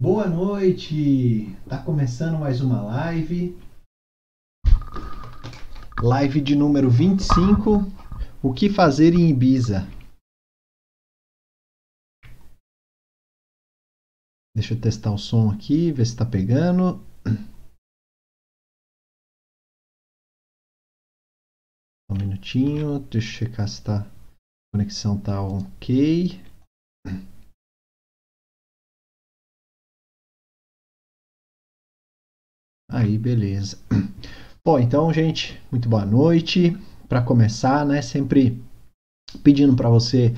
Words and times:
Boa 0.00 0.28
noite! 0.28 1.56
Tá 1.68 1.84
começando 1.84 2.38
mais 2.38 2.60
uma 2.60 2.80
live. 2.82 3.58
Live 6.00 6.40
de 6.40 6.54
número 6.54 6.88
25. 6.88 7.80
O 8.40 8.54
que 8.54 8.70
fazer 8.70 9.12
em 9.12 9.28
Ibiza? 9.28 9.80
Deixa 14.54 14.74
eu 14.74 14.80
testar 14.80 15.10
o 15.10 15.18
som 15.18 15.50
aqui, 15.50 15.90
ver 15.90 16.06
se 16.06 16.16
tá 16.16 16.24
pegando. 16.24 17.04
Um 22.08 22.14
minutinho, 22.14 23.00
deixa 23.00 23.42
eu 23.42 23.48
checar 23.48 23.68
se 23.68 23.82
tá, 23.82 24.02
a 24.02 24.10
conexão 24.72 25.20
tá 25.20 25.42
ok. 25.42 26.40
Aí, 32.90 33.18
beleza. 33.18 33.76
Bom, 34.64 34.78
então, 34.78 35.12
gente, 35.12 35.60
muito 35.70 35.88
boa 35.88 36.06
noite. 36.06 36.76
Para 37.06 37.22
começar, 37.22 37.84
né, 37.84 38.00
sempre 38.00 38.62
pedindo 39.42 39.76
para 39.76 39.90
você 39.90 40.34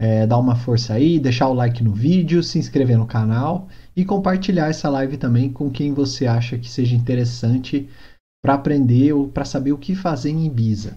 é, 0.00 0.26
dar 0.26 0.38
uma 0.38 0.56
força 0.56 0.94
aí, 0.94 1.18
deixar 1.18 1.48
o 1.48 1.54
like 1.54 1.84
no 1.84 1.92
vídeo, 1.92 2.42
se 2.42 2.58
inscrever 2.58 2.96
no 2.96 3.06
canal 3.06 3.68
e 3.94 4.02
compartilhar 4.02 4.68
essa 4.68 4.88
live 4.88 5.18
também 5.18 5.52
com 5.52 5.70
quem 5.70 5.92
você 5.92 6.26
acha 6.26 6.56
que 6.56 6.70
seja 6.70 6.96
interessante 6.96 7.86
para 8.42 8.54
aprender 8.54 9.12
ou 9.12 9.28
para 9.28 9.44
saber 9.44 9.72
o 9.72 9.78
que 9.78 9.94
fazer 9.94 10.30
em 10.30 10.46
Ibiza. 10.46 10.96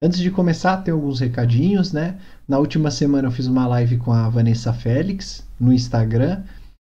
Antes 0.00 0.20
de 0.20 0.30
começar, 0.30 0.76
tem 0.78 0.94
alguns 0.94 1.18
recadinhos, 1.18 1.92
né? 1.92 2.18
Na 2.46 2.58
última 2.58 2.90
semana 2.90 3.26
eu 3.26 3.32
fiz 3.32 3.46
uma 3.48 3.66
live 3.66 3.96
com 3.96 4.12
a 4.12 4.28
Vanessa 4.28 4.72
Félix 4.72 5.44
no 5.58 5.72
Instagram, 5.72 6.42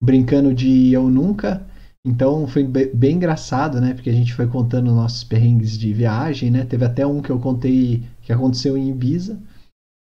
brincando 0.00 0.54
de 0.54 0.92
eu 0.92 1.10
nunca. 1.10 1.66
Então 2.06 2.46
foi 2.46 2.64
bem 2.64 3.16
engraçado, 3.16 3.80
né? 3.80 3.94
Porque 3.94 4.10
a 4.10 4.14
gente 4.14 4.32
foi 4.32 4.46
contando 4.46 4.94
nossos 4.94 5.24
perrengues 5.24 5.77
de 5.77 5.92
viagem, 5.92 6.50
né? 6.50 6.64
Teve 6.64 6.84
até 6.84 7.06
um 7.06 7.20
que 7.20 7.30
eu 7.30 7.38
contei 7.38 8.04
que 8.22 8.32
aconteceu 8.32 8.77
em 8.77 8.91
Ibiza. 8.91 9.41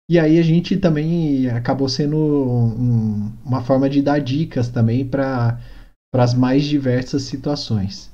E 0.08 0.19
aí 0.19 0.38
a 0.38 0.42
gente 0.42 0.77
também 0.77 1.48
acabou 1.48 1.88
sendo 1.88 2.16
um, 2.16 3.33
uma 3.44 3.62
forma 3.62 3.88
de 3.88 4.03
dar 4.03 4.20
dicas 4.20 4.69
também 4.69 5.06
para 5.06 5.58
as 6.14 6.34
mais 6.34 6.64
diversas 6.64 7.22
situações. 7.22 8.12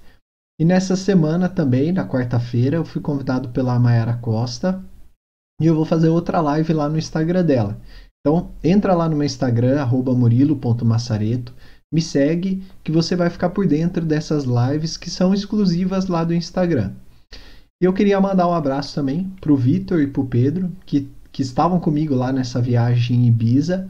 E 0.61 0.65
nessa 0.65 0.97
semana 0.97 1.49
também, 1.49 1.93
na 1.93 2.07
quarta-feira, 2.07 2.77
eu 2.77 2.85
fui 2.85 3.01
convidado 3.01 3.51
pela 3.51 3.79
Mayara 3.79 4.17
Costa 4.17 4.85
e 5.61 5.67
eu 5.67 5.75
vou 5.75 5.85
fazer 5.85 6.09
outra 6.09 6.41
live 6.41 6.73
lá 6.73 6.89
no 6.89 6.99
Instagram 6.99 7.45
dela. 7.45 7.81
Então, 8.21 8.51
entra 8.63 8.95
lá 8.95 9.09
no 9.09 9.17
meu 9.17 9.25
Instagram, 9.25 9.87
murilo.massareto, 9.87 11.55
me 11.93 12.03
segue 12.03 12.63
que 12.85 12.93
você 12.93 13.17
vai 13.17 13.31
ficar 13.31 13.51
por 13.51 13.67
dentro 13.67 14.05
dessas 14.05 14.45
lives 14.45 14.97
que 14.97 15.11
são 15.11 15.33
exclusivas 15.33 16.07
lá 16.07 16.25
do 16.25 16.35
Instagram. 16.35 16.93
Eu 17.81 17.93
queria 17.93 18.21
mandar 18.21 18.49
um 18.49 18.55
abraço 18.55 18.95
também 18.95 19.31
para 19.41 19.53
o 19.53 19.57
Vitor 19.57 20.01
e 20.01 20.07
para 20.07 20.21
o 20.21 20.27
Pedro, 20.27 20.71
que, 20.85 21.09
que 21.31 21.43
estavam 21.43 21.79
comigo 21.79 22.15
lá 22.15 22.33
nessa 22.33 22.61
viagem 22.61 23.17
em 23.17 23.29
Ibiza 23.29 23.89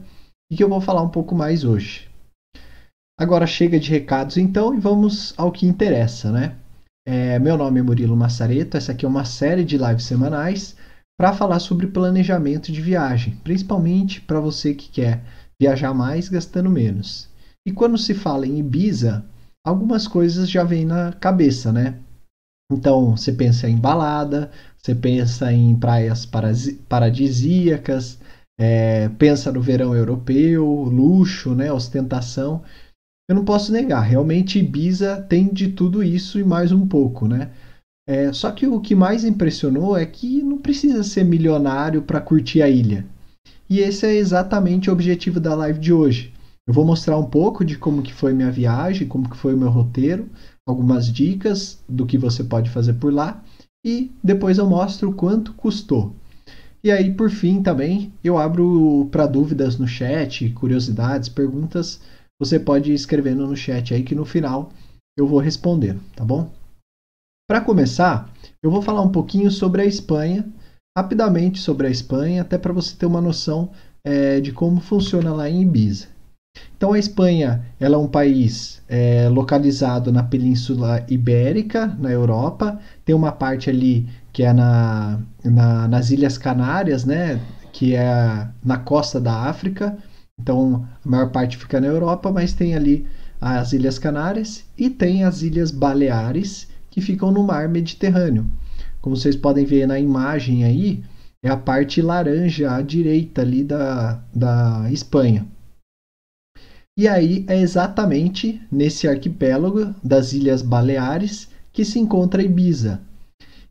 e 0.51 0.55
que 0.55 0.63
eu 0.63 0.69
vou 0.69 0.79
falar 0.79 1.01
um 1.01 1.09
pouco 1.09 1.35
mais 1.35 1.63
hoje. 1.63 2.07
Agora 3.19 3.45
chega 3.45 3.79
de 3.79 3.89
recados 3.89 4.37
então 4.37 4.73
e 4.73 4.79
vamos 4.79 5.33
ao 5.35 5.51
que 5.51 5.65
interessa, 5.65 6.31
né? 6.31 6.55
É, 7.05 7.39
meu 7.39 7.57
nome 7.57 7.79
é 7.79 7.83
Murilo 7.83 8.15
Massareto, 8.15 8.77
essa 8.77 8.91
aqui 8.91 9.05
é 9.05 9.09
uma 9.09 9.25
série 9.25 9.63
de 9.63 9.77
lives 9.77 10.05
semanais 10.05 10.75
para 11.19 11.33
falar 11.33 11.59
sobre 11.59 11.87
planejamento 11.87 12.71
de 12.71 12.81
viagem, 12.81 13.35
principalmente 13.43 14.21
para 14.21 14.39
você 14.39 14.73
que 14.73 14.89
quer 14.89 15.23
viajar 15.59 15.93
mais 15.93 16.29
gastando 16.29 16.69
menos. 16.69 17.28
E 17.69 17.71
quando 17.71 17.99
se 17.99 18.15
fala 18.15 18.47
em 18.47 18.57
Ibiza, 18.57 19.23
algumas 19.63 20.07
coisas 20.07 20.49
já 20.49 20.63
vêm 20.63 20.85
na 20.85 21.13
cabeça, 21.13 21.71
né? 21.71 21.99
Então, 22.71 23.15
você 23.15 23.31
pensa 23.31 23.69
em 23.69 23.77
balada, 23.77 24.49
você 24.75 24.95
pensa 24.95 25.53
em 25.53 25.75
praias 25.75 26.27
paradisíacas, 26.89 28.17
é, 28.59 29.07
pensa 29.09 29.51
no 29.51 29.61
verão 29.61 29.95
europeu, 29.95 30.65
luxo, 30.65 31.53
né, 31.53 31.71
ostentação. 31.71 32.63
Eu 33.29 33.35
não 33.35 33.45
posso 33.45 33.71
negar, 33.71 34.01
realmente 34.01 34.57
Ibiza 34.57 35.21
tem 35.29 35.53
de 35.53 35.67
tudo 35.67 36.03
isso 36.03 36.39
e 36.39 36.43
mais 36.43 36.71
um 36.71 36.87
pouco, 36.87 37.27
né? 37.27 37.51
É, 38.09 38.33
só 38.33 38.49
que 38.49 38.65
o 38.65 38.81
que 38.81 38.95
mais 38.95 39.23
impressionou 39.23 39.95
é 39.95 40.07
que 40.07 40.41
não 40.41 40.57
precisa 40.57 41.03
ser 41.03 41.23
milionário 41.23 42.01
para 42.01 42.19
curtir 42.19 42.63
a 42.63 42.67
ilha. 42.67 43.05
E 43.69 43.79
esse 43.79 44.07
é 44.07 44.15
exatamente 44.15 44.89
o 44.89 44.93
objetivo 44.93 45.39
da 45.39 45.53
live 45.53 45.77
de 45.77 45.93
hoje. 45.93 46.33
Eu 46.69 46.73
vou 46.73 46.85
mostrar 46.85 47.17
um 47.17 47.25
pouco 47.25 47.65
de 47.65 47.75
como 47.75 48.03
que 48.03 48.13
foi 48.13 48.31
minha 48.31 48.51
viagem, 48.51 49.07
como 49.07 49.27
que 49.27 49.35
foi 49.35 49.55
o 49.55 49.57
meu 49.57 49.71
roteiro, 49.71 50.29
algumas 50.67 51.11
dicas 51.11 51.79
do 51.89 52.05
que 52.05 52.15
você 52.15 52.43
pode 52.43 52.69
fazer 52.69 52.93
por 52.93 53.11
lá 53.11 53.43
e 53.83 54.11
depois 54.23 54.59
eu 54.59 54.69
mostro 54.69 55.11
quanto 55.11 55.51
custou. 55.53 56.13
E 56.83 56.91
aí, 56.91 57.11
por 57.11 57.31
fim, 57.31 57.63
também 57.63 58.13
eu 58.23 58.37
abro 58.37 59.09
para 59.09 59.25
dúvidas 59.25 59.79
no 59.79 59.87
chat, 59.87 60.47
curiosidades, 60.51 61.27
perguntas. 61.27 62.01
Você 62.39 62.59
pode 62.59 62.91
ir 62.91 62.93
escrevendo 62.93 63.47
no 63.47 63.57
chat 63.57 63.91
aí 63.91 64.03
que 64.03 64.13
no 64.13 64.23
final 64.23 64.69
eu 65.17 65.25
vou 65.25 65.39
responder, 65.39 65.97
tá 66.15 66.23
bom? 66.23 66.51
Para 67.49 67.61
começar, 67.61 68.31
eu 68.61 68.69
vou 68.69 68.83
falar 68.83 69.01
um 69.01 69.11
pouquinho 69.11 69.49
sobre 69.49 69.81
a 69.81 69.85
Espanha, 69.85 70.47
rapidamente 70.95 71.59
sobre 71.59 71.87
a 71.87 71.89
Espanha, 71.89 72.43
até 72.43 72.59
para 72.59 72.71
você 72.71 72.95
ter 72.95 73.07
uma 73.07 73.19
noção 73.19 73.71
é, 74.05 74.39
de 74.39 74.51
como 74.51 74.79
funciona 74.79 75.33
lá 75.33 75.49
em 75.49 75.63
Ibiza. 75.63 76.18
Então 76.79 76.93
a 76.93 76.99
Espanha 76.99 77.61
ela 77.77 77.95
é 77.95 77.97
um 77.97 78.07
país 78.07 78.81
é, 78.87 79.27
localizado 79.27 80.13
na 80.13 80.23
Península 80.23 81.05
Ibérica, 81.09 81.87
na 81.99 82.09
Europa. 82.09 82.79
Tem 83.03 83.13
uma 83.13 83.33
parte 83.33 83.69
ali 83.69 84.07
que 84.31 84.43
é 84.43 84.53
na, 84.53 85.19
na, 85.43 85.89
nas 85.89 86.09
Ilhas 86.09 86.37
Canárias, 86.37 87.03
né? 87.03 87.37
que 87.73 87.95
é 87.95 88.47
na 88.63 88.77
costa 88.77 89.19
da 89.19 89.49
África. 89.49 89.97
Então 90.39 90.87
a 91.05 91.09
maior 91.09 91.29
parte 91.31 91.57
fica 91.57 91.81
na 91.81 91.87
Europa, 91.87 92.31
mas 92.31 92.53
tem 92.53 92.73
ali 92.73 93.05
as 93.41 93.73
Ilhas 93.73 93.99
Canárias 93.99 94.63
e 94.77 94.89
tem 94.89 95.25
as 95.25 95.41
Ilhas 95.41 95.71
Baleares 95.71 96.69
que 96.89 97.01
ficam 97.01 97.29
no 97.29 97.43
mar 97.43 97.67
Mediterrâneo. 97.67 98.45
Como 99.01 99.17
vocês 99.17 99.35
podem 99.35 99.65
ver 99.65 99.85
na 99.85 99.99
imagem 99.99 100.63
aí, 100.63 101.03
é 101.43 101.49
a 101.49 101.57
parte 101.57 102.01
laranja 102.01 102.73
à 102.73 102.81
direita 102.81 103.41
ali 103.41 103.65
da, 103.65 104.21
da 104.33 104.89
Espanha. 104.89 105.45
E 106.99 107.07
aí 107.07 107.45
é 107.47 107.57
exatamente 107.57 108.61
nesse 108.69 109.07
arquipélago 109.07 109.95
das 110.03 110.33
Ilhas 110.33 110.61
Baleares 110.61 111.47
que 111.71 111.85
se 111.85 111.97
encontra 111.97 112.43
Ibiza. 112.43 112.99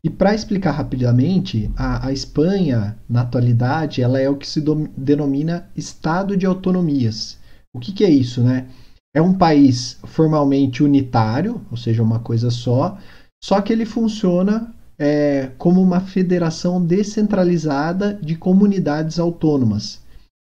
E 0.03 0.09
para 0.09 0.33
explicar 0.33 0.71
rapidamente, 0.71 1.69
a, 1.77 2.07
a, 2.07 2.11
Espanha, 2.11 2.97
na 3.07 3.21
atualidade, 3.21 4.01
ela 4.01 4.19
é 4.19 4.27
o 4.27 4.35
que 4.35 4.47
se 4.47 4.59
do, 4.59 4.89
denomina 4.97 5.69
Estado 5.75 6.35
de 6.35 6.47
Autonomias. 6.47 7.37
O 7.71 7.79
que, 7.79 7.91
que 7.91 8.03
é 8.03 8.09
isso, 8.09 8.41
né? 8.41 8.65
É 9.15 9.21
um 9.21 9.35
país 9.35 9.99
formalmente 10.05 10.81
unitário, 10.81 11.61
ou 11.69 11.77
seja, 11.77 12.01
uma 12.01 12.17
coisa 12.17 12.49
só, 12.49 12.97
só 13.43 13.61
que 13.61 13.71
ele 13.71 13.85
funciona 13.85 14.73
é, 14.97 15.51
como 15.55 15.79
uma 15.83 15.99
federação 15.99 16.83
descentralizada 16.83 18.15
de 18.23 18.35
comunidades 18.35 19.19
autônomas. 19.19 20.01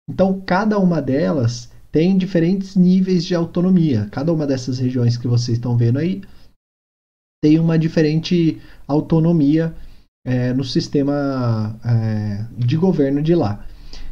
Então, 0.09 0.41
cada 0.45 0.79
uma 0.79 1.01
delas 1.01 1.69
tem 1.97 2.15
diferentes 2.15 2.75
níveis 2.75 3.25
de 3.25 3.33
autonomia. 3.33 4.07
Cada 4.11 4.31
uma 4.31 4.45
dessas 4.45 4.77
regiões 4.77 5.17
que 5.17 5.27
vocês 5.27 5.57
estão 5.57 5.75
vendo 5.75 5.97
aí 5.97 6.21
tem 7.43 7.59
uma 7.59 7.75
diferente 7.75 8.61
autonomia 8.87 9.73
é, 10.23 10.53
no 10.53 10.63
sistema 10.63 11.75
é, 11.83 12.45
de 12.55 12.77
governo 12.77 13.19
de 13.19 13.33
lá. 13.33 13.65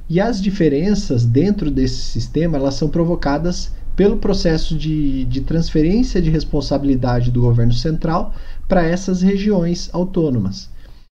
E 0.10 0.20
as 0.20 0.42
diferenças 0.42 1.28
dentro 1.28 1.70
desse 1.70 1.98
sistema 1.98 2.58
elas 2.58 2.74
são 2.74 2.90
provocadas 2.90 3.72
pelo 3.96 4.18
processo 4.18 4.76
de, 4.76 5.24
de 5.26 5.42
transferência 5.42 6.20
de 6.20 6.32
responsabilidade 6.32 7.30
do 7.30 7.42
governo 7.42 7.74
central 7.74 8.34
para 8.68 8.84
essas 8.84 9.22
regiões 9.22 9.92
autônomas. 9.94 10.72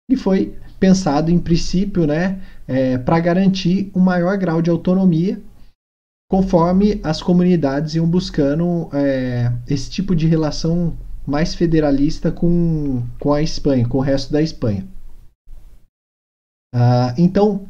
E 0.09 0.15
foi 0.15 0.55
pensado, 0.79 1.29
em 1.29 1.37
princípio, 1.37 2.07
né, 2.07 2.41
é, 2.67 2.97
para 2.97 3.19
garantir 3.19 3.91
um 3.93 3.99
maior 3.99 4.35
grau 4.39 4.59
de 4.59 4.71
autonomia 4.71 5.39
conforme 6.33 6.99
as 7.03 7.21
comunidades 7.21 7.93
iam 7.93 8.07
buscando 8.09 8.89
é, 8.91 9.53
esse 9.69 9.87
tipo 9.87 10.15
de 10.15 10.25
relação 10.25 10.97
mais 11.27 11.53
federalista 11.53 12.31
com, 12.31 13.03
com 13.19 13.31
a 13.31 13.43
Espanha, 13.43 13.87
com 13.87 13.99
o 13.99 14.01
resto 14.01 14.33
da 14.33 14.41
Espanha. 14.41 14.83
Ah, 16.73 17.13
então, 17.19 17.67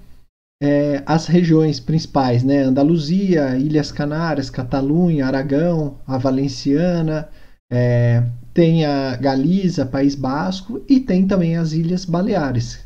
é, 0.63 1.03
as 1.05 1.27
regiões 1.27 1.81
principais, 1.81 2.41
né, 2.41 2.61
Andaluzia, 2.61 3.57
Ilhas 3.57 3.91
Canárias, 3.91 4.49
Catalunha, 4.49 5.25
Aragão, 5.25 5.97
a 6.07 6.17
Valenciana, 6.17 7.27
é, 7.69 8.23
tem 8.53 8.85
a 8.85 9.17
Galiza, 9.17 9.85
País 9.85 10.15
Basco 10.15 10.81
e 10.87 11.01
tem 11.01 11.27
também 11.27 11.57
as 11.57 11.73
Ilhas 11.73 12.05
Baleares, 12.05 12.79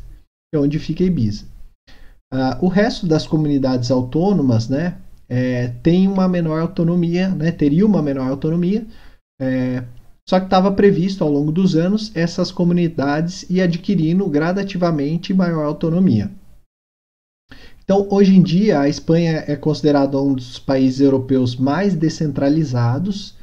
é 0.52 0.58
onde 0.58 0.80
fica 0.80 1.04
Ibiza. 1.04 1.44
Ah, 2.34 2.58
o 2.60 2.66
resto 2.66 3.06
das 3.06 3.28
comunidades 3.28 3.92
autônomas, 3.92 4.68
né, 4.68 4.96
é, 5.28 5.68
tem 5.82 6.08
uma 6.08 6.28
menor 6.28 6.60
autonomia, 6.60 7.28
né, 7.28 7.52
teria 7.52 7.84
uma 7.84 8.02
menor 8.02 8.28
autonomia, 8.28 8.86
é, 9.40 9.84
só 10.28 10.38
que 10.38 10.46
estava 10.46 10.72
previsto 10.72 11.24
ao 11.24 11.30
longo 11.30 11.52
dos 11.52 11.74
anos 11.74 12.10
essas 12.14 12.50
comunidades 12.50 13.48
ir 13.48 13.60
adquirindo 13.60 14.28
gradativamente 14.28 15.32
maior 15.32 15.64
autonomia. 15.64 16.30
Então, 17.82 18.06
hoje 18.10 18.36
em 18.36 18.42
dia, 18.42 18.80
a 18.80 18.88
Espanha 18.88 19.44
é 19.46 19.56
considerada 19.56 20.20
um 20.20 20.34
dos 20.34 20.58
países 20.58 21.00
europeus 21.00 21.56
mais 21.56 21.94
descentralizados, 21.94 23.34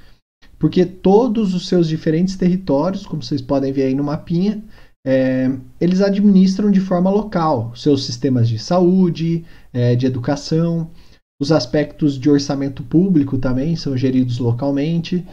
porque 0.60 0.86
todos 0.86 1.56
os 1.56 1.68
seus 1.68 1.88
diferentes 1.88 2.36
territórios, 2.36 3.08
como 3.08 3.24
vocês 3.24 3.42
podem 3.42 3.74
ver 3.74 3.86
aí 3.86 3.96
no 3.96 4.04
mapinha, 4.04 4.64
é, 5.04 5.52
eles 5.82 6.02
administram 6.02 6.70
de 6.70 6.80
forma 6.80 7.10
local 7.10 7.72
seus 7.76 8.06
sistemas 8.06 8.48
de 8.48 8.60
saúde, 8.60 9.44
é, 9.74 9.96
de 9.96 10.06
educação, 10.06 10.92
os 11.40 11.52
aspectos 11.52 12.18
de 12.18 12.30
orçamento 12.30 12.84
público 12.84 13.38
também 13.38 13.76
são 13.76 13.98
geridos 13.98 14.40
localmente. 14.40 15.26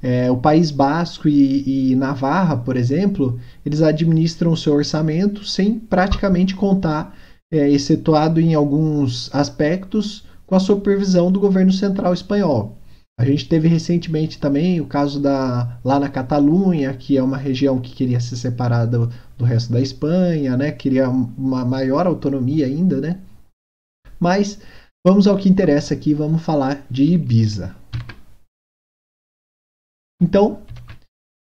É, 0.00 0.30
o 0.30 0.36
País 0.36 0.70
Basco 0.70 1.28
e, 1.28 1.90
e, 1.90 1.96
Navarra, 1.96 2.56
por 2.56 2.76
exemplo, 2.76 3.38
eles 3.64 3.82
administram 3.82 4.52
o 4.52 4.56
seu 4.56 4.74
orçamento 4.74 5.44
sem 5.44 5.78
praticamente 5.78 6.54
contar, 6.54 7.16
é, 7.52 7.68
excetuado 7.68 8.40
em 8.40 8.54
alguns 8.54 9.32
aspectos, 9.34 10.24
com 10.46 10.54
a 10.54 10.60
supervisão 10.60 11.30
do 11.30 11.40
governo 11.40 11.72
central 11.72 12.12
espanhol. 12.14 12.76
A 13.18 13.24
gente 13.24 13.48
teve 13.48 13.68
recentemente 13.68 14.38
também 14.38 14.80
o 14.80 14.86
caso 14.86 15.20
da 15.20 15.78
lá 15.84 16.00
na 16.00 16.08
Catalunha, 16.08 16.94
que 16.94 17.16
é 17.16 17.22
uma 17.22 17.36
região 17.36 17.78
que 17.78 17.94
queria 17.94 18.18
ser 18.20 18.36
separada 18.36 18.98
do, 18.98 19.12
do 19.36 19.44
resto 19.44 19.72
da 19.72 19.80
Espanha, 19.80 20.56
né? 20.56 20.72
Queria 20.72 21.08
uma 21.08 21.64
maior 21.64 22.06
autonomia 22.06 22.66
ainda, 22.66 23.00
né? 23.00 23.18
Mas 24.18 24.58
vamos 25.06 25.26
ao 25.26 25.36
que 25.36 25.48
interessa 25.48 25.94
aqui, 25.94 26.14
vamos 26.14 26.42
falar 26.42 26.86
de 26.90 27.04
Ibiza. 27.04 27.74
Então, 30.20 30.62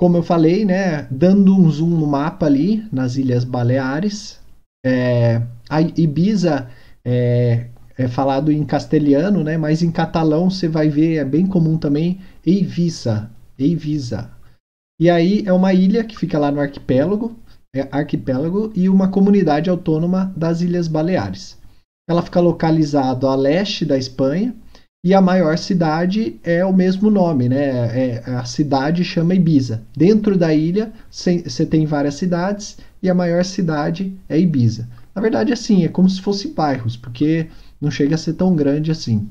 como 0.00 0.16
eu 0.16 0.22
falei, 0.22 0.64
né, 0.64 1.06
dando 1.10 1.54
um 1.54 1.70
zoom 1.70 1.90
no 1.90 2.06
mapa 2.06 2.46
ali, 2.46 2.88
nas 2.90 3.16
Ilhas 3.16 3.44
Baleares, 3.44 4.40
é, 4.84 5.42
a 5.68 5.80
Ibiza 5.80 6.70
é, 7.04 7.68
é, 7.96 8.08
falado 8.08 8.50
em 8.50 8.64
castelhano, 8.64 9.44
né, 9.44 9.56
mas 9.56 9.82
em 9.82 9.90
catalão 9.90 10.50
você 10.50 10.66
vai 10.66 10.88
ver, 10.88 11.16
é 11.16 11.24
bem 11.24 11.46
comum 11.46 11.78
também, 11.78 12.20
Eivisa, 12.44 13.30
Eivisa. 13.58 14.30
E 15.00 15.10
aí 15.10 15.42
é 15.46 15.52
uma 15.52 15.72
ilha 15.72 16.04
que 16.04 16.16
fica 16.16 16.38
lá 16.38 16.50
no 16.50 16.60
arquipélago, 16.60 17.36
é 17.74 17.88
arquipélago 17.90 18.72
e 18.74 18.88
uma 18.88 19.08
comunidade 19.08 19.68
autônoma 19.68 20.32
das 20.36 20.60
Ilhas 20.60 20.88
Baleares. 20.88 21.58
Ela 22.08 22.22
fica 22.22 22.40
localizada 22.40 23.26
a 23.26 23.34
leste 23.34 23.84
da 23.84 23.96
Espanha, 23.96 24.54
e 25.04 25.12
a 25.12 25.20
maior 25.20 25.58
cidade 25.58 26.40
é 26.42 26.64
o 26.64 26.72
mesmo 26.72 27.10
nome, 27.10 27.46
né? 27.46 28.16
É, 28.16 28.22
a 28.26 28.46
cidade 28.46 29.04
chama 29.04 29.34
Ibiza. 29.34 29.82
Dentro 29.94 30.34
da 30.34 30.54
ilha 30.54 30.94
você 31.10 31.66
tem 31.66 31.84
várias 31.84 32.14
cidades 32.14 32.78
e 33.02 33.10
a 33.10 33.14
maior 33.14 33.44
cidade 33.44 34.16
é 34.26 34.40
Ibiza. 34.40 34.88
Na 35.14 35.20
verdade, 35.20 35.52
assim, 35.52 35.84
é 35.84 35.88
como 35.88 36.08
se 36.08 36.22
fosse 36.22 36.48
bairros, 36.48 36.96
porque 36.96 37.48
não 37.78 37.90
chega 37.90 38.14
a 38.14 38.18
ser 38.18 38.32
tão 38.32 38.56
grande 38.56 38.90
assim. 38.90 39.28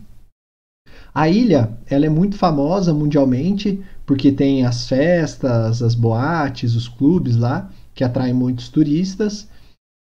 A 1.11 1.27
ilha 1.27 1.75
ela 1.89 2.05
é 2.05 2.09
muito 2.09 2.37
famosa 2.37 2.93
mundialmente 2.93 3.83
porque 4.05 4.31
tem 4.31 4.63
as 4.67 4.87
festas, 4.87 5.81
as 5.81 5.95
boates, 5.95 6.75
os 6.75 6.87
clubes 6.87 7.35
lá 7.35 7.71
que 7.95 8.03
atraem 8.03 8.33
muitos 8.33 8.69
turistas. 8.69 9.47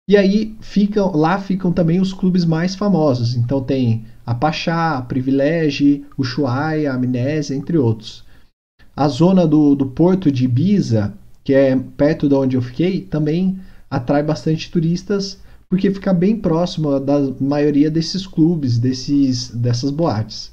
E 0.09 0.17
aí 0.17 0.57
ficam 0.61 1.15
lá 1.17 1.39
ficam 1.39 1.73
também 1.73 2.01
os 2.01 2.13
clubes 2.13 2.45
mais 2.45 2.75
famosos. 2.75 3.35
Então 3.35 3.63
tem 3.63 4.05
a 4.27 4.35
Pachá, 4.35 4.99
a 4.99 5.03
Privilege, 5.03 6.05
o 6.17 6.23
Ushuaia, 6.23 6.93
a 6.93 6.95
Amnésia, 6.95 7.55
entre 7.55 7.79
outros. 7.79 8.25
A 8.95 9.09
zona 9.09 9.47
do, 9.47 9.75
do 9.75 9.87
porto 9.87 10.31
de 10.31 10.45
Ibiza, 10.45 11.15
que 11.45 11.55
é 11.55 11.77
perto 11.97 12.29
de 12.29 12.35
onde 12.35 12.57
eu 12.57 12.63
fiquei, 12.63 13.01
também 13.03 13.59
atrai 13.91 14.23
bastante 14.23 14.71
turistas 14.71 15.41
porque 15.73 15.91
fica 15.91 16.13
bem 16.13 16.37
próximo 16.37 17.01
da 17.01 17.19
maioria 17.41 17.91
desses 17.91 18.27
clubes, 18.27 18.79
desses, 18.79 19.49
dessas 19.49 19.91
boates. 19.91 20.53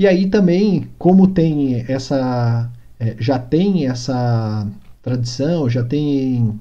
E 0.00 0.06
aí 0.06 0.30
também, 0.30 0.88
como 0.98 1.28
tem 1.28 1.84
essa, 1.86 2.72
é, 2.98 3.14
já 3.18 3.38
tem 3.38 3.86
essa 3.86 4.66
tradição, 5.02 5.68
já 5.68 5.84
tem 5.84 6.58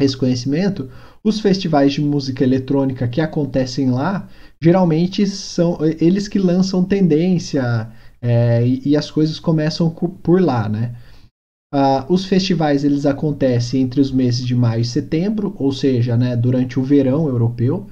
esse 0.00 0.16
conhecimento, 0.16 0.90
os 1.26 1.40
festivais 1.40 1.92
de 1.92 2.00
música 2.00 2.44
eletrônica 2.44 3.08
que 3.08 3.20
acontecem 3.20 3.90
lá, 3.90 4.28
geralmente 4.62 5.26
são 5.26 5.76
eles 5.98 6.28
que 6.28 6.38
lançam 6.38 6.84
tendência 6.84 7.90
é, 8.22 8.64
e, 8.64 8.90
e, 8.90 8.96
as 8.96 9.10
coisas 9.10 9.40
começam 9.40 9.90
por 9.90 10.40
lá, 10.40 10.68
né? 10.68 10.94
Uh, 11.74 12.12
os 12.12 12.24
festivais 12.24 12.84
eles 12.84 13.04
acontecem 13.04 13.82
entre 13.82 14.00
os 14.00 14.12
meses 14.12 14.46
de 14.46 14.54
maio 14.54 14.82
e 14.82 14.84
setembro, 14.84 15.52
ou 15.58 15.72
seja, 15.72 16.16
né, 16.16 16.36
durante 16.36 16.78
o 16.78 16.82
verão 16.84 17.26
europeu, 17.26 17.88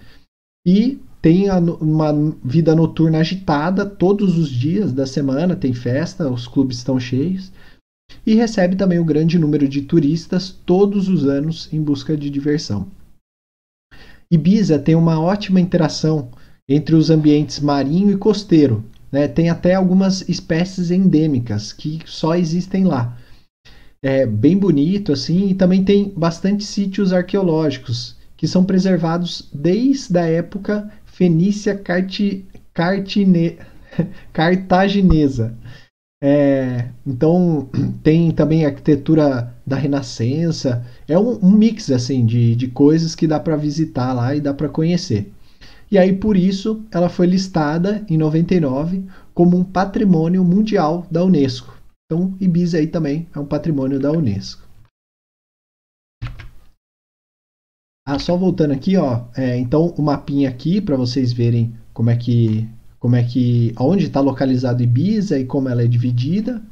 e 0.64 1.00
tem 1.20 1.50
uma 1.50 2.12
vida 2.44 2.72
noturna 2.74 3.18
agitada 3.18 3.84
todos 3.84 4.38
os 4.38 4.48
dias 4.48 4.92
da 4.92 5.06
semana, 5.06 5.56
tem 5.56 5.74
festa, 5.74 6.30
os 6.30 6.46
clubes 6.46 6.78
estão 6.78 7.00
cheios, 7.00 7.50
e 8.24 8.34
recebe 8.36 8.76
também 8.76 9.00
um 9.00 9.04
grande 9.04 9.40
número 9.40 9.66
de 9.66 9.82
turistas 9.82 10.50
todos 10.64 11.08
os 11.08 11.26
anos 11.26 11.68
em 11.72 11.82
busca 11.82 12.16
de 12.16 12.30
diversão. 12.30 12.86
Ibiza 14.30 14.78
tem 14.78 14.94
uma 14.94 15.20
ótima 15.20 15.60
interação 15.60 16.30
entre 16.68 16.94
os 16.94 17.10
ambientes 17.10 17.60
marinho 17.60 18.10
e 18.10 18.16
costeiro. 18.16 18.84
Né? 19.12 19.28
Tem 19.28 19.48
até 19.48 19.74
algumas 19.74 20.28
espécies 20.28 20.90
endêmicas 20.90 21.72
que 21.72 22.00
só 22.06 22.34
existem 22.34 22.84
lá. 22.84 23.16
É 24.02 24.26
bem 24.26 24.56
bonito 24.56 25.12
assim 25.12 25.48
e 25.48 25.54
também 25.54 25.82
tem 25.84 26.12
bastante 26.14 26.64
sítios 26.64 27.12
arqueológicos 27.12 28.16
que 28.36 28.48
são 28.48 28.64
preservados 28.64 29.48
desde 29.52 30.18
a 30.18 30.26
época 30.26 30.90
fenícia 31.06 31.76
carti, 31.76 32.44
cartine, 32.74 33.56
cartaginesa. 34.32 35.56
É, 36.22 36.88
então 37.06 37.68
tem 38.02 38.30
também 38.30 38.66
arquitetura 38.66 39.54
da 39.66 39.76
Renascença. 39.76 40.84
É 41.06 41.18
um, 41.18 41.38
um 41.44 41.50
mix 41.50 41.90
assim 41.90 42.24
de, 42.24 42.54
de 42.56 42.68
coisas 42.68 43.14
que 43.14 43.26
dá 43.26 43.38
para 43.38 43.56
visitar 43.56 44.12
lá 44.12 44.34
e 44.34 44.40
dá 44.40 44.54
para 44.54 44.68
conhecer. 44.68 45.32
E 45.90 45.98
aí 45.98 46.12
por 46.12 46.36
isso 46.36 46.82
ela 46.90 47.08
foi 47.08 47.26
listada 47.26 48.04
em 48.08 48.16
99 48.16 49.04
como 49.34 49.56
um 49.56 49.64
patrimônio 49.64 50.42
mundial 50.44 51.06
da 51.10 51.22
Unesco. 51.24 51.76
Então 52.06 52.34
Ibiza 52.40 52.78
aí 52.78 52.86
também 52.86 53.28
é 53.34 53.38
um 53.38 53.46
patrimônio 53.46 54.00
da 54.00 54.10
Unesco. 54.10 54.64
Ah, 58.06 58.18
só 58.18 58.36
voltando 58.36 58.72
aqui, 58.72 58.96
ó. 58.96 59.24
É, 59.34 59.56
então 59.56 59.94
o 59.96 60.02
mapinha 60.02 60.48
aqui 60.48 60.80
para 60.80 60.96
vocês 60.96 61.32
verem 61.32 61.74
como 61.92 62.10
é 62.10 62.16
que 62.16 62.68
como 62.98 63.16
é 63.16 63.22
que 63.22 63.74
onde 63.78 64.06
está 64.06 64.20
localizado 64.20 64.82
Ibiza 64.82 65.38
e 65.38 65.44
como 65.44 65.68
ela 65.68 65.82
é 65.82 65.86
dividida. 65.86 66.62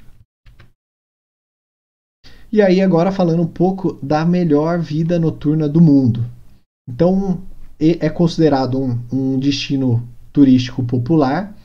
E 2.52 2.60
aí 2.60 2.82
agora 2.82 3.10
falando 3.10 3.40
um 3.40 3.46
pouco 3.46 3.98
da 4.02 4.26
melhor 4.26 4.78
vida 4.78 5.18
noturna 5.18 5.66
do 5.66 5.80
mundo. 5.80 6.22
Então 6.86 7.40
é 7.80 8.10
considerado 8.10 8.78
um, 8.78 8.98
um 9.10 9.38
destino 9.38 10.06
turístico 10.32 10.84
popular, 10.84 11.56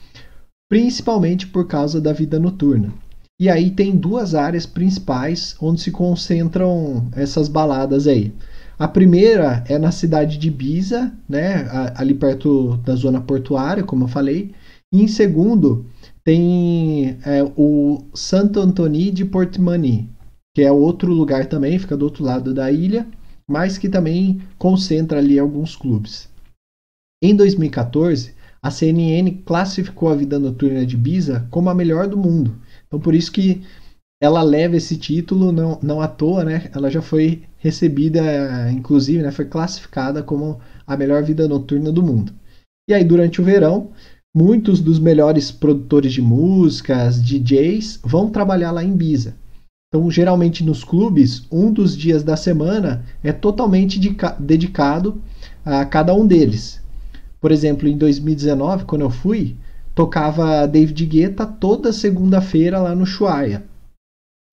principalmente 0.70 1.46
por 1.46 1.68
causa 1.68 2.00
da 2.00 2.14
vida 2.14 2.40
noturna. 2.40 2.94
E 3.40 3.50
aí 3.50 3.70
tem 3.70 3.96
duas 3.96 4.34
áreas 4.34 4.66
principais 4.66 5.56
onde 5.62 5.82
se 5.82 5.92
concentram 5.92 7.08
essas 7.12 7.50
baladas 7.50 8.08
aí. 8.08 8.34
A 8.80 8.88
primeira 8.88 9.64
é 9.68 9.78
na 9.78 9.92
cidade 9.92 10.38
de 10.38 10.48
Ibiza, 10.48 11.12
né, 11.28 11.68
ali 11.96 12.14
perto 12.14 12.78
da 12.78 12.96
zona 12.96 13.20
portuária, 13.20 13.84
como 13.84 14.06
eu 14.06 14.08
falei. 14.08 14.54
E 14.92 15.04
em 15.04 15.08
segundo, 15.08 15.86
tem 16.24 17.18
é, 17.26 17.44
o 17.56 18.04
Santo 18.14 18.60
Antoni 18.60 19.12
de 19.12 19.26
Portimani, 19.26 20.10
que 20.58 20.64
é 20.64 20.72
outro 20.72 21.14
lugar 21.14 21.46
também, 21.46 21.78
fica 21.78 21.96
do 21.96 22.04
outro 22.04 22.24
lado 22.24 22.52
da 22.52 22.72
ilha, 22.72 23.06
mas 23.48 23.78
que 23.78 23.88
também 23.88 24.42
concentra 24.58 25.20
ali 25.20 25.38
alguns 25.38 25.76
clubes. 25.76 26.28
Em 27.24 27.36
2014, 27.36 28.34
a 28.60 28.72
CNN 28.72 29.44
classificou 29.46 30.10
a 30.10 30.16
vida 30.16 30.40
noturna 30.40 30.84
de 30.84 30.96
Ibiza 30.96 31.48
como 31.52 31.70
a 31.70 31.76
melhor 31.76 32.08
do 32.08 32.18
mundo. 32.18 32.56
Então 32.88 33.00
por 33.00 33.14
isso 33.14 33.32
que 33.32 33.62
ela 34.20 34.42
leva 34.42 34.76
esse 34.76 34.98
título 34.98 35.52
não, 35.52 35.78
não 35.80 36.02
à 36.02 36.08
toa, 36.08 36.44
né? 36.44 36.72
Ela 36.74 36.90
já 36.90 37.04
foi 37.04 37.44
recebida, 37.60 38.72
inclusive, 38.72 39.22
né? 39.22 39.30
foi 39.30 39.46
classificada 39.46 40.24
como 40.24 40.60
a 40.88 40.98
melhor 40.98 41.22
vida 41.22 41.48
noturna 41.48 41.92
do 41.92 42.02
mundo. 42.02 42.34
E 42.90 42.96
aí, 42.96 43.04
durante 43.04 43.40
o 43.40 43.44
verão, 43.44 43.92
muitos 44.36 44.80
dos 44.80 44.98
melhores 44.98 45.52
produtores 45.52 46.14
de 46.14 46.22
músicas, 46.24 47.22
DJs, 47.22 48.00
vão 48.04 48.32
trabalhar 48.32 48.72
lá 48.72 48.84
em 48.84 48.94
Ibiza. 48.94 49.36
Então, 49.98 50.12
geralmente 50.12 50.64
nos 50.64 50.84
clubes, 50.84 51.44
um 51.52 51.72
dos 51.72 51.98
dias 51.98 52.22
da 52.22 52.38
semana 52.38 53.04
é 53.24 53.32
totalmente 53.32 54.00
dedicado 54.38 55.20
a 55.66 55.84
cada 55.86 56.14
um 56.14 56.28
deles. 56.28 56.80
Por 57.42 57.52
exemplo, 57.52 57.88
em 57.88 57.98
2019, 57.98 58.86
quando 58.86 59.02
eu 59.02 59.10
fui, 59.10 59.56
tocava 59.96 60.68
David 60.68 61.04
Guetta 61.04 61.48
toda 61.48 61.92
segunda-feira 61.92 62.78
lá 62.80 62.94
no 62.96 63.08
Chuaia. 63.08 63.64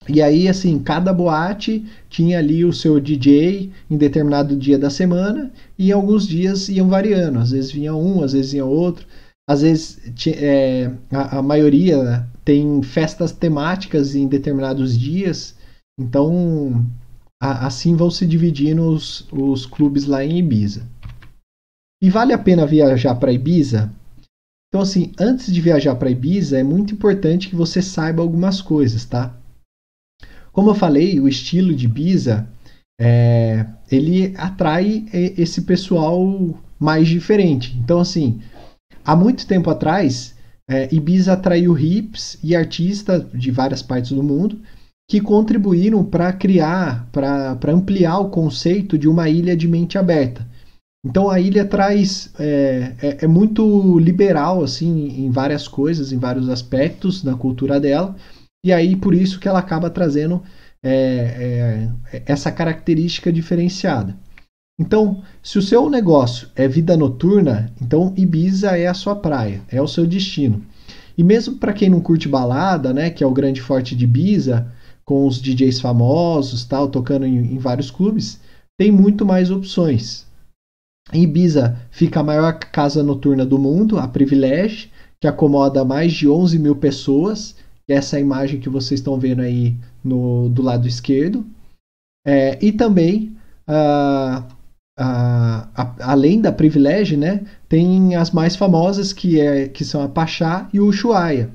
E 0.09 0.23
aí, 0.23 0.49
assim, 0.49 0.79
cada 0.79 1.13
boate 1.13 1.85
tinha 2.09 2.39
ali 2.39 2.65
o 2.65 2.73
seu 2.73 2.99
DJ 2.99 3.71
em 3.91 3.99
determinado 3.99 4.57
dia 4.57 4.79
da 4.79 4.89
semana 4.89 5.53
e 5.79 5.93
alguns 5.93 6.27
dias 6.27 6.71
iam 6.71 6.89
variando. 6.89 7.39
Às 7.39 7.51
vezes 7.51 7.71
vinha 7.71 7.95
um, 7.95 8.25
às 8.25 8.33
vezes 8.33 8.53
vinha 8.53 8.65
outro. 8.65 9.07
Às 9.49 9.63
vezes 9.63 10.01
é, 10.29 10.91
a, 11.11 11.39
a, 11.39 11.43
maioria 11.43 12.27
tem 12.45 12.83
festas 12.83 13.31
temáticas 13.31 14.15
em 14.15 14.27
determinados 14.27 14.99
dias. 14.99 15.57
Então, 16.01 16.85
a, 17.41 17.67
assim 17.67 17.95
vão 17.95 18.11
se 18.11 18.27
dividindo 18.27 18.83
os, 18.83 19.27
os 19.31 19.67
clubes 19.67 20.07
lá 20.07 20.25
em 20.25 20.39
Ibiza. 20.39 20.89
E 22.03 22.11
vale 22.11 22.33
a 22.33 22.39
pena 22.39 22.67
viajar 22.67 23.15
para 23.17 23.33
Ibiza? 23.33 23.93
Então, 24.69 24.83
assim, 24.83 25.13
antes 25.21 25.53
de 25.53 25.61
viajar 25.61 25.95
para 25.95 26.11
Ibiza, 26.11 26.59
é 26.59 26.63
muito 26.63 26.95
importante 26.95 27.49
que 27.49 27.55
você 27.55 27.81
saiba 27.81 28.23
algumas 28.23 28.61
coisas, 28.61 29.05
tá? 29.05 29.39
Como 30.53 30.71
eu 30.71 30.75
falei, 30.75 31.21
o 31.21 31.29
estilo 31.29 31.75
de 31.75 31.85
Ibiza, 31.85 32.49
é, 33.01 33.67
ele 33.91 34.35
atrai 34.37 35.07
esse 35.13 35.63
pessoal 35.63 36.59
mais 36.79 37.09
diferente. 37.09 37.77
Então, 37.79 38.01
assim, 38.01 38.41
há 39.05 39.15
muito 39.15 39.47
tempo 39.47 39.71
atrás, 39.71 40.35
é, 40.69 40.89
Ibiza 40.95 41.35
atraiu 41.35 41.79
hips 41.79 42.39
e 42.43 42.57
artistas 42.57 43.25
de 43.33 43.51
várias 43.51 43.83
partes 43.83 44.13
do 44.13 44.23
mundo 44.23 44.59
que 45.09 45.21
contribuíram 45.21 46.03
para 46.03 46.33
criar, 46.33 47.09
para 47.13 47.73
ampliar 47.73 48.19
o 48.19 48.31
conceito 48.31 48.97
de 48.97 49.07
uma 49.07 49.29
ilha 49.29 49.57
de 49.57 49.69
mente 49.69 49.99
aberta. 49.99 50.47
Então 51.05 51.29
a 51.29 51.39
ilha 51.39 51.67
traz 51.67 52.33
é, 52.39 52.95
é, 53.03 53.19
é, 53.25 53.27
muito 53.27 53.99
liberal 53.99 54.65
assim 54.65 55.09
em 55.23 55.31
várias 55.31 55.69
coisas, 55.69 56.13
em 56.13 56.19
vários 56.19 56.49
aspectos 56.49 57.23
da 57.23 57.35
cultura 57.35 57.79
dela, 57.79 58.17
e 58.65 58.73
aí 58.73 58.97
por 58.97 59.15
isso 59.15 59.39
que 59.39 59.47
ela 59.47 59.59
acaba 59.59 59.91
trazendo 59.91 60.43
é, 60.83 61.91
é, 62.11 62.23
essa 62.25 62.51
característica 62.51 63.31
diferenciada. 63.31 64.17
Então, 64.79 65.23
se 65.43 65.59
o 65.59 65.63
seu 65.63 65.89
negócio 65.89 66.49
é 66.57 66.67
vida 66.67 66.97
noturna, 66.97 67.73
então 67.81 68.13
Ibiza 68.17 68.77
é 68.77 68.87
a 68.87 68.95
sua 68.95 69.15
praia, 69.15 69.63
é 69.69 69.81
o 69.81 69.87
seu 69.87 70.07
destino. 70.07 70.65
E 71.17 71.23
mesmo 71.23 71.57
para 71.57 71.73
quem 71.73 71.89
não 71.89 72.01
curte 72.01 72.29
balada, 72.29 72.93
né, 72.93 73.09
que 73.09 73.23
é 73.23 73.27
o 73.27 73.33
grande 73.33 73.61
forte 73.61 73.95
de 73.95 74.05
Ibiza, 74.05 74.73
com 75.05 75.27
os 75.27 75.41
DJs 75.41 75.81
famosos, 75.81 76.65
tal, 76.65 76.89
tocando 76.89 77.25
em, 77.25 77.37
em 77.37 77.59
vários 77.59 77.91
clubes, 77.91 78.41
tem 78.77 78.91
muito 78.91 79.25
mais 79.25 79.51
opções. 79.51 80.27
Em 81.13 81.23
Ibiza 81.23 81.79
fica 81.91 82.21
a 82.21 82.25
maior 82.25 82.59
casa 82.59 83.03
noturna 83.03 83.45
do 83.45 83.59
mundo, 83.59 83.99
a 83.99 84.09
Privilege, 84.09 84.91
que 85.21 85.29
acomoda 85.29 85.85
mais 85.85 86.13
de 86.13 86.29
11 86.29 86.59
mil 86.59 86.77
pessoas. 86.77 87.55
Essa 87.87 88.19
é 88.19 88.21
imagem 88.21 88.59
que 88.59 88.69
vocês 88.69 89.01
estão 89.01 89.19
vendo 89.19 89.43
aí 89.43 89.77
no, 90.03 90.49
do 90.49 90.63
lado 90.63 90.89
esquerdo. 90.89 91.45
É, 92.27 92.59
e 92.65 92.73
também, 92.73 93.37
uh, 93.69 94.43
uh, 94.99 95.69
a, 95.75 95.95
além 96.01 96.41
da 96.41 96.53
Privilege, 96.53 97.17
né, 97.17 97.45
tem 97.69 98.15
as 98.15 98.31
mais 98.31 98.57
famosas, 98.57 99.13
que, 99.13 99.41
é, 99.41 99.69
que 99.69 99.85
são 99.85 100.03
a 100.03 100.09
Pachá 100.09 100.69
e 100.73 100.81
o 100.81 100.87
Ushuaia. 100.87 101.51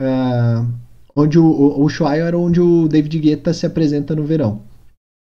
Uh, 0.00 0.66
onde 1.14 1.38
o, 1.38 1.44
o, 1.44 1.80
o 1.80 1.84
Ushuaia 1.84 2.24
era 2.24 2.38
onde 2.38 2.60
o 2.60 2.88
David 2.88 3.18
Guetta 3.18 3.52
se 3.52 3.66
apresenta 3.66 4.14
no 4.14 4.24
verão. 4.24 4.62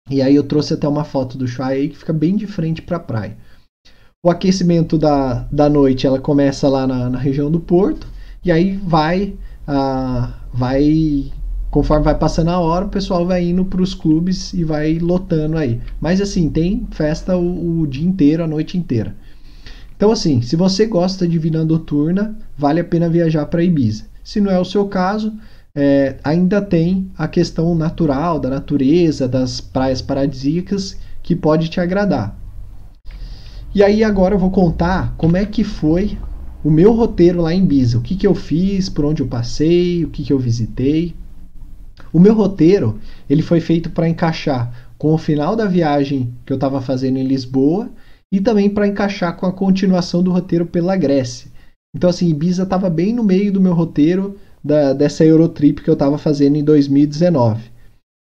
E 0.09 0.21
aí 0.21 0.35
eu 0.35 0.43
trouxe 0.43 0.73
até 0.73 0.87
uma 0.87 1.03
foto 1.03 1.37
do 1.37 1.45
Ushuaia 1.45 1.77
aí 1.77 1.89
que 1.89 1.97
fica 1.97 2.13
bem 2.13 2.35
de 2.35 2.45
frente 2.45 2.81
para 2.81 2.97
a 2.97 2.99
praia. 2.99 3.37
O 4.23 4.29
aquecimento 4.29 4.97
da, 4.97 5.43
da 5.51 5.69
noite 5.69 6.07
ela 6.07 6.19
começa 6.19 6.67
lá 6.67 6.87
na, 6.87 7.09
na 7.09 7.17
região 7.17 7.49
do 7.49 7.59
Porto 7.59 8.07
e 8.43 8.51
aí 8.51 8.75
vai, 8.77 9.35
uh, 9.67 10.33
vai 10.53 11.31
conforme 11.75 12.05
vai 12.05 12.17
passando 12.17 12.51
a 12.51 12.57
hora, 12.57 12.85
o 12.85 12.89
pessoal 12.89 13.25
vai 13.25 13.49
indo 13.49 13.65
para 13.65 13.81
os 13.81 13.93
clubes 13.93 14.53
e 14.53 14.63
vai 14.63 14.97
lotando 14.97 15.57
aí. 15.57 15.81
Mas 15.99 16.21
assim, 16.21 16.49
tem 16.49 16.87
festa 16.89 17.35
o, 17.35 17.81
o, 17.81 17.85
dia 17.85 18.07
inteiro, 18.07 18.45
a 18.45 18.47
noite 18.47 18.77
inteira. 18.77 19.13
Então 19.93 20.09
assim, 20.09 20.41
se 20.41 20.55
você 20.55 20.85
gosta 20.85 21.27
de 21.27 21.37
vida 21.37 21.65
noturna, 21.65 22.33
vale 22.57 22.79
a 22.79 22.83
pena 22.85 23.09
viajar 23.09 23.45
para 23.47 23.61
Ibiza. 23.61 24.05
Se 24.23 24.39
não 24.39 24.49
é 24.49 24.57
o 24.57 24.63
seu 24.63 24.87
caso, 24.87 25.33
é, 25.75 26.15
ainda 26.23 26.61
tem 26.61 27.11
a 27.17 27.27
questão 27.27 27.75
natural, 27.75 28.39
da 28.39 28.49
natureza, 28.49 29.27
das 29.27 29.59
praias 29.59 30.01
paradisíacas 30.01 30.97
que 31.21 31.35
pode 31.35 31.67
te 31.67 31.81
agradar. 31.81 32.39
E 33.75 33.83
aí 33.83 34.01
agora 34.01 34.35
eu 34.35 34.39
vou 34.39 34.49
contar 34.49 35.13
como 35.17 35.35
é 35.35 35.45
que 35.45 35.65
foi 35.65 36.17
o 36.63 36.71
meu 36.71 36.93
roteiro 36.93 37.41
lá 37.41 37.53
em 37.53 37.65
Ibiza, 37.65 37.97
o 37.97 38.01
que, 38.01 38.15
que 38.15 38.25
eu 38.25 38.33
fiz, 38.33 38.87
por 38.87 39.03
onde 39.03 39.21
eu 39.21 39.27
passei, 39.27 40.05
o 40.05 40.09
que, 40.09 40.23
que 40.23 40.31
eu 40.31 40.39
visitei. 40.39 41.13
O 42.11 42.19
meu 42.19 42.33
roteiro 42.33 42.99
ele 43.29 43.41
foi 43.41 43.59
feito 43.59 43.89
para 43.89 44.07
encaixar 44.07 44.93
com 44.97 45.13
o 45.13 45.17
final 45.17 45.55
da 45.55 45.65
viagem 45.65 46.33
que 46.45 46.53
eu 46.53 46.55
estava 46.55 46.81
fazendo 46.81 47.17
em 47.17 47.27
Lisboa 47.27 47.89
e 48.31 48.39
também 48.39 48.69
para 48.69 48.87
encaixar 48.87 49.35
com 49.37 49.45
a 49.45 49.51
continuação 49.51 50.23
do 50.23 50.31
roteiro 50.31 50.65
pela 50.65 50.95
Grécia. 50.95 51.51
Então 51.95 52.09
assim, 52.09 52.29
Ibiza 52.29 52.63
estava 52.63 52.89
bem 52.89 53.13
no 53.13 53.23
meio 53.23 53.51
do 53.51 53.61
meu 53.61 53.73
roteiro 53.73 54.37
da, 54.63 54.93
dessa 54.93 55.23
Eurotrip 55.23 55.81
que 55.81 55.89
eu 55.89 55.93
estava 55.93 56.17
fazendo 56.17 56.55
em 56.55 56.63
2019. 56.63 57.71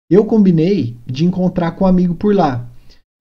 Eu 0.09 0.25
combinei 0.25 0.97
de 1.05 1.25
encontrar 1.25 1.71
com 1.71 1.85
um 1.85 1.87
amigo 1.87 2.15
por 2.15 2.35
lá, 2.35 2.67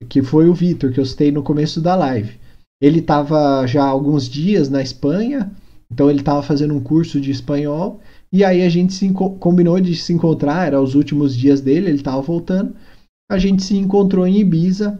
que 0.08 0.22
foi 0.22 0.48
o 0.48 0.54
Vitor, 0.54 0.92
que 0.92 1.00
eu 1.00 1.06
citei 1.06 1.30
no 1.30 1.42
começo 1.42 1.80
da 1.80 1.94
live. 1.94 2.38
Ele 2.80 2.98
estava 2.98 3.66
já 3.66 3.84
há 3.84 3.88
alguns 3.88 4.28
dias 4.28 4.68
na 4.68 4.82
Espanha, 4.82 5.52
então 5.90 6.10
ele 6.10 6.20
estava 6.20 6.42
fazendo 6.42 6.74
um 6.74 6.80
curso 6.80 7.20
de 7.20 7.30
espanhol, 7.30 8.00
e 8.32 8.42
aí 8.42 8.62
a 8.62 8.68
gente 8.68 8.94
se 8.94 9.12
combinou 9.12 9.78
de 9.80 9.94
se 9.94 10.12
encontrar, 10.12 10.66
era 10.66 10.80
os 10.80 10.94
últimos 10.94 11.36
dias 11.36 11.60
dele, 11.60 11.88
ele 11.88 11.96
estava 11.96 12.20
voltando. 12.22 12.74
A 13.30 13.38
gente 13.38 13.62
se 13.62 13.76
encontrou 13.76 14.26
em 14.26 14.38
Ibiza 14.38 14.98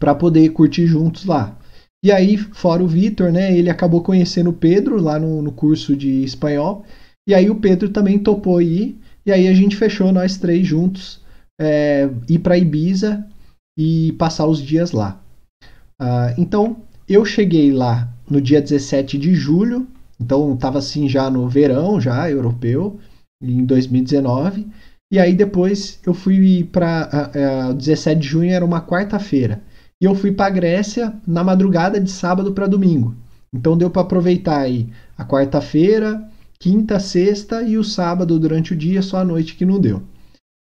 para 0.00 0.14
poder 0.14 0.48
curtir 0.50 0.86
juntos 0.86 1.24
lá. 1.24 1.56
E 2.04 2.10
aí, 2.10 2.36
fora 2.36 2.82
o 2.82 2.88
Vitor, 2.88 3.32
né, 3.32 3.56
ele 3.56 3.70
acabou 3.70 4.02
conhecendo 4.02 4.50
o 4.50 4.54
Pedro 4.54 5.00
lá 5.00 5.18
no, 5.18 5.40
no 5.40 5.52
curso 5.52 5.96
de 5.96 6.22
espanhol, 6.22 6.84
e 7.26 7.32
aí 7.32 7.48
o 7.48 7.56
Pedro 7.56 7.88
também 7.88 8.18
topou 8.18 8.60
ir, 8.60 8.98
e 9.24 9.32
aí 9.32 9.48
a 9.48 9.54
gente 9.54 9.76
fechou 9.76 10.12
nós 10.12 10.36
três 10.36 10.66
juntos 10.66 11.22
é, 11.58 12.10
ir 12.28 12.40
para 12.40 12.58
Ibiza 12.58 13.26
e 13.78 14.12
passar 14.18 14.46
os 14.46 14.60
dias 14.60 14.92
lá. 14.92 15.20
Uh, 16.00 16.34
então, 16.36 16.76
eu 17.08 17.24
cheguei 17.24 17.72
lá 17.72 18.12
no 18.28 18.40
dia 18.40 18.60
17 18.60 19.16
de 19.16 19.34
julho, 19.34 19.86
então 20.20 20.54
estava 20.54 20.78
assim 20.78 21.08
já 21.08 21.28
no 21.30 21.48
verão, 21.48 22.00
já 22.00 22.30
europeu, 22.30 22.98
em 23.42 23.64
2019. 23.64 24.66
E 25.12 25.18
aí 25.18 25.34
depois 25.34 26.00
eu 26.06 26.14
fui 26.14 26.64
para. 26.64 27.30
Uh, 27.68 27.70
uh, 27.70 27.74
17 27.74 28.20
de 28.20 28.26
junho 28.26 28.50
era 28.50 28.64
uma 28.64 28.80
quarta-feira. 28.80 29.62
E 30.00 30.04
eu 30.04 30.14
fui 30.14 30.32
para 30.32 30.46
a 30.46 30.50
Grécia 30.50 31.14
na 31.26 31.44
madrugada 31.44 32.00
de 32.00 32.10
sábado 32.10 32.52
para 32.52 32.66
domingo. 32.66 33.14
Então 33.54 33.76
deu 33.76 33.88
para 33.90 34.02
aproveitar 34.02 34.58
aí 34.58 34.88
a 35.16 35.24
quarta-feira, 35.24 36.28
quinta, 36.58 36.98
sexta 36.98 37.62
e 37.62 37.78
o 37.78 37.84
sábado 37.84 38.38
durante 38.38 38.72
o 38.72 38.76
dia, 38.76 39.02
só 39.02 39.18
a 39.18 39.24
noite 39.24 39.54
que 39.54 39.64
não 39.64 39.78
deu. 39.78 40.02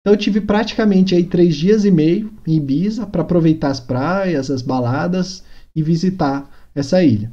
Então 0.01 0.15
eu 0.15 0.17
tive 0.17 0.41
praticamente 0.41 1.15
aí 1.15 1.25
três 1.25 1.55
dias 1.55 1.85
e 1.85 1.91
meio 1.91 2.33
em 2.47 2.57
Ibiza 2.57 3.07
para 3.07 3.23
aproveitar 3.23 3.69
as 3.69 3.79
praias, 3.79 4.51
as 4.51 4.63
baladas 4.63 5.45
e 5.77 5.83
visitar 5.83 6.51
essa 6.75 7.03
ilha. 7.03 7.31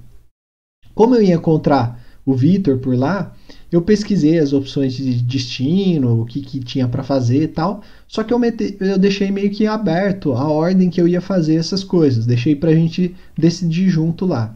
Como 0.94 1.16
eu 1.16 1.22
ia 1.22 1.36
encontrar 1.36 2.00
o 2.28 2.36
Vitor 2.36 2.78
por 2.80 2.94
lá, 2.94 3.34
eu 3.72 3.82
pesquisei 3.82 4.38
as 4.38 4.52
opções 4.52 4.94
de 4.94 5.22
destino, 5.24 6.22
o 6.22 6.26
que, 6.26 6.42
que 6.42 6.60
tinha 6.60 6.86
para 6.86 7.02
fazer 7.02 7.44
e 7.44 7.48
tal. 7.48 7.82
Só 8.06 8.22
que 8.22 8.34
eu, 8.34 8.40
eu 8.82 8.98
deixei 8.98 9.32
meio 9.32 9.50
que 9.50 9.66
aberto 9.66 10.34
a 10.34 10.50
ordem 10.50 10.90
que 10.90 11.00
eu 11.00 11.08
ia 11.08 11.22
fazer 11.22 11.56
essas 11.56 11.86
coisas. 11.86 12.26
Deixei 12.26 12.54
para 12.54 12.72
a 12.72 12.76
gente 12.76 13.16
decidir 13.38 13.88
junto 13.88 14.26
lá. 14.26 14.54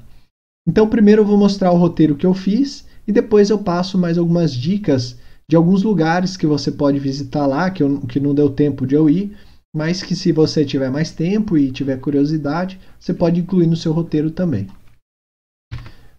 Então, 0.68 0.86
primeiro 0.86 1.22
eu 1.22 1.26
vou 1.26 1.38
mostrar 1.38 1.72
o 1.72 1.78
roteiro 1.78 2.18
que 2.18 2.26
eu 2.26 2.34
fiz 2.34 2.86
e 3.08 3.12
depois 3.14 3.50
eu 3.50 3.60
passo 3.60 3.98
mais 3.98 4.18
algumas 4.18 4.54
dicas 4.54 5.18
de 5.50 5.56
alguns 5.56 5.82
lugares 5.82 6.36
que 6.36 6.46
você 6.46 6.74
pode 6.74 7.00
visitar 7.00 7.48
lá, 7.48 7.72
que, 7.72 7.82
eu, 7.82 8.02
que 8.02 8.20
não 8.20 8.36
deu 8.36 8.50
tempo 8.50 8.86
de 8.86 8.96
eu 8.96 9.10
ir, 9.10 9.32
mas 9.74 10.04
que 10.04 10.14
se 10.14 10.34
você 10.34 10.66
tiver 10.66 10.92
mais 10.92 11.12
tempo 11.12 11.58
e 11.58 11.72
tiver 11.72 12.02
curiosidade, 12.02 12.78
você 13.00 13.14
pode 13.14 13.40
incluir 13.40 13.68
no 13.68 13.78
seu 13.78 13.94
roteiro 13.94 14.30
também. 14.30 14.68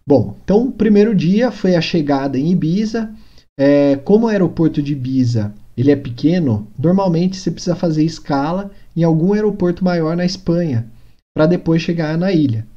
Bom, 0.05 0.35
então 0.43 0.67
o 0.67 0.71
primeiro 0.71 1.15
dia 1.15 1.51
foi 1.51 1.75
a 1.75 1.81
chegada 1.81 2.37
em 2.37 2.51
Ibiza. 2.51 3.13
É, 3.57 3.95
como 3.97 4.25
o 4.25 4.29
aeroporto 4.29 4.81
de 4.81 4.93
Ibiza 4.93 5.53
ele 5.77 5.91
é 5.91 5.95
pequeno, 5.95 6.67
normalmente 6.77 7.37
você 7.37 7.49
precisa 7.49 7.75
fazer 7.75 8.03
escala 8.03 8.71
em 8.95 9.03
algum 9.03 9.33
aeroporto 9.33 9.83
maior 9.83 10.15
na 10.15 10.25
Espanha 10.25 10.87
para 11.35 11.47
depois 11.47 11.81
chegar 11.81 12.17
na 12.17 12.31
ilha. 12.31 12.67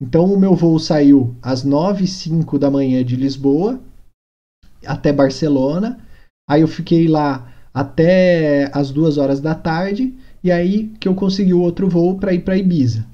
Então 0.00 0.32
o 0.32 0.38
meu 0.38 0.54
voo 0.54 0.78
saiu 0.78 1.34
às 1.42 1.64
9 1.64 2.04
h 2.04 2.58
da 2.58 2.70
manhã 2.70 3.04
de 3.04 3.16
Lisboa 3.16 3.80
até 4.86 5.12
Barcelona. 5.12 5.98
Aí 6.48 6.60
eu 6.60 6.68
fiquei 6.68 7.08
lá 7.08 7.52
até 7.72 8.70
as 8.72 8.90
duas 8.90 9.18
horas 9.18 9.40
da 9.40 9.54
tarde 9.54 10.14
e 10.42 10.52
aí 10.52 10.88
que 11.00 11.08
eu 11.08 11.14
consegui 11.14 11.54
o 11.54 11.60
outro 11.60 11.88
voo 11.88 12.18
para 12.18 12.34
ir 12.34 12.40
para 12.40 12.56
Ibiza. 12.56 13.06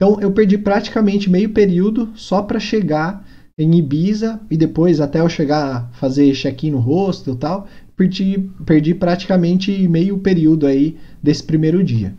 Então 0.00 0.18
eu 0.18 0.32
perdi 0.32 0.56
praticamente 0.56 1.28
meio 1.28 1.50
período 1.50 2.08
só 2.14 2.40
para 2.40 2.58
chegar 2.58 3.22
em 3.58 3.76
Ibiza 3.76 4.40
e 4.50 4.56
depois 4.56 4.98
até 4.98 5.20
eu 5.20 5.28
chegar 5.28 5.76
a 5.76 5.82
fazer 5.92 6.32
check-in 6.32 6.70
no 6.70 6.78
hostel 6.78 7.34
e 7.34 7.36
tal, 7.36 7.68
perdi, 7.94 8.50
perdi 8.64 8.94
praticamente 8.94 9.86
meio 9.88 10.16
período 10.16 10.66
aí 10.66 10.96
desse 11.22 11.44
primeiro 11.44 11.84
dia. 11.84 12.14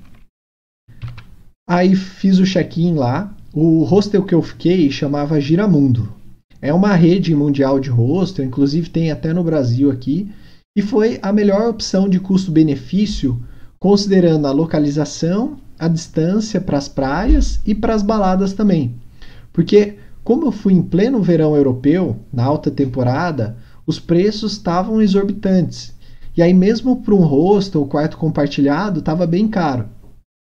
Aí 1.68 1.96
fiz 1.96 2.38
o 2.38 2.46
check-in 2.46 2.94
lá. 2.94 3.36
O 3.52 3.84
hostel 3.84 4.24
que 4.24 4.36
eu 4.36 4.44
fiquei 4.44 4.92
chamava 4.92 5.42
Giramundo. 5.42 6.14
É 6.62 6.72
uma 6.72 6.94
rede 6.94 7.34
mundial 7.34 7.80
de 7.80 7.90
hostel, 7.90 8.46
inclusive 8.46 8.92
tem 8.92 9.10
até 9.10 9.34
no 9.34 9.44
Brasil 9.44 9.90
aqui, 9.90 10.32
e 10.78 10.84
foi 10.84 11.18
a 11.24 11.34
melhor 11.34 11.68
opção 11.68 12.08
de 12.08 12.20
custo-benefício, 12.20 13.42
considerando 13.80 14.46
a 14.46 14.52
localização, 14.52 15.58
a 15.82 15.88
distância 15.88 16.62
para 16.62 16.78
as 16.78 16.88
praias 16.88 17.60
e 17.66 17.74
para 17.74 17.96
as 17.96 18.04
baladas 18.04 18.54
também. 18.54 18.94
Porque, 19.52 19.96
como 20.24 20.46
eu 20.46 20.52
fui 20.52 20.74
em 20.74 20.82
pleno 20.84 21.24
verão 21.24 21.56
europeu, 21.56 22.18
na 22.32 22.44
alta 22.44 22.70
temporada, 22.70 23.58
os 23.88 24.00
preços 24.00 24.52
estavam 24.52 25.02
exorbitantes. 25.02 25.92
E 26.38 26.42
aí, 26.44 26.54
mesmo 26.54 26.98
para 26.98 27.16
um 27.16 27.26
hostel 27.26 27.82
ou 27.82 27.88
quarto 27.88 28.16
compartilhado, 28.16 29.00
estava 29.00 29.26
bem 29.26 29.48
caro. 29.48 29.86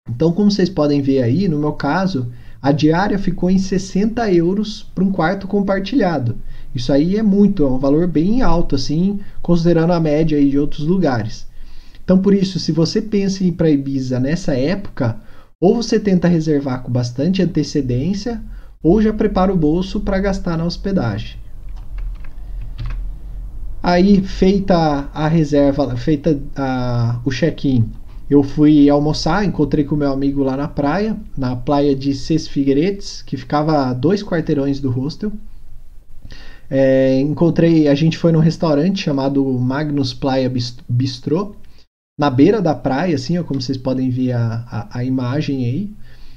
Então, 0.09 0.31
como 0.31 0.49
vocês 0.49 0.69
podem 0.69 1.01
ver 1.01 1.21
aí, 1.21 1.49
no 1.49 1.59
meu 1.59 1.73
caso, 1.73 2.31
a 2.61 2.71
diária 2.71 3.19
ficou 3.19 3.49
em 3.49 3.59
60 3.59 4.31
euros 4.31 4.89
para 4.95 5.03
um 5.03 5.11
quarto 5.11 5.45
compartilhado. 5.45 6.37
Isso 6.73 6.93
aí 6.93 7.17
é 7.17 7.21
muito, 7.21 7.65
é 7.65 7.69
um 7.69 7.77
valor 7.77 8.07
bem 8.07 8.41
alto, 8.41 8.75
assim, 8.75 9.19
considerando 9.41 9.91
a 9.91 9.99
média 9.99 10.37
aí 10.37 10.49
de 10.49 10.57
outros 10.57 10.87
lugares. 10.87 11.46
Então, 12.07 12.17
por 12.17 12.33
isso, 12.33 12.57
se 12.57 12.71
você 12.71 13.01
pensa 13.01 13.43
em 13.43 13.47
ir 13.47 13.51
para 13.51 13.69
Ibiza 13.69 14.17
nessa 14.17 14.55
época, 14.55 15.19
ou 15.59 15.75
você 15.75 15.99
tenta 15.99 16.25
reservar 16.25 16.81
com 16.81 16.89
bastante 16.89 17.41
antecedência, 17.41 18.41
ou 18.81 19.01
já 19.01 19.11
prepara 19.11 19.51
o 19.53 19.57
bolso 19.57 19.99
para 19.99 20.17
gastar 20.17 20.57
na 20.57 20.63
hospedagem. 20.63 21.35
Aí, 23.83 24.21
feita 24.21 25.09
a 25.13 25.27
reserva, 25.27 25.97
feita 25.97 26.39
a, 26.55 27.19
o 27.25 27.29
check-in 27.29 27.91
eu 28.29 28.41
fui 28.41 28.89
almoçar, 28.89 29.43
encontrei 29.43 29.83
com 29.83 29.97
meu 29.97 30.11
amigo 30.11 30.43
lá 30.43 30.55
na 30.55 30.69
praia, 30.69 31.17
na 31.37 31.57
praia 31.57 31.93
de 31.93 32.13
Ses 32.13 32.47
Figueiredes, 32.47 33.21
que 33.21 33.35
ficava 33.35 33.87
a 33.87 33.93
dois 33.93 34.23
quarteirões 34.23 34.79
do 34.79 34.89
hostel. 34.89 35.33
É, 36.69 37.19
encontrei, 37.19 37.89
a 37.89 37.95
gente 37.95 38.17
foi 38.17 38.31
num 38.31 38.39
restaurante 38.39 39.01
chamado 39.01 39.43
Magnus 39.45 40.13
Playa 40.13 40.49
Bistrô, 40.87 41.55
na 42.17 42.29
beira 42.29 42.61
da 42.61 42.73
praia, 42.73 43.15
assim, 43.15 43.37
ó, 43.37 43.43
como 43.43 43.61
vocês 43.61 43.77
podem 43.77 44.09
ver 44.09 44.31
a, 44.31 44.65
a, 44.69 44.99
a 44.99 45.03
imagem 45.03 45.65
aí. 45.65 45.91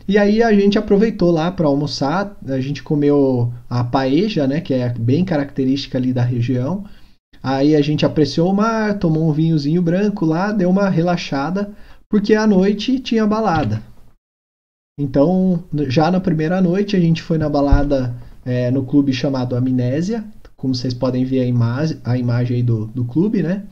E 0.07 0.19
aí 0.19 0.43
a 0.43 0.53
gente 0.53 0.79
aproveitou 0.79 1.31
lá 1.31 1.51
para 1.51 1.67
almoçar, 1.67 2.37
a 2.47 2.61
gente 2.61 2.83
comeu 2.83 3.53
a 3.69 3.85
paeja, 3.85 4.47
né, 4.47 4.61
que 4.61 4.75
é 4.75 4.89
bem 4.91 5.25
característica 5.25 5.97
ali 5.97 6.13
da 6.13 6.23
região. 6.23 6.85
Aí 7.43 7.75
a 7.75 7.81
gente 7.81 8.05
apreciou 8.05 8.51
o 8.51 8.55
mar, 8.55 8.99
tomou 8.99 9.29
um 9.29 9.33
vinhozinho 9.33 9.81
branco 9.81 10.27
lá, 10.27 10.53
deu 10.53 10.69
uma 10.69 10.89
relaxada, 10.91 11.71
porque 12.09 12.35
à 12.35 12.47
noite 12.47 12.99
tinha 12.99 13.27
balada. 13.27 13.83
Então, 14.99 15.65
já 15.89 16.11
na 16.11 16.21
primeira 16.21 16.61
noite, 16.61 16.97
a 16.97 17.01
gente 17.01 17.23
foi 17.23 17.39
na 17.39 17.49
balada 17.49 18.15
é, 18.45 18.71
no 18.71 18.85
clube 18.85 19.13
chamado 19.13 19.57
Amnésia, 19.57 20.25
como 20.57 20.75
vocês 20.75 20.93
podem 20.93 21.25
ver 21.25 21.41
a, 21.41 21.47
imagem, 21.47 21.99
a 22.05 22.19
imagem 22.19 22.59
aí 22.59 22.63
do, 22.63 22.87
do 22.87 23.05
clube, 23.05 23.43
né? 23.43 23.65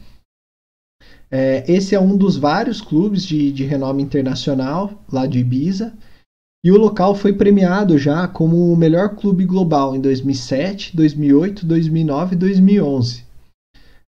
É, 1.31 1.65
esse 1.71 1.95
é 1.95 2.01
um 2.01 2.17
dos 2.17 2.37
vários 2.37 2.81
clubes 2.81 3.25
de, 3.25 3.53
de 3.53 3.65
renome 3.65 4.03
internacional 4.03 5.03
lá 5.13 5.27
de 5.27 5.39
Ibiza. 5.39 5.93
E 6.65 6.73
o 6.73 6.77
local 6.77 7.15
foi 7.15 7.33
premiado 7.33 7.97
já 7.97 8.27
como 8.27 8.73
o 8.73 8.77
melhor 8.77 9.15
clube 9.15 9.45
global 9.45 9.95
em 9.95 10.01
2007, 10.01 10.97
2008, 10.97 11.65
2009 11.65 12.35
e 12.35 12.39
2011. 12.39 13.25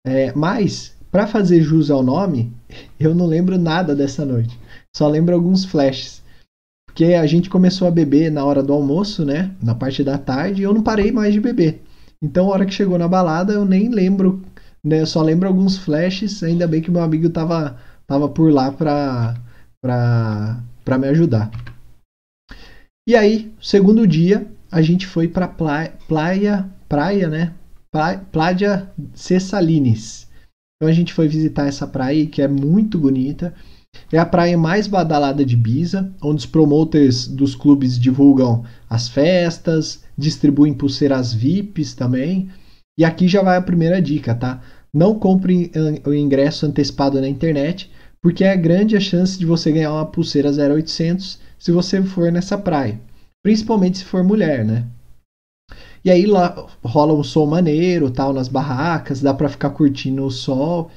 É, 0.05 0.33
mas, 0.33 0.95
para 1.11 1.27
fazer 1.27 1.61
jus 1.61 1.91
ao 1.91 2.01
nome, 2.01 2.51
eu 2.99 3.13
não 3.13 3.25
lembro 3.25 3.57
nada 3.57 3.95
dessa 3.95 4.25
noite. 4.25 4.57
Só 4.95 5.07
lembro 5.07 5.35
alguns 5.35 5.65
flashes. 5.65 6.23
Porque 6.87 7.13
a 7.13 7.25
gente 7.27 7.49
começou 7.49 7.87
a 7.87 7.91
beber 7.91 8.31
na 8.31 8.43
hora 8.43 8.63
do 8.63 8.73
almoço, 8.73 9.23
né? 9.23 9.55
Na 9.61 9.75
parte 9.75 10.03
da 10.03 10.17
tarde, 10.17 10.61
e 10.61 10.65
eu 10.65 10.73
não 10.73 10.81
parei 10.81 11.11
mais 11.11 11.33
de 11.33 11.39
beber. 11.39 11.81
Então, 12.21 12.47
a 12.47 12.53
hora 12.53 12.65
que 12.65 12.73
chegou 12.73 12.97
na 12.97 13.07
balada, 13.07 13.53
eu 13.53 13.63
nem 13.63 13.89
lembro, 13.89 14.41
né? 14.83 15.01
Eu 15.01 15.05
só 15.05 15.21
lembro 15.21 15.47
alguns 15.47 15.77
flashes. 15.77 16.43
Ainda 16.43 16.67
bem 16.67 16.81
que 16.81 16.91
meu 16.91 17.01
amigo 17.01 17.29
tava, 17.29 17.77
tava 18.07 18.29
por 18.29 18.51
lá 18.51 18.71
pra, 18.71 19.35
pra, 19.81 20.63
pra 20.83 20.97
me 20.97 21.07
ajudar. 21.07 21.51
E 23.07 23.15
aí, 23.15 23.51
segundo 23.61 24.07
dia, 24.07 24.47
a 24.71 24.81
gente 24.81 25.07
foi 25.07 25.27
pra 25.27 25.47
praia, 25.47 26.69
praia, 26.87 27.27
né? 27.27 27.53
Praia 28.31 28.91
Cessalines. 29.15 30.27
Então 30.77 30.89
a 30.89 30.93
gente 30.93 31.13
foi 31.13 31.27
visitar 31.27 31.67
essa 31.67 31.87
praia 31.87 32.25
que 32.27 32.41
é 32.41 32.47
muito 32.47 32.97
bonita. 32.97 33.53
É 34.11 34.17
a 34.19 34.25
praia 34.25 34.57
mais 34.57 34.87
badalada 34.87 35.43
de 35.43 35.55
Ibiza, 35.55 36.13
onde 36.21 36.39
os 36.39 36.45
promoters 36.45 37.27
dos 37.27 37.55
clubes 37.55 37.99
divulgam 37.99 38.63
as 38.87 39.09
festas, 39.09 40.03
distribuem 40.15 40.73
pulseiras 40.73 41.33
VIPs 41.33 41.95
também. 41.95 42.49
E 42.99 43.05
aqui 43.05 43.29
já 43.29 43.41
vai 43.41 43.55
a 43.55 43.61
primeira 43.61 44.01
dica, 44.01 44.35
tá? 44.35 44.61
Não 44.93 45.17
compre 45.17 45.71
o 46.05 46.13
ingresso 46.13 46.65
antecipado 46.65 47.21
na 47.21 47.29
internet, 47.29 47.89
porque 48.21 48.43
é 48.43 48.57
grande 48.57 48.97
a 48.97 48.99
chance 48.99 49.39
de 49.39 49.45
você 49.45 49.71
ganhar 49.71 49.93
uma 49.93 50.05
pulseira 50.05 50.51
0800 50.51 51.39
se 51.57 51.71
você 51.71 52.03
for 52.03 52.29
nessa 52.29 52.57
praia. 52.57 52.99
Principalmente 53.41 53.99
se 53.99 54.03
for 54.03 54.21
mulher, 54.21 54.65
né? 54.65 54.85
E 56.03 56.11
aí 56.11 56.25
lá 56.25 56.67
rola 56.83 57.13
um 57.13 57.23
som 57.23 57.45
maneiro, 57.45 58.11
tal, 58.11 58.33
nas 58.33 58.49
barracas, 58.49 59.21
dá 59.21 59.33
para 59.33 59.47
ficar 59.47 59.69
curtindo 59.69 60.25
o 60.25 60.29
sol. 60.29 60.91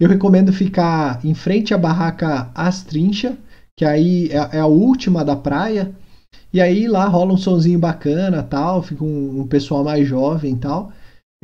Eu 0.00 0.08
recomendo 0.08 0.52
ficar 0.52 1.24
em 1.24 1.34
frente 1.34 1.72
à 1.72 1.78
barraca 1.78 2.50
Astrincha, 2.52 3.38
que 3.76 3.84
aí 3.84 4.28
é, 4.32 4.56
é 4.56 4.58
a 4.58 4.66
última 4.66 5.24
da 5.24 5.36
praia. 5.36 5.94
E 6.52 6.60
aí 6.60 6.88
lá 6.88 7.06
rola 7.06 7.32
um 7.32 7.36
sonzinho 7.36 7.78
bacana, 7.78 8.42
tal, 8.42 8.82
fica 8.82 9.04
um, 9.04 9.42
um 9.42 9.46
pessoal 9.46 9.84
mais 9.84 10.04
jovem, 10.04 10.56
tal. 10.56 10.90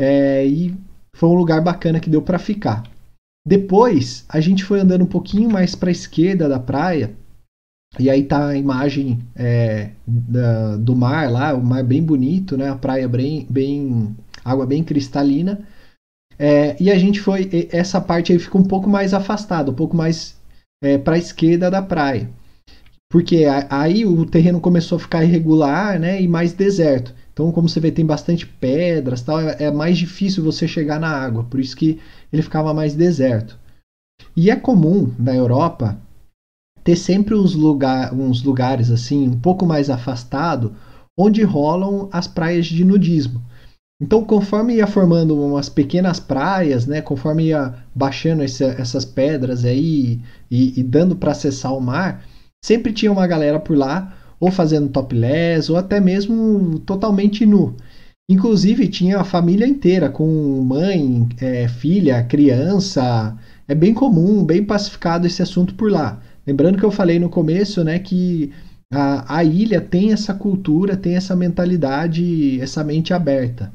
É, 0.00 0.46
e 0.46 0.74
foi 1.14 1.28
um 1.28 1.34
lugar 1.34 1.60
bacana 1.60 2.00
que 2.00 2.08
deu 2.08 2.22
para 2.22 2.38
ficar. 2.38 2.82
Depois 3.46 4.24
a 4.28 4.40
gente 4.40 4.64
foi 4.64 4.80
andando 4.80 5.02
um 5.02 5.06
pouquinho 5.06 5.50
mais 5.50 5.74
para 5.74 5.90
a 5.90 5.92
esquerda 5.92 6.48
da 6.48 6.58
praia 6.58 7.14
e 7.98 8.08
aí 8.08 8.22
tá 8.22 8.48
a 8.48 8.56
imagem 8.56 9.18
é, 9.34 9.90
da, 10.06 10.76
do 10.76 10.94
mar 10.94 11.30
lá, 11.30 11.54
o 11.54 11.62
mar 11.62 11.82
bem 11.82 12.02
bonito, 12.02 12.56
né? 12.56 12.70
A 12.70 12.76
praia 12.76 13.08
bem, 13.08 13.46
bem 13.50 14.16
água 14.44 14.64
bem 14.64 14.84
cristalina. 14.84 15.66
É, 16.38 16.80
e 16.80 16.90
a 16.90 16.96
gente 16.96 17.20
foi, 17.20 17.50
essa 17.70 18.00
parte 18.00 18.32
aí 18.32 18.38
fica 18.38 18.56
um 18.56 18.64
pouco 18.64 18.88
mais 18.88 19.12
afastada, 19.12 19.70
um 19.70 19.74
pouco 19.74 19.96
mais 19.96 20.40
é, 20.82 20.96
para 20.96 21.16
a 21.16 21.18
esquerda 21.18 21.70
da 21.70 21.82
praia. 21.82 22.30
Porque 23.10 23.44
aí 23.68 24.06
o 24.06 24.24
terreno 24.24 24.60
começou 24.60 24.96
a 24.96 25.00
ficar 25.00 25.24
irregular, 25.24 25.98
né? 25.98 26.22
E 26.22 26.28
mais 26.28 26.52
deserto. 26.52 27.12
Então, 27.32 27.50
como 27.50 27.68
você 27.68 27.80
vê, 27.80 27.90
tem 27.90 28.06
bastante 28.06 28.46
pedras, 28.46 29.22
tal, 29.22 29.40
é, 29.40 29.64
é 29.64 29.70
mais 29.70 29.98
difícil 29.98 30.44
você 30.44 30.68
chegar 30.68 31.00
na 31.00 31.08
água. 31.08 31.42
Por 31.42 31.58
isso 31.58 31.76
que 31.76 31.98
ele 32.32 32.42
ficava 32.42 32.72
mais 32.72 32.94
deserto. 32.94 33.58
E 34.36 34.50
é 34.50 34.54
comum 34.54 35.12
na 35.18 35.34
Europa 35.34 35.98
ter 36.84 36.96
sempre 36.96 37.34
uns, 37.34 37.54
lugar, 37.54 38.14
uns 38.14 38.42
lugares 38.42 38.90
assim 38.90 39.28
um 39.28 39.38
pouco 39.38 39.66
mais 39.66 39.90
afastado 39.90 40.74
onde 41.18 41.42
rolam 41.42 42.08
as 42.12 42.26
praias 42.26 42.66
de 42.66 42.84
nudismo. 42.84 43.42
Então, 44.00 44.24
conforme 44.24 44.76
ia 44.76 44.86
formando 44.86 45.38
umas 45.38 45.68
pequenas 45.68 46.18
praias, 46.18 46.86
né, 46.86 47.02
conforme 47.02 47.48
ia 47.48 47.74
baixando 47.94 48.42
esse, 48.42 48.64
essas 48.64 49.04
pedras 49.04 49.64
aí 49.64 50.20
e, 50.50 50.80
e 50.80 50.82
dando 50.82 51.14
para 51.14 51.32
acessar 51.32 51.76
o 51.76 51.80
mar, 51.80 52.24
sempre 52.64 52.92
tinha 52.92 53.12
uma 53.12 53.26
galera 53.26 53.58
por 53.58 53.76
lá, 53.76 54.16
ou 54.38 54.50
fazendo 54.50 54.88
topless, 54.88 55.70
ou 55.70 55.76
até 55.76 56.00
mesmo 56.00 56.78
totalmente 56.80 57.44
nu. 57.44 57.76
Inclusive, 58.30 58.88
tinha 58.88 59.18
a 59.18 59.24
família 59.24 59.66
inteira, 59.66 60.08
com 60.08 60.24
mãe, 60.62 61.28
é, 61.40 61.66
filha, 61.68 62.22
criança. 62.22 63.36
É 63.66 63.74
bem 63.74 63.92
comum, 63.92 64.44
bem 64.44 64.64
pacificado 64.64 65.26
esse 65.26 65.42
assunto 65.42 65.74
por 65.74 65.90
lá. 65.90 66.20
Lembrando 66.46 66.78
que 66.78 66.84
eu 66.84 66.90
falei 66.90 67.18
no 67.18 67.28
começo, 67.28 67.82
né, 67.84 67.98
que 67.98 68.52
a, 68.92 69.38
a 69.38 69.44
ilha 69.44 69.80
tem 69.80 70.12
essa 70.12 70.34
cultura, 70.34 70.96
tem 70.96 71.16
essa 71.16 71.36
mentalidade, 71.36 72.60
essa 72.60 72.82
mente 72.82 73.12
aberta. 73.12 73.72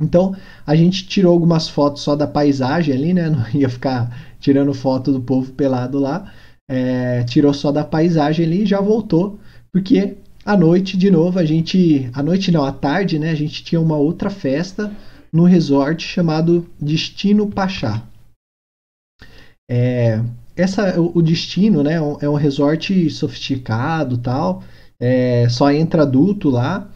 Então, 0.00 0.34
a 0.66 0.74
gente 0.74 1.06
tirou 1.06 1.32
algumas 1.32 1.68
fotos 1.68 2.02
só 2.02 2.16
da 2.16 2.26
paisagem 2.26 2.94
ali, 2.94 3.14
né? 3.14 3.30
Não 3.30 3.44
ia 3.54 3.68
ficar 3.68 4.36
tirando 4.40 4.74
foto 4.74 5.12
do 5.12 5.20
povo 5.20 5.52
pelado 5.52 5.98
lá. 5.98 6.32
É, 6.68 7.24
tirou 7.24 7.52
só 7.52 7.70
da 7.70 7.84
paisagem 7.84 8.46
ali 8.46 8.62
e 8.62 8.66
já 8.66 8.80
voltou, 8.80 9.38
porque 9.70 10.16
à 10.44 10.56
noite, 10.56 10.96
de 10.96 11.10
novo, 11.10 11.38
a 11.38 11.44
gente. 11.44 12.10
À 12.12 12.22
noite 12.22 12.50
não, 12.52 12.64
à 12.64 12.72
tarde, 12.72 13.18
né? 13.18 13.30
A 13.30 13.34
gente 13.34 13.64
tinha 13.64 13.80
uma 13.80 13.96
outra 13.96 14.28
festa 14.28 14.94
no 15.32 15.44
resort 15.44 16.06
chamado 16.06 16.68
Destino 16.80 17.46
Pachá. 17.50 18.02
É, 19.70 20.20
essa 20.54 21.00
o, 21.00 21.22
destino, 21.22 21.82
né? 21.82 21.94
É 22.20 22.28
um 22.28 22.34
resort 22.34 23.08
sofisticado, 23.10 24.18
tal. 24.18 24.62
É, 25.00 25.48
só 25.48 25.70
entra 25.72 26.02
adulto 26.02 26.50
lá. 26.50 26.88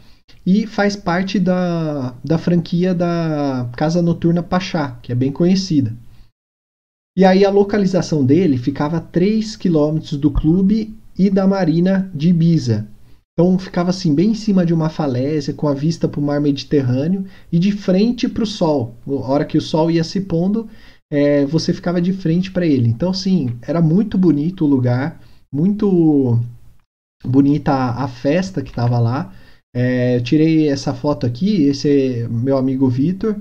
e 0.45 0.67
faz 0.67 0.95
parte 0.95 1.39
da, 1.39 2.15
da 2.23 2.37
franquia 2.37 2.93
da 2.93 3.69
Casa 3.75 4.01
Noturna 4.01 4.43
Pachá, 4.43 4.97
que 5.01 5.11
é 5.11 5.15
bem 5.15 5.31
conhecida. 5.31 5.93
E 7.19 7.25
aí 7.25 7.43
a 7.43 7.49
localização 7.49 8.23
dele 8.23 8.57
ficava 8.57 8.95
a 8.95 9.01
3 9.01 9.57
quilômetros 9.57 10.13
do 10.13 10.31
clube 10.31 10.97
e 11.17 11.29
da 11.29 11.45
marina 11.45 12.09
de 12.15 12.29
Ibiza. 12.29 12.87
Então 13.33 13.59
ficava 13.59 13.89
assim 13.89 14.15
bem 14.15 14.29
em 14.29 14.33
cima 14.33 14.65
de 14.65 14.73
uma 14.73 14.87
falésia, 14.87 15.53
com 15.53 15.67
a 15.67 15.73
vista 15.73 16.07
para 16.07 16.17
o 16.17 16.23
mar 16.23 16.39
Mediterrâneo 16.39 17.25
e 17.51 17.59
de 17.59 17.73
frente 17.73 18.29
para 18.29 18.45
o 18.45 18.47
sol. 18.47 18.95
A 19.05 19.31
hora 19.31 19.43
que 19.43 19.57
o 19.57 19.61
sol 19.61 19.91
ia 19.91 20.01
se 20.01 20.21
pondo, 20.21 20.69
é, 21.11 21.45
você 21.45 21.73
ficava 21.73 22.01
de 22.01 22.13
frente 22.13 22.51
para 22.51 22.65
ele. 22.65 22.87
Então, 22.87 23.09
assim, 23.09 23.49
era 23.63 23.81
muito 23.81 24.17
bonito 24.17 24.63
o 24.63 24.69
lugar, 24.69 25.19
muito 25.53 26.39
bonita 27.21 27.73
a, 27.73 28.05
a 28.05 28.07
festa 28.07 28.61
que 28.61 28.69
estava 28.69 28.97
lá. 28.97 29.33
É, 29.75 30.15
eu 30.15 30.23
tirei 30.23 30.69
essa 30.69 30.93
foto 30.93 31.25
aqui, 31.25 31.63
esse 31.63 31.89
é 32.21 32.27
meu 32.29 32.57
amigo 32.57 32.87
Vitor. 32.87 33.35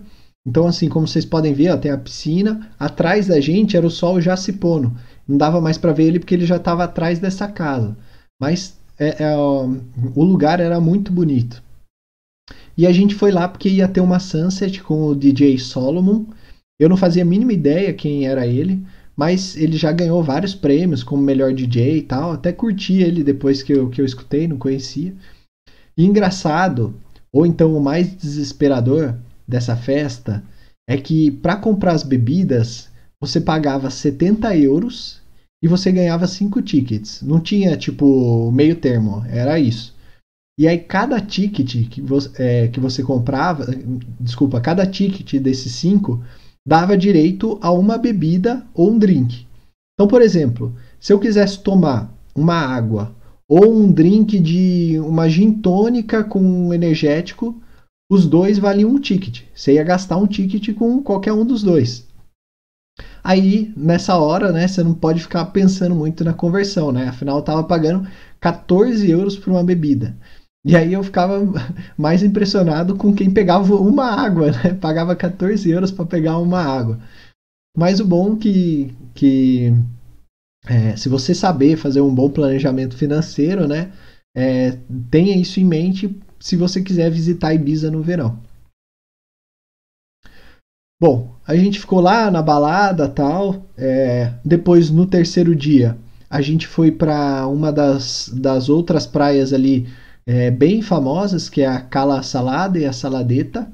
Então, 0.49 0.67
assim, 0.67 0.89
como 0.89 1.07
vocês 1.07 1.27
podem 1.27 1.53
ver, 1.53 1.69
ó, 1.73 1.77
tem 1.77 1.91
a 1.91 1.99
piscina. 1.99 2.71
Atrás 2.81 3.27
da 3.27 3.39
gente 3.39 3.77
era 3.77 3.87
o 3.87 3.91
sol 3.91 4.19
já 4.19 4.35
se 4.35 4.55
pondo. 4.55 4.91
Não 5.29 5.37
dava 5.37 5.61
mais 5.61 5.77
para 5.77 5.93
ver 5.93 6.05
ele 6.05 6.19
porque 6.19 6.35
ele 6.35 6.47
já 6.47 6.57
estava 6.57 6.85
atrás 6.85 7.19
dessa 7.19 7.47
casa. 7.49 7.95
Mas 8.41 8.79
é, 8.99 9.25
é, 9.25 9.37
o 9.37 10.25
lugar 10.25 10.59
era 10.59 10.81
muito 10.81 11.13
bonito. 11.13 11.63
E 12.79 12.87
a 12.87 12.93
gente 12.93 13.15
foi 13.15 13.31
lá 13.31 13.47
porque 13.47 13.69
ia 13.69 13.87
ter 13.87 14.01
uma 14.01 14.19
sunset 14.19 14.83
com 14.83 15.09
o 15.09 15.15
DJ 15.15 15.59
Solomon. 15.59 16.25
Eu 16.81 16.89
não 16.89 16.97
fazia 16.97 17.25
a 17.25 17.27
mínima 17.27 17.53
ideia 17.53 17.93
quem 17.93 18.27
era 18.27 18.47
ele, 18.47 18.83
mas 19.15 19.55
ele 19.55 19.77
já 19.77 19.93
ganhou 19.93 20.23
vários 20.23 20.55
prêmios 20.55 21.03
como 21.03 21.23
melhor 21.23 21.53
DJ 21.53 21.99
e 21.99 22.03
tal. 22.03 22.33
Até 22.33 22.53
curti 22.55 23.03
ele 23.03 23.23
depois 23.23 23.63
que 23.63 23.75
eu, 23.75 23.91
que 23.91 24.01
eu 24.01 24.05
escutei, 24.07 24.49
não 24.49 24.57
conhecia. 24.57 25.13
E 25.95 26.07
engraçado, 26.07 26.95
ou 27.31 27.45
então 27.45 27.77
o 27.77 27.83
mais 27.83 28.17
desesperador 28.17 29.15
dessa 29.49 29.75
festa, 29.75 30.45
é 30.89 30.97
que 30.97 31.31
para 31.31 31.57
comprar 31.57 31.93
as 31.93 32.03
bebidas 32.03 32.91
você 33.21 33.41
pagava 33.41 33.91
70 33.91 34.57
euros 34.57 35.21
e 35.63 35.67
você 35.67 35.91
ganhava 35.91 36.27
5 36.27 36.63
tickets. 36.63 37.23
Não 37.23 37.41
tinha 37.41 37.77
tipo 37.77 38.53
meio 38.53 38.77
termo, 38.77 39.25
era 39.29 39.59
isso. 39.59 39.97
E 40.59 40.67
aí 40.69 40.79
cada 40.79 41.21
ticket 41.21 41.89
que 41.89 42.01
você, 42.01 42.31
é, 42.39 42.69
que 42.69 42.81
você 42.81 43.03
comprava, 43.03 43.67
desculpa, 44.21 44.61
cada 44.61 44.87
ticket 44.87 45.41
desses 45.41 45.73
5 45.73 46.23
dava 46.67 46.97
direito 46.97 47.59
a 47.63 47.71
uma 47.71 47.97
bebida 47.97 48.67
ou 48.75 48.91
um 48.93 48.99
drink. 48.99 49.47
Então, 49.95 50.07
por 50.07 50.23
exemplo, 50.23 50.75
se 51.01 51.13
eu 51.13 51.19
quisesse 51.19 51.61
tomar 51.61 52.13
uma 52.35 52.55
água 52.55 53.15
ou 53.49 53.73
um 53.73 53.91
drink 53.91 54.39
de 54.39 54.99
uma 55.01 55.29
gin 55.29 55.53
tônica 55.53 56.23
com 56.23 56.41
um 56.41 56.75
energético, 56.75 57.61
os 58.11 58.27
dois 58.27 58.59
valiam 58.59 58.91
um 58.91 58.99
ticket. 58.99 59.43
Você 59.55 59.75
ia 59.75 59.85
gastar 59.85 60.17
um 60.17 60.27
ticket 60.27 60.75
com 60.75 61.03
qualquer 61.03 61.33
um 61.33 61.45
dos 61.45 61.63
dois. 61.63 62.07
Aí, 63.23 63.73
nessa 63.77 64.17
hora, 64.17 64.51
né, 64.53 64.67
você 64.67 64.83
não 64.83 64.95
pode 64.95 65.21
ficar 65.21 65.45
pensando 65.47 65.95
muito 65.95 66.25
na 66.25 66.33
conversão, 66.33 66.91
né? 66.91 67.09
Afinal, 67.09 67.37
eu 67.37 67.41
estava 67.41 67.63
pagando 67.63 68.09
14 68.41 69.09
euros 69.11 69.37
por 69.37 69.51
uma 69.51 69.63
bebida. 69.63 70.17
E 70.65 70.75
aí 70.75 70.93
eu 70.93 71.03
ficava 71.03 71.41
mais 71.97 72.23
impressionado 72.23 72.97
com 72.97 73.15
quem 73.15 73.31
pegava 73.31 73.75
uma 73.75 74.07
água, 74.07 74.51
né? 74.51 74.75
Pagava 74.81 75.15
14 75.15 75.71
euros 75.71 75.91
para 75.91 76.07
pegar 76.07 76.39
uma 76.39 76.61
água. 76.61 76.99
Mas 77.77 78.01
o 78.01 78.07
bom 78.07 78.37
que, 78.37 78.95
que 79.15 79.73
é, 80.67 80.97
se 80.97 81.09
você 81.09 81.35
saber 81.35 81.77
fazer 81.77 82.01
um 82.01 82.15
bom 82.15 82.31
planejamento 82.31 82.97
financeiro, 82.97 83.69
né? 83.69 83.93
É, 84.37 84.79
tenha 85.11 85.37
isso 85.37 85.59
em 85.59 85.65
mente 85.65 86.15
se 86.39 86.57
você 86.57 86.83
quiser 86.83 87.11
visitar 87.11 87.55
Ibiza 87.55 87.91
no 87.91 88.03
verão. 88.03 88.39
Bom, 91.01 91.37
a 91.47 91.55
gente 91.55 91.79
ficou 91.79 92.01
lá 92.01 92.31
na 92.31 92.43
balada 92.43 93.09
tal. 93.09 93.65
É, 93.77 94.35
depois, 94.45 94.91
no 94.91 95.07
terceiro 95.07 95.55
dia, 95.55 95.97
a 96.29 96.41
gente 96.41 96.67
foi 96.67 96.91
para 96.91 97.47
uma 97.47 97.73
das, 97.73 98.29
das 98.29 98.69
outras 98.69 99.07
praias 99.07 99.53
ali 99.53 99.89
é, 100.27 100.51
bem 100.51 100.83
famosas, 100.83 101.49
que 101.49 101.63
é 101.63 101.67
a 101.67 101.81
Cala 101.81 102.23
Salada 102.23 102.79
e 102.79 102.85
a 102.85 102.93
Saladeta. 102.93 103.71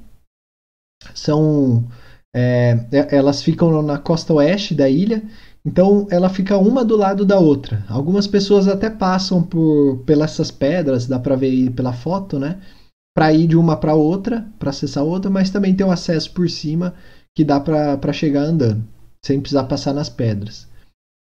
São, 1.14 1.88
é, 2.34 2.86
é, 2.92 3.16
elas 3.16 3.42
ficam 3.42 3.82
na 3.82 3.98
costa 3.98 4.34
oeste 4.34 4.74
da 4.74 4.88
ilha, 4.88 5.22
então 5.66 6.06
ela 6.10 6.28
fica 6.28 6.58
uma 6.58 6.84
do 6.84 6.96
lado 6.96 7.24
da 7.24 7.38
outra. 7.38 7.84
Algumas 7.88 8.26
pessoas 8.26 8.68
até 8.68 8.90
passam 8.90 9.42
por 9.42 9.98
pelas 10.04 10.50
pedras, 10.50 11.06
dá 11.06 11.18
para 11.18 11.36
ver 11.36 11.70
pela 11.70 11.92
foto, 11.92 12.38
né? 12.38 12.60
Para 13.16 13.32
ir 13.32 13.46
de 13.46 13.56
uma 13.56 13.76
para 13.76 13.94
outra, 13.94 14.46
para 14.58 14.70
acessar 14.70 15.04
outra, 15.04 15.30
mas 15.30 15.50
também 15.50 15.74
tem 15.74 15.86
um 15.86 15.90
acesso 15.90 16.32
por 16.32 16.50
cima 16.50 16.94
que 17.34 17.44
dá 17.44 17.58
para 17.58 18.12
chegar 18.12 18.42
andando, 18.42 18.84
sem 19.24 19.40
precisar 19.40 19.64
passar 19.64 19.94
nas 19.94 20.08
pedras. 20.08 20.68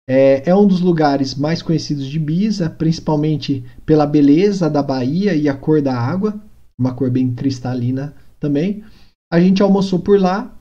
É, 0.08 0.50
é, 0.50 0.54
um 0.54 0.66
dos 0.66 0.80
lugares 0.80 1.34
mais 1.34 1.62
conhecidos 1.62 2.06
de 2.06 2.16
Ibiza, 2.16 2.70
principalmente 2.70 3.64
pela 3.84 4.06
beleza 4.06 4.70
da 4.70 4.82
baía 4.82 5.34
e 5.34 5.48
a 5.48 5.54
cor 5.54 5.82
da 5.82 5.98
água, 5.98 6.40
uma 6.78 6.94
cor 6.94 7.10
bem 7.10 7.34
cristalina 7.34 8.14
também. 8.38 8.84
A 9.32 9.40
gente 9.40 9.62
almoçou 9.62 9.98
por 9.98 10.20
lá 10.20 10.56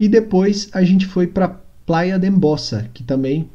e 0.00 0.08
depois 0.08 0.70
a 0.72 0.82
gente 0.82 1.06
foi 1.06 1.26
para 1.26 1.60
Praia 1.88 2.18
de 2.18 2.28
Embossa, 2.28 2.90
que 2.92 3.02
também 3.02 3.50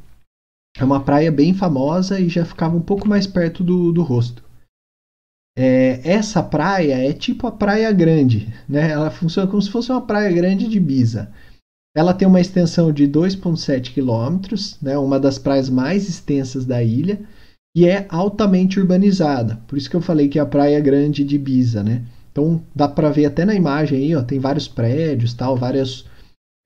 é 0.76 0.84
uma 0.84 1.04
praia 1.04 1.32
bem 1.32 1.54
famosa 1.54 2.20
e 2.20 2.28
já 2.28 2.44
ficava 2.44 2.76
um 2.76 2.82
pouco 2.82 3.08
mais 3.08 3.28
perto 3.28 3.64
do, 3.64 3.92
do 3.92 4.02
rosto. 4.02 4.44
É, 5.56 6.02
essa 6.04 6.42
praia 6.42 6.96
é 6.96 7.14
tipo 7.14 7.46
a 7.46 7.52
Praia 7.52 7.92
Grande, 7.92 8.52
né? 8.68 8.90
Ela 8.90 9.12
funciona 9.12 9.48
como 9.48 9.62
se 9.62 9.70
fosse 9.70 9.92
uma 9.92 10.02
praia 10.02 10.32
grande 10.32 10.68
de 10.68 10.78
Ibiza. 10.78 11.32
Ela 11.96 12.12
tem 12.12 12.28
uma 12.28 12.42
extensão 12.42 12.92
de 12.92 13.08
2,7 13.08 13.94
quilômetros, 13.94 14.82
né, 14.82 14.98
uma 14.98 15.20
das 15.20 15.38
praias 15.38 15.70
mais 15.70 16.10
extensas 16.10 16.66
da 16.66 16.82
ilha, 16.82 17.22
e 17.78 17.86
é 17.86 18.08
altamente 18.10 18.80
urbanizada. 18.80 19.62
Por 19.68 19.78
isso 19.78 19.88
que 19.88 19.96
eu 19.96 20.02
falei 20.02 20.28
que 20.28 20.40
é 20.40 20.42
a 20.42 20.46
praia 20.46 20.80
grande 20.80 21.24
de 21.24 21.36
Ibiza, 21.36 21.84
né? 21.84 22.04
Então 22.32 22.64
dá 22.76 22.88
para 22.88 23.12
ver 23.12 23.28
até 23.28 23.46
na 23.46 23.54
imagem 23.54 24.00
aí, 24.00 24.16
ó, 24.16 24.24
tem 24.24 24.40
vários 24.40 24.68
prédios, 24.68 25.36
tal, 25.36 25.56
vários, 25.56 26.08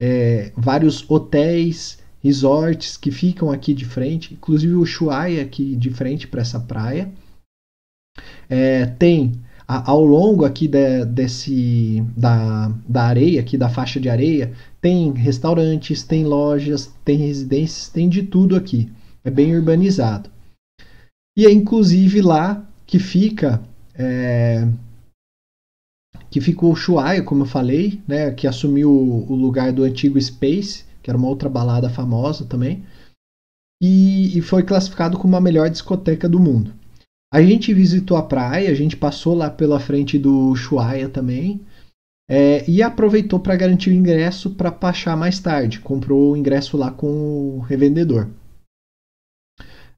é, 0.00 0.52
vários 0.56 1.08
hotéis, 1.10 1.98
resorts 2.22 2.96
que 2.96 3.10
ficam 3.10 3.50
aqui 3.50 3.72
de 3.74 3.84
frente, 3.84 4.34
inclusive 4.34 4.74
o 4.74 4.80
Ushuaia 4.80 5.42
aqui 5.42 5.76
de 5.76 5.90
frente 5.90 6.26
para 6.26 6.40
essa 6.40 6.60
praia. 6.60 7.10
É, 8.48 8.86
tem 8.86 9.40
a, 9.66 9.90
ao 9.90 10.04
longo 10.04 10.44
aqui 10.44 10.66
de, 10.66 11.04
desse 11.04 12.02
da, 12.16 12.72
da 12.88 13.04
areia, 13.04 13.40
aqui 13.40 13.56
da 13.56 13.68
faixa 13.68 14.00
de 14.00 14.08
areia, 14.08 14.52
tem 14.80 15.12
restaurantes, 15.12 16.02
tem 16.02 16.24
lojas, 16.24 16.92
tem 17.04 17.18
residências, 17.18 17.88
tem 17.88 18.08
de 18.08 18.22
tudo 18.22 18.56
aqui. 18.56 18.90
É 19.24 19.30
bem 19.30 19.54
urbanizado. 19.54 20.30
E 21.36 21.46
é 21.46 21.52
inclusive 21.52 22.20
lá 22.22 22.66
que 22.86 22.98
fica 22.98 23.62
é, 23.94 24.66
que 26.30 26.40
ficou 26.40 26.70
o 26.70 26.72
Ushuaia, 26.72 27.22
como 27.22 27.42
eu 27.42 27.46
falei, 27.46 28.00
né, 28.06 28.30
que 28.30 28.46
assumiu 28.46 28.90
o, 28.90 29.34
lugar 29.34 29.72
do 29.72 29.84
antigo 29.84 30.20
Space, 30.20 30.84
que 31.02 31.10
era 31.10 31.18
uma 31.18 31.28
outra 31.28 31.48
balada 31.48 31.88
famosa 31.88 32.44
também, 32.44 32.84
e, 33.82 34.36
e 34.36 34.40
foi 34.42 34.62
classificado 34.62 35.18
como 35.18 35.36
a 35.36 35.40
melhor 35.40 35.70
discoteca 35.70 36.28
do 36.28 36.40
mundo. 36.40 36.74
A 37.32 37.42
gente 37.42 37.72
visitou 37.74 38.16
a 38.16 38.22
praia, 38.22 38.70
a 38.70 38.74
gente 38.74 38.96
passou 38.96 39.34
lá 39.34 39.50
pela 39.50 39.80
frente 39.80 40.18
do 40.18 40.50
Ushuaia 40.50 41.08
também, 41.08 41.60
é, 42.30 42.68
e 42.68 42.82
aproveitou 42.82 43.40
para 43.40 43.56
garantir 43.56 43.88
o 43.88 43.94
ingresso 43.94 44.50
para 44.50 44.70
Pachá 44.70 45.16
mais 45.16 45.38
tarde. 45.38 45.80
Comprou 45.80 46.32
o 46.32 46.36
ingresso 46.36 46.76
lá 46.76 46.90
com 46.90 47.06
o 47.56 47.58
revendedor. 47.60 48.28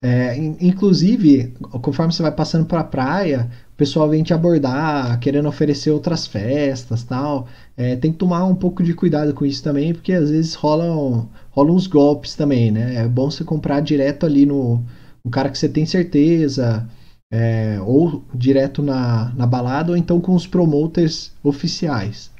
É, 0.02 0.34
inclusive, 0.60 1.52
conforme 1.82 2.12
você 2.12 2.22
vai 2.22 2.32
passando 2.32 2.64
para 2.64 2.80
a 2.80 2.84
praia, 2.84 3.50
pessoal 3.80 4.10
vem 4.10 4.22
te 4.22 4.34
abordar, 4.34 5.18
querendo 5.20 5.48
oferecer 5.48 5.90
outras 5.90 6.26
festas 6.26 7.02
tal. 7.02 7.48
É, 7.74 7.96
tem 7.96 8.12
que 8.12 8.18
tomar 8.18 8.44
um 8.44 8.54
pouco 8.54 8.82
de 8.82 8.92
cuidado 8.92 9.32
com 9.32 9.46
isso 9.46 9.62
também, 9.62 9.94
porque 9.94 10.12
às 10.12 10.28
vezes 10.28 10.54
rolam, 10.54 11.30
rolam 11.50 11.74
uns 11.74 11.86
golpes 11.86 12.34
também, 12.34 12.70
né? 12.70 12.96
É 12.96 13.08
bom 13.08 13.30
você 13.30 13.42
comprar 13.42 13.80
direto 13.80 14.26
ali 14.26 14.44
no, 14.44 14.84
no 15.24 15.30
cara 15.30 15.48
que 15.48 15.56
você 15.56 15.66
tem 15.66 15.86
certeza 15.86 16.86
é, 17.32 17.80
ou 17.80 18.22
direto 18.34 18.82
na, 18.82 19.32
na 19.34 19.46
balada, 19.46 19.92
ou 19.92 19.96
então 19.96 20.20
com 20.20 20.34
os 20.34 20.46
promoters 20.46 21.32
oficiais, 21.42 22.30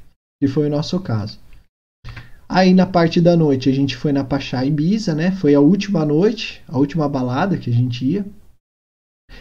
que 0.43 0.47
foi 0.47 0.67
o 0.67 0.71
nosso 0.71 1.01
caso. 1.01 1.39
Aí 2.47 2.75
na 2.75 2.85
parte 2.85 3.19
da 3.19 3.35
noite 3.35 3.71
a 3.71 3.73
gente 3.73 3.97
foi 3.97 4.13
na 4.13 4.25
Pachá 4.25 4.63
Ibiza, 4.63 5.15
né? 5.15 5.31
Foi 5.31 5.55
a 5.55 5.61
última 5.61 6.05
noite, 6.05 6.63
a 6.69 6.77
última 6.77 7.09
balada 7.09 7.57
que 7.57 7.71
a 7.71 7.73
gente 7.73 8.05
ia. 8.05 8.27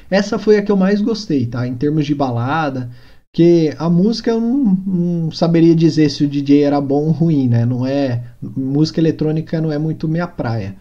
Essa 0.10 0.40
foi 0.40 0.58
a 0.58 0.62
que 0.62 0.72
eu 0.72 0.78
mais 0.78 1.02
gostei, 1.02 1.46
tá? 1.46 1.68
Em 1.68 1.76
termos 1.76 2.06
de 2.06 2.16
balada, 2.16 2.90
que 3.34 3.74
a 3.78 3.90
música 3.90 4.32
eu 4.32 4.42
não, 4.42 4.76
não, 4.86 5.32
saberia 5.32 5.76
dizer 5.76 6.10
se 6.10 6.24
o 6.24 6.28
DJ 6.28 6.64
era 6.64 6.82
bom 6.82 7.06
ou 7.06 7.12
ruim, 7.12 7.48
né? 7.48 7.66
Não 7.66 7.86
é 7.86 8.24
música 8.42 9.00
eletrônica 9.00 9.62
não 9.62 9.72
é 9.72 9.78
muito 9.78 10.08
minha 10.08 10.28
praia. 10.28 10.76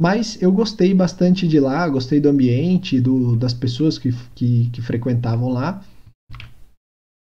Mas 0.00 0.40
eu 0.40 0.52
gostei 0.52 0.94
bastante 0.94 1.48
de 1.48 1.58
lá, 1.58 1.88
gostei 1.88 2.20
do 2.20 2.28
ambiente, 2.28 3.00
do, 3.00 3.34
das 3.34 3.52
pessoas 3.52 3.98
que, 3.98 4.14
que, 4.34 4.70
que 4.70 4.80
frequentavam 4.80 5.48
lá. 5.48 5.82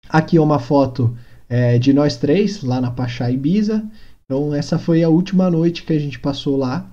Aqui 0.09 0.37
é 0.37 0.41
uma 0.41 0.59
foto 0.59 1.15
é, 1.47 1.77
de 1.77 1.93
nós 1.93 2.17
três 2.17 2.63
lá 2.63 2.81
na 2.81 2.89
Pachá 2.89 3.29
Ibiza. 3.29 3.85
Então 4.25 4.55
essa 4.55 4.79
foi 4.79 5.03
a 5.03 5.09
última 5.09 5.51
noite 5.51 5.83
que 5.83 5.93
a 5.93 5.99
gente 5.99 6.19
passou 6.19 6.57
lá, 6.57 6.89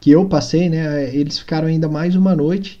que 0.00 0.10
eu 0.10 0.26
passei, 0.26 0.68
né? 0.68 1.14
Eles 1.14 1.38
ficaram 1.38 1.66
ainda 1.66 1.88
mais 1.88 2.14
uma 2.14 2.36
noite, 2.36 2.79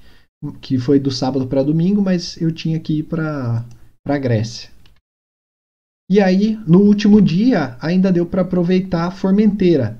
que 0.60 0.78
foi 0.78 0.98
do 0.98 1.10
sábado 1.10 1.46
para 1.46 1.62
domingo, 1.62 2.00
mas 2.00 2.40
eu 2.40 2.50
tinha 2.50 2.78
que 2.78 2.98
ir 2.98 3.02
para 3.04 3.64
para 4.02 4.18
Grécia. 4.18 4.70
E 6.10 6.20
aí, 6.20 6.58
no 6.66 6.80
último 6.80 7.20
dia, 7.20 7.76
ainda 7.80 8.10
deu 8.10 8.26
para 8.26 8.42
aproveitar 8.42 9.06
a 9.06 9.10
Formenteira. 9.10 9.98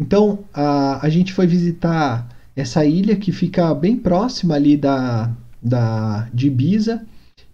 Então, 0.00 0.44
a, 0.52 1.04
a 1.04 1.08
gente 1.08 1.32
foi 1.32 1.46
visitar 1.46 2.28
essa 2.54 2.84
ilha 2.84 3.16
que 3.16 3.32
fica 3.32 3.74
bem 3.74 3.96
próxima 3.96 4.54
ali 4.54 4.76
da, 4.76 5.34
da, 5.60 6.28
de 6.32 6.46
Ibiza. 6.46 7.04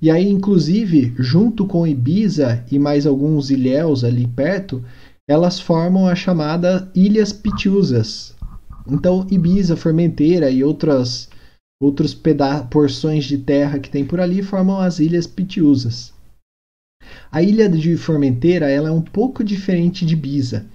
E 0.02 0.10
aí, 0.10 0.28
inclusive, 0.28 1.14
junto 1.18 1.66
com 1.66 1.86
Ibiza 1.86 2.62
e 2.70 2.78
mais 2.78 3.06
alguns 3.06 3.50
ilhéus 3.50 4.04
ali 4.04 4.26
perto, 4.26 4.84
elas 5.26 5.58
formam 5.58 6.06
a 6.06 6.14
chamada 6.14 6.90
Ilhas 6.94 7.32
Pitiusas. 7.32 8.34
Então, 8.86 9.26
Ibiza, 9.30 9.76
Formenteira 9.76 10.50
e 10.50 10.62
outras 10.62 11.28
outros 11.80 12.16
porções 12.70 13.24
de 13.24 13.38
terra 13.38 13.78
que 13.78 13.90
tem 13.90 14.04
por 14.04 14.20
ali 14.20 14.42
formam 14.42 14.80
as 14.80 14.98
Ilhas 14.98 15.26
Pitiusas. 15.26 16.12
A 17.30 17.42
ilha 17.42 17.68
de 17.68 17.96
Formenteira 17.96 18.68
ela 18.68 18.88
é 18.88 18.92
um 18.92 19.02
pouco 19.02 19.44
diferente 19.44 20.04
de 20.04 20.14
Ibiza, 20.14 20.66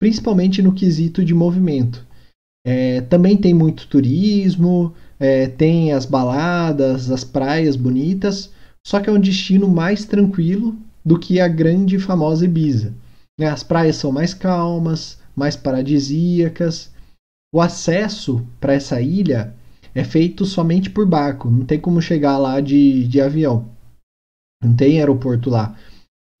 principalmente 0.00 0.62
no 0.62 0.72
quesito 0.72 1.24
de 1.24 1.34
movimento. 1.34 2.06
É, 2.66 3.02
também 3.02 3.36
tem 3.36 3.52
muito 3.52 3.88
turismo, 3.88 4.94
é, 5.18 5.48
tem 5.48 5.92
as 5.92 6.06
baladas, 6.06 7.10
as 7.10 7.24
praias 7.24 7.76
bonitas, 7.76 8.50
só 8.86 9.00
que 9.00 9.10
é 9.10 9.12
um 9.12 9.20
destino 9.20 9.68
mais 9.68 10.04
tranquilo 10.04 10.76
do 11.04 11.18
que 11.18 11.40
a 11.40 11.48
grande 11.48 11.96
e 11.96 12.00
famosa 12.00 12.44
Ibiza. 12.44 12.94
Né, 13.38 13.46
as 13.48 13.62
praias 13.62 13.96
são 13.96 14.12
mais 14.12 14.32
calmas, 14.32 15.18
mais 15.34 15.56
paradisíacas. 15.56 16.90
O 17.52 17.60
acesso 17.60 18.46
para 18.60 18.74
essa 18.74 19.00
ilha 19.00 19.54
é 19.94 20.02
feito 20.02 20.44
somente 20.44 20.90
por 20.90 21.06
barco, 21.06 21.50
não 21.50 21.64
tem 21.64 21.78
como 21.78 22.02
chegar 22.02 22.36
lá 22.38 22.60
de, 22.60 23.06
de 23.06 23.20
avião. 23.20 23.68
Não 24.62 24.74
tem 24.74 24.98
aeroporto 24.98 25.50
lá. 25.50 25.76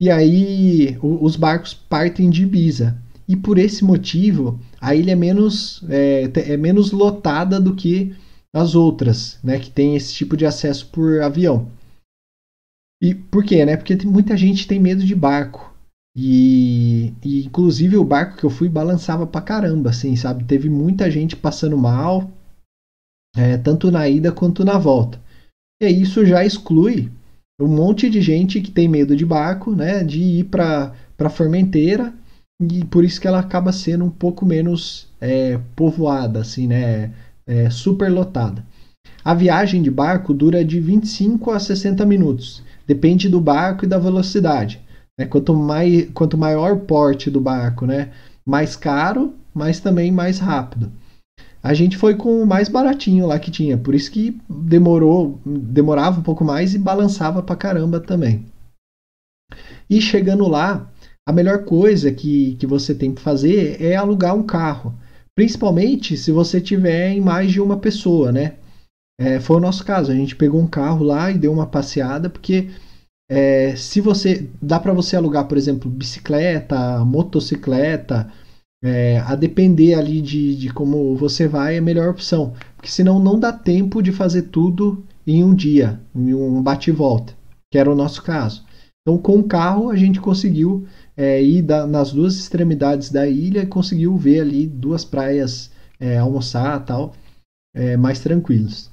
E 0.00 0.10
aí 0.10 0.98
o, 1.00 1.24
os 1.24 1.36
barcos 1.36 1.72
partem 1.72 2.28
de 2.28 2.42
Ibiza. 2.42 2.98
E 3.28 3.36
por 3.36 3.56
esse 3.58 3.84
motivo, 3.84 4.60
a 4.80 4.94
ilha 4.94 5.12
é 5.12 5.16
menos, 5.16 5.82
é, 5.88 6.30
é 6.52 6.56
menos 6.56 6.90
lotada 6.90 7.60
do 7.60 7.74
que 7.74 8.14
as 8.54 8.74
outras, 8.74 9.38
né, 9.42 9.58
que 9.58 9.70
tem 9.70 9.96
esse 9.96 10.12
tipo 10.12 10.36
de 10.36 10.44
acesso 10.44 10.86
por 10.88 11.20
avião. 11.22 11.68
E 13.02 13.14
por 13.14 13.44
quê, 13.44 13.64
né? 13.66 13.76
Porque 13.76 13.96
muita 14.06 14.36
gente 14.36 14.66
tem 14.66 14.78
medo 14.78 15.04
de 15.04 15.14
barco. 15.14 15.74
E, 16.16 17.12
e, 17.24 17.44
inclusive 17.44 17.96
o 17.96 18.04
barco 18.04 18.36
que 18.36 18.44
eu 18.44 18.50
fui 18.50 18.68
balançava 18.68 19.26
pra 19.26 19.40
caramba, 19.40 19.90
assim, 19.90 20.14
sabe? 20.14 20.44
Teve 20.44 20.70
muita 20.70 21.10
gente 21.10 21.34
passando 21.34 21.76
mal, 21.76 22.30
é, 23.36 23.56
tanto 23.56 23.90
na 23.90 24.08
ida 24.08 24.32
quanto 24.32 24.64
na 24.64 24.78
volta. 24.78 25.20
E 25.82 25.86
isso 25.86 26.24
já 26.24 26.44
exclui 26.44 27.10
um 27.60 27.68
monte 27.68 28.08
de 28.10 28.20
gente 28.20 28.60
que 28.60 28.70
tem 28.70 28.88
medo 28.88 29.16
de 29.16 29.24
barco, 29.24 29.72
né? 29.72 30.02
De 30.02 30.20
ir 30.20 30.44
para 30.44 30.92
para 31.16 31.30
Formenteira 31.30 32.12
e 32.60 32.84
por 32.84 33.04
isso 33.04 33.20
que 33.20 33.28
ela 33.28 33.38
acaba 33.38 33.72
sendo 33.72 34.04
um 34.04 34.10
pouco 34.10 34.44
menos 34.44 35.06
é, 35.20 35.58
povoada, 35.76 36.40
assim, 36.40 36.66
né? 36.66 37.12
É, 37.46 37.70
super 37.70 38.10
lotada. 38.10 38.64
A 39.24 39.34
viagem 39.34 39.82
de 39.82 39.90
barco 39.90 40.34
dura 40.34 40.64
de 40.64 40.80
25 40.80 41.50
a 41.50 41.58
60 41.58 42.04
minutos, 42.04 42.62
depende 42.86 43.28
do 43.28 43.40
barco 43.40 43.84
e 43.84 43.88
da 43.88 43.98
velocidade. 43.98 44.80
Né? 45.18 45.26
Quanto, 45.26 45.54
mai, 45.54 46.10
quanto 46.14 46.38
maior 46.38 46.72
o 46.72 46.80
porte 46.80 47.30
do 47.30 47.40
barco, 47.40 47.86
né? 47.86 48.10
mais 48.46 48.76
caro, 48.76 49.34
mas 49.52 49.80
também 49.80 50.10
mais 50.12 50.38
rápido. 50.38 50.90
A 51.64 51.72
gente 51.72 51.96
foi 51.96 52.14
com 52.14 52.42
o 52.42 52.46
mais 52.46 52.68
baratinho 52.68 53.26
lá 53.26 53.38
que 53.38 53.50
tinha, 53.50 53.78
por 53.78 53.94
isso 53.94 54.10
que 54.10 54.38
demorou, 54.50 55.40
demorava 55.46 56.20
um 56.20 56.22
pouco 56.22 56.44
mais 56.44 56.74
e 56.74 56.78
balançava 56.78 57.42
pra 57.42 57.56
caramba 57.56 57.98
também. 57.98 58.44
E 59.88 59.98
chegando 59.98 60.46
lá, 60.46 60.92
a 61.26 61.32
melhor 61.32 61.64
coisa 61.64 62.12
que, 62.12 62.54
que 62.56 62.66
você 62.66 62.94
tem 62.94 63.14
que 63.14 63.22
fazer 63.22 63.80
é 63.80 63.96
alugar 63.96 64.36
um 64.36 64.42
carro. 64.42 64.94
Principalmente 65.34 66.18
se 66.18 66.30
você 66.30 66.60
tiver 66.60 67.12
em 67.12 67.20
mais 67.22 67.50
de 67.50 67.62
uma 67.62 67.78
pessoa, 67.78 68.30
né? 68.30 68.56
É, 69.18 69.40
foi 69.40 69.56
o 69.56 69.60
nosso 69.60 69.86
caso. 69.86 70.12
A 70.12 70.14
gente 70.14 70.36
pegou 70.36 70.60
um 70.60 70.66
carro 70.66 71.02
lá 71.02 71.30
e 71.30 71.38
deu 71.38 71.50
uma 71.50 71.66
passeada, 71.66 72.28
porque 72.28 72.68
é, 73.30 73.74
se 73.74 74.02
você. 74.02 74.46
Dá 74.60 74.78
para 74.78 74.92
você 74.92 75.16
alugar, 75.16 75.48
por 75.48 75.56
exemplo, 75.56 75.90
bicicleta, 75.90 77.02
motocicleta, 77.06 78.30
é, 78.84 79.18
a 79.20 79.34
depender 79.34 79.94
ali 79.94 80.20
de, 80.20 80.54
de 80.54 80.68
como 80.68 81.16
você 81.16 81.48
vai, 81.48 81.76
é 81.76 81.78
a 81.78 81.82
melhor 81.82 82.10
opção. 82.10 82.52
Porque 82.76 82.90
senão 82.90 83.18
não 83.18 83.40
dá 83.40 83.50
tempo 83.50 84.02
de 84.02 84.12
fazer 84.12 84.42
tudo 84.42 85.02
em 85.26 85.42
um 85.42 85.54
dia, 85.54 85.98
em 86.14 86.34
um 86.34 86.62
bate 86.62 86.90
e 86.90 86.92
volta, 86.92 87.32
que 87.72 87.78
era 87.78 87.90
o 87.90 87.96
nosso 87.96 88.22
caso. 88.22 88.62
Então, 89.00 89.16
com 89.16 89.38
o 89.38 89.44
carro, 89.44 89.90
a 89.90 89.96
gente 89.96 90.20
conseguiu 90.20 90.86
é, 91.16 91.42
ir 91.42 91.62
da, 91.62 91.86
nas 91.86 92.12
duas 92.12 92.36
extremidades 92.36 93.10
da 93.10 93.26
ilha 93.26 93.62
e 93.62 93.66
conseguiu 93.66 94.16
ver 94.18 94.40
ali 94.40 94.66
duas 94.66 95.02
praias, 95.02 95.70
é, 95.98 96.18
almoçar 96.18 96.84
tal, 96.84 97.14
é, 97.74 97.96
mais 97.96 98.20
tranquilos. 98.20 98.90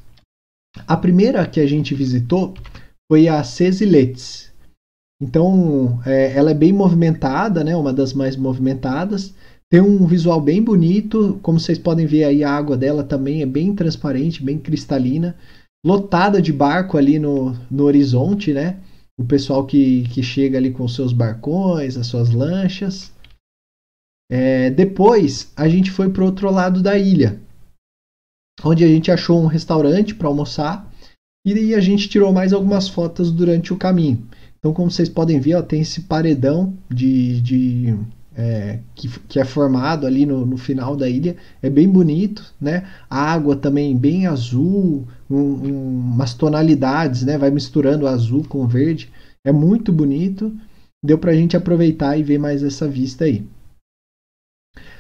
A 0.88 0.96
primeira 0.96 1.46
que 1.46 1.60
a 1.60 1.68
gente 1.68 1.94
visitou 1.94 2.54
foi 3.12 3.28
a 3.28 3.44
Cesiletes. 3.44 4.52
Então, 5.22 6.02
é, 6.06 6.36
ela 6.36 6.52
é 6.52 6.54
bem 6.54 6.72
movimentada, 6.72 7.64
né, 7.64 7.76
uma 7.76 7.94
das 7.94 8.14
mais 8.14 8.38
movimentadas. 8.38 9.34
Tem 9.72 9.80
um 9.80 10.06
visual 10.06 10.42
bem 10.42 10.62
bonito, 10.62 11.40
como 11.42 11.58
vocês 11.58 11.80
podem 11.80 12.06
ver 12.06 12.26
aí, 12.26 12.44
a 12.44 12.52
água 12.52 12.76
dela 12.76 13.06
também 13.06 13.42
é 13.42 13.46
bem 13.46 13.74
transparente, 13.74 14.44
bem 14.44 14.60
cristalina, 14.60 15.38
lotada 15.86 16.42
de 16.42 16.52
barco 16.52 16.98
ali 16.98 17.18
no, 17.18 17.54
no 17.72 17.86
horizonte, 17.86 18.52
né? 18.52 18.82
O 19.18 19.24
pessoal 19.24 19.66
que, 19.66 20.04
que 20.10 20.22
chega 20.22 20.58
ali 20.58 20.72
com 20.72 20.86
seus 20.90 21.14
barcões, 21.14 21.96
as 21.96 22.08
suas 22.08 22.32
lanchas. 22.32 23.14
É, 24.30 24.70
depois 24.72 25.54
a 25.56 25.70
gente 25.70 25.90
foi 25.90 26.10
para 26.10 26.24
o 26.24 26.26
outro 26.26 26.52
lado 26.52 26.82
da 26.82 26.98
ilha, 26.98 27.40
onde 28.62 28.84
a 28.84 28.88
gente 28.90 29.10
achou 29.10 29.42
um 29.42 29.48
restaurante 29.48 30.14
para 30.14 30.28
almoçar 30.28 30.92
e 31.46 31.74
a 31.74 31.80
gente 31.80 32.10
tirou 32.10 32.34
mais 32.34 32.52
algumas 32.52 32.90
fotos 32.90 33.32
durante 33.32 33.72
o 33.72 33.78
caminho. 33.78 34.28
Então, 34.60 34.74
como 34.74 34.92
vocês 34.92 35.08
podem 35.08 35.40
ver, 35.40 35.56
ó, 35.56 35.62
tem 35.62 35.80
esse 35.80 36.02
paredão 36.02 36.78
de, 36.90 37.40
de 37.40 37.98
é, 38.36 38.80
que, 38.96 39.10
que, 39.28 39.40
é 39.40 39.46
formado 39.46 40.08
ali 40.08 40.26
no, 40.26 40.46
no, 40.46 40.58
final 40.58 40.96
da 40.96 41.10
ilha. 41.10 41.36
É 41.62 41.70
bem 41.70 41.88
bonito, 41.90 42.54
né? 42.60 42.88
A 43.10 43.32
água 43.32 43.56
também 43.56 43.98
bem 43.98 44.26
azul, 44.28 45.08
um, 45.30 45.38
um, 45.38 46.00
umas 46.14 46.34
tonalidades, 46.34 47.24
né? 47.24 47.38
Vai 47.38 47.52
misturando 47.52 48.08
azul 48.08 48.44
com 48.48 48.68
verde. 48.68 49.12
É 49.44 49.52
muito 49.52 49.92
bonito. 49.92 50.56
Deu 51.04 51.18
para 51.18 51.32
a 51.32 51.36
gente 51.36 51.58
aproveitar 51.58 52.18
e 52.18 52.24
ver 52.24 52.38
mais 52.38 52.64
essa 52.64 52.88
vista 52.88 53.26
aí. 53.26 53.46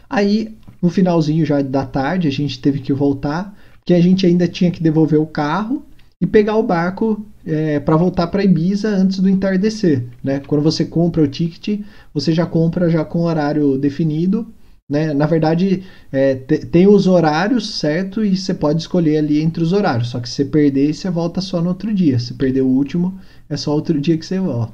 Aí, 0.09 0.57
no 0.81 0.89
finalzinho 0.89 1.45
já 1.45 1.61
da 1.61 1.85
tarde, 1.85 2.27
a 2.27 2.31
gente 2.31 2.59
teve 2.59 2.79
que 2.79 2.91
voltar, 2.91 3.57
porque 3.79 3.93
a 3.93 4.01
gente 4.01 4.25
ainda 4.25 4.47
tinha 4.47 4.71
que 4.71 4.83
devolver 4.83 5.19
o 5.19 5.27
carro 5.27 5.85
e 6.19 6.27
pegar 6.27 6.57
o 6.57 6.63
barco 6.63 7.25
é, 7.45 7.79
para 7.79 7.97
voltar 7.97 8.27
para 8.27 8.43
Ibiza 8.43 8.89
antes 8.89 9.19
do 9.19 9.29
entardecer. 9.29 10.03
Né? 10.23 10.39
Quando 10.39 10.61
você 10.61 10.85
compra 10.85 11.21
o 11.21 11.27
ticket, 11.27 11.81
você 12.13 12.33
já 12.33 12.45
compra 12.45 12.89
já 12.89 13.03
com 13.03 13.21
horário 13.21 13.77
definido. 13.77 14.47
Né? 14.89 15.13
Na 15.13 15.25
verdade, 15.25 15.83
é, 16.11 16.35
tem 16.35 16.87
os 16.87 17.07
horários 17.07 17.79
certo 17.79 18.25
e 18.25 18.35
você 18.35 18.53
pode 18.53 18.81
escolher 18.81 19.17
ali 19.17 19.41
entre 19.41 19.63
os 19.63 19.71
horários. 19.71 20.09
Só 20.09 20.19
que 20.19 20.27
se 20.27 20.35
você 20.35 20.45
perder, 20.45 20.93
você 20.93 21.09
volta 21.09 21.39
só 21.39 21.61
no 21.61 21.69
outro 21.69 21.93
dia. 21.93 22.19
Se 22.19 22.33
perder 22.33 22.61
o 22.61 22.67
último, 22.67 23.17
é 23.49 23.55
só 23.55 23.73
outro 23.73 23.99
dia 23.99 24.17
que 24.17 24.25
você 24.25 24.39
volta. 24.39 24.73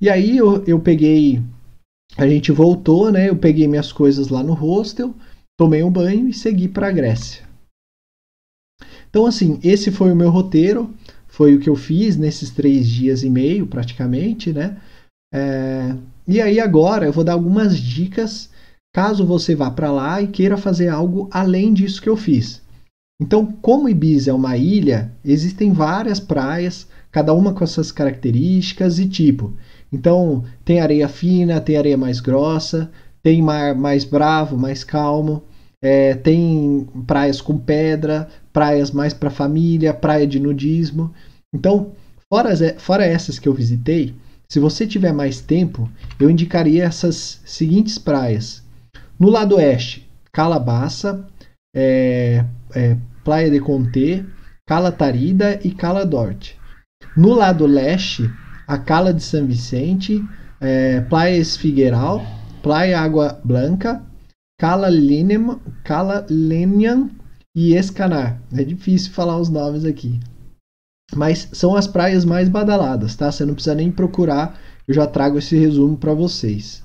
E 0.00 0.08
aí 0.08 0.38
eu, 0.38 0.64
eu 0.64 0.80
peguei, 0.80 1.42
a 2.16 2.26
gente 2.26 2.50
voltou, 2.52 3.12
né? 3.12 3.28
Eu 3.28 3.36
peguei 3.36 3.68
minhas 3.68 3.92
coisas 3.92 4.28
lá 4.28 4.42
no 4.42 4.54
hostel, 4.54 5.14
tomei 5.58 5.82
um 5.82 5.90
banho 5.90 6.28
e 6.28 6.32
segui 6.32 6.68
para 6.68 6.88
a 6.88 6.92
Grécia. 6.92 7.42
Então, 9.10 9.26
assim, 9.26 9.58
esse 9.62 9.90
foi 9.90 10.12
o 10.12 10.16
meu 10.16 10.30
roteiro, 10.30 10.94
foi 11.40 11.54
o 11.54 11.58
que 11.58 11.70
eu 11.70 11.74
fiz 11.74 12.18
nesses 12.18 12.50
três 12.50 12.86
dias 12.86 13.22
e 13.22 13.30
meio, 13.30 13.66
praticamente, 13.66 14.52
né? 14.52 14.76
É... 15.32 15.96
E 16.28 16.38
aí, 16.38 16.60
agora, 16.60 17.06
eu 17.06 17.12
vou 17.14 17.24
dar 17.24 17.32
algumas 17.32 17.78
dicas 17.78 18.50
caso 18.94 19.24
você 19.24 19.54
vá 19.54 19.70
para 19.70 19.90
lá 19.90 20.20
e 20.20 20.26
queira 20.26 20.58
fazer 20.58 20.88
algo 20.88 21.30
além 21.32 21.72
disso 21.72 22.02
que 22.02 22.10
eu 22.10 22.16
fiz. 22.16 22.60
Então, 23.22 23.46
como 23.46 23.88
Ibiza 23.88 24.32
é 24.32 24.34
uma 24.34 24.54
ilha, 24.58 25.12
existem 25.24 25.72
várias 25.72 26.20
praias, 26.20 26.86
cada 27.10 27.32
uma 27.32 27.54
com 27.54 27.64
as 27.64 27.70
suas 27.70 27.90
características 27.90 28.98
e 28.98 29.08
tipo. 29.08 29.54
Então, 29.90 30.44
tem 30.62 30.78
areia 30.82 31.08
fina, 31.08 31.58
tem 31.58 31.78
areia 31.78 31.96
mais 31.96 32.20
grossa, 32.20 32.90
tem 33.22 33.40
mar 33.40 33.74
mais 33.74 34.04
bravo, 34.04 34.58
mais 34.58 34.84
calmo, 34.84 35.42
é, 35.82 36.12
tem 36.12 36.86
praias 37.06 37.40
com 37.40 37.56
pedra, 37.56 38.28
praias 38.52 38.90
mais 38.90 39.14
para 39.14 39.30
família, 39.30 39.94
praia 39.94 40.26
de 40.26 40.38
nudismo. 40.38 41.14
Então, 41.54 41.92
Fora, 42.32 42.54
fora 42.78 43.04
essas 43.04 43.40
que 43.40 43.48
eu 43.48 43.52
visitei, 43.52 44.14
se 44.48 44.60
você 44.60 44.86
tiver 44.86 45.12
mais 45.12 45.40
tempo, 45.40 45.90
eu 46.18 46.30
indicaria 46.30 46.84
essas 46.84 47.40
seguintes 47.44 47.98
praias. 47.98 48.62
No 49.18 49.28
lado 49.28 49.56
oeste, 49.56 50.08
Calabaça, 50.32 51.26
é, 51.74 52.44
é, 52.72 52.96
Praia 53.24 53.50
de 53.50 53.58
Conté, 53.58 54.24
Cala 54.64 54.92
Tarida 54.92 55.58
e 55.64 55.72
Cala 55.72 56.06
Dorte. 56.06 56.56
No 57.16 57.34
lado 57.34 57.66
leste, 57.66 58.30
a 58.64 58.78
Cala 58.78 59.12
de 59.12 59.24
São 59.24 59.44
Vicente, 59.44 60.24
é, 60.60 61.00
Plaias 61.00 61.56
Figueiral, 61.56 62.24
Praia 62.62 63.00
Água 63.00 63.40
Blanca, 63.42 64.00
Cala 64.56 64.86
Lenian, 64.86 65.58
Cala 65.82 66.24
Lenian 66.30 67.10
e 67.56 67.74
Escanar. 67.74 68.40
É 68.56 68.62
difícil 68.62 69.10
falar 69.10 69.36
os 69.36 69.48
nomes 69.48 69.84
aqui. 69.84 70.20
Mas 71.14 71.48
são 71.52 71.74
as 71.74 71.86
praias 71.86 72.24
mais 72.24 72.48
badaladas, 72.48 73.16
tá? 73.16 73.30
Você 73.30 73.44
não 73.44 73.54
precisa 73.54 73.74
nem 73.74 73.90
procurar, 73.90 74.60
eu 74.86 74.94
já 74.94 75.06
trago 75.06 75.38
esse 75.38 75.56
resumo 75.56 75.96
para 75.96 76.14
vocês. 76.14 76.82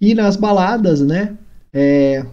E 0.00 0.14
nas 0.14 0.36
baladas, 0.36 1.00
né? 1.00 1.36
É, 1.72 2.24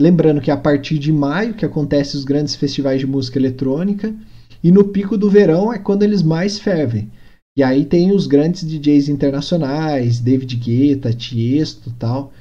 lembrando 0.00 0.40
que 0.40 0.50
é 0.50 0.54
a 0.54 0.58
partir 0.58 0.98
de 0.98 1.12
maio 1.12 1.54
que 1.54 1.64
acontecem 1.64 2.18
os 2.18 2.24
grandes 2.24 2.54
festivais 2.54 3.00
de 3.00 3.06
música 3.06 3.38
eletrônica 3.38 4.14
e 4.62 4.70
no 4.70 4.84
pico 4.84 5.16
do 5.16 5.30
verão 5.30 5.72
é 5.72 5.78
quando 5.78 6.02
eles 6.02 6.22
mais 6.22 6.58
fervem. 6.58 7.10
E 7.56 7.62
aí 7.62 7.84
tem 7.84 8.12
os 8.12 8.26
grandes 8.26 8.66
DJs 8.66 9.08
internacionais, 9.08 10.20
David 10.20 10.56
Guetta, 10.56 11.12
Tiesto, 11.12 11.92
tal. 11.98 12.32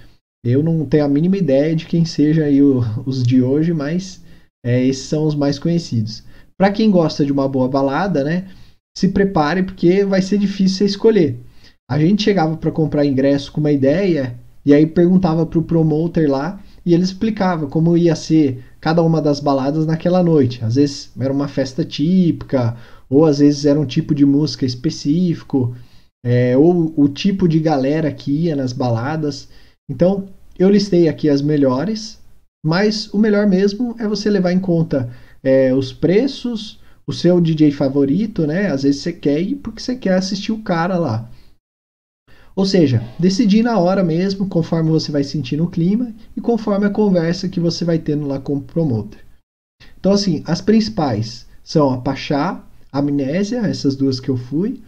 Eu 0.46 0.64
não 0.64 0.86
tenho 0.86 1.06
a 1.06 1.10
mínima 1.10 1.38
ideia 1.38 1.76
de 1.76 1.86
quem 1.86 2.06
seja 2.06 2.46
aí 2.46 2.62
o, 2.62 2.80
os 3.06 3.24
de 3.24 3.42
hoje, 3.42 3.74
mas 3.74 4.22
é, 4.66 4.86
esses 4.86 5.06
são 5.06 5.26
os 5.26 5.36
mais 5.36 5.58
conhecidos. 5.60 6.24
Para 6.60 6.72
quem 6.72 6.92
gosta 6.92 7.26
de 7.26 7.32
uma 7.32 7.48
boa 7.48 7.70
balada, 7.70 8.22
né? 8.22 8.50
Se 8.98 9.08
prepare 9.08 9.64
porque 9.64 10.04
vai 10.04 10.22
ser 10.22 10.38
difícil 10.38 10.80
você 10.80 10.86
escolher. 10.86 11.40
A 11.90 11.98
gente 11.98 12.24
chegava 12.24 12.58
para 12.58 12.70
comprar 12.70 13.06
ingresso 13.06 13.50
com 13.50 13.62
uma 13.62 13.72
ideia 13.72 14.38
e 14.66 14.74
aí 14.74 14.86
perguntava 14.86 15.46
para 15.46 15.58
o 15.58 15.64
promoter 15.64 16.30
lá 16.30 16.62
e 16.86 16.94
ele 16.94 17.04
explicava 17.04 17.66
como 17.68 17.96
ia 17.96 18.14
ser 18.14 18.62
cada 18.82 19.02
uma 19.02 19.22
das 19.22 19.40
baladas 19.40 19.86
naquela 19.86 20.22
noite. 20.22 20.64
Às 20.64 20.76
vezes 20.76 21.12
era 21.18 21.32
uma 21.32 21.48
festa 21.48 21.86
típica, 21.86 22.76
ou 23.10 23.26
às 23.26 23.40
vezes 23.40 23.66
era 23.66 23.80
um 23.80 23.86
tipo 23.86 24.14
de 24.14 24.26
música 24.26 24.66
específico, 24.66 25.74
é, 26.26 26.58
ou 26.58 26.94
o 26.98 27.08
tipo 27.08 27.48
de 27.48 27.62
galera 27.62 28.12
que 28.12 28.32
ia 28.32 28.56
nas 28.56 28.74
baladas. 28.74 29.48
Então 29.90 30.28
eu 30.58 30.70
listei 30.70 31.08
aqui 31.08 31.30
as 31.30 31.42
melhores, 31.42 32.20
mas 32.66 33.08
o 33.14 33.18
melhor 33.18 33.48
mesmo 33.48 33.96
é 33.98 34.06
você 34.06 34.30
levar 34.30 34.52
em 34.52 34.60
conta 34.60 35.10
é, 35.44 35.74
os 35.74 35.94
preços, 35.94 36.80
o 37.06 37.14
seu 37.14 37.42
DJ 37.42 37.72
favorito, 37.72 38.46
né? 38.46 38.68
Às 38.68 38.84
vezes 38.84 39.02
você 39.02 39.14
quer 39.14 39.42
ir 39.42 39.56
porque 39.56 39.82
você 39.82 39.96
quer 39.96 40.14
assistir 40.14 40.52
o 40.52 40.62
cara 40.62 40.98
lá. 40.98 41.30
Ou 42.56 42.66
seja, 42.66 43.02
decidir 43.18 43.64
na 43.64 43.80
hora 43.80 44.04
mesmo, 44.04 44.48
conforme 44.48 44.90
você 44.90 45.12
vai 45.12 45.24
sentindo 45.24 45.64
o 45.64 45.70
clima 45.70 46.14
e 46.36 46.42
conforme 46.42 46.86
a 46.86 46.90
conversa 46.90 47.48
que 47.48 47.60
você 47.60 47.86
vai 47.86 47.98
tendo 47.98 48.28
lá 48.28 48.40
com 48.40 48.56
o 48.56 48.62
promoter. 48.62 49.24
Então, 50.00 50.12
assim, 50.12 50.44
as 50.46 50.62
principais 50.62 51.48
são 51.64 51.90
a 51.92 52.02
Pachá, 52.02 52.64
a 52.92 53.00
Amnésia, 53.00 53.60
essas 53.60 53.96
duas 53.96 54.20
que 54.20 54.30
eu 54.30 54.36
fui, 54.36 54.82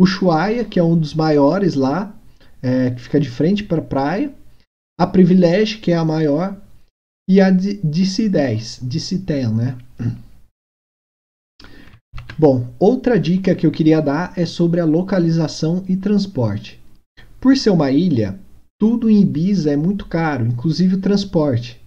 o 0.00 0.06
Chuaia, 0.06 0.64
que 0.64 0.78
é 0.78 0.82
um 0.82 0.98
dos 0.98 1.14
maiores 1.14 1.74
lá, 1.74 2.12
é, 2.60 2.90
que 2.90 3.02
fica 3.02 3.20
de 3.20 3.30
frente 3.30 3.62
para 3.62 3.78
a 3.78 3.84
praia, 3.84 4.34
a 4.98 5.06
Privilege, 5.06 5.78
que 5.78 5.92
é 5.92 5.96
a 5.96 6.04
maior, 6.04 6.60
e 7.28 7.40
a 7.40 7.52
DC10, 7.52 8.82
DC10, 8.84 9.54
né? 9.54 9.78
Bom, 12.38 12.68
outra 12.78 13.18
dica 13.18 13.54
que 13.54 13.66
eu 13.66 13.70
queria 13.70 14.00
dar 14.00 14.32
é 14.36 14.46
sobre 14.46 14.80
a 14.80 14.84
localização 14.84 15.84
e 15.88 15.96
transporte. 15.96 16.80
Por 17.40 17.56
ser 17.56 17.70
uma 17.70 17.90
ilha, 17.90 18.38
tudo 18.80 19.08
em 19.08 19.20
Ibiza 19.20 19.70
é 19.70 19.76
muito 19.76 20.06
caro, 20.06 20.46
inclusive 20.46 20.96
o 20.96 21.00
transporte. 21.00 21.80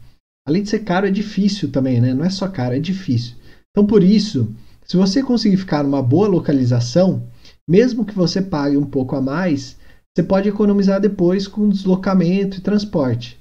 Além 0.48 0.64
de 0.64 0.70
ser 0.70 0.80
caro, 0.80 1.08
é 1.08 1.12
difícil 1.12 1.72
também, 1.72 2.00
né? 2.00 2.14
Não 2.14 2.24
é 2.24 2.30
só 2.30 2.48
caro, 2.48 2.76
é 2.76 2.80
difícil. 2.80 3.36
Então, 3.72 3.86
por 3.86 4.04
isso, 4.04 4.54
se 4.86 4.96
você 4.96 5.24
conseguir 5.24 5.58
ficar 5.58 5.84
numa 5.84 6.02
boa 6.02 6.28
localização, 6.28 7.24
mesmo 7.68 8.06
que 8.06 8.14
você 8.14 8.42
pague 8.42 8.78
um 8.78 8.86
pouco 8.86 9.16
a 9.16 9.22
mais, 9.22 9.76
você 10.16 10.24
pode 10.24 10.48
economizar 10.48 11.02
depois 11.02 11.48
com 11.48 11.68
deslocamento 11.68 12.58
e 12.58 12.62
transporte. 12.62 13.38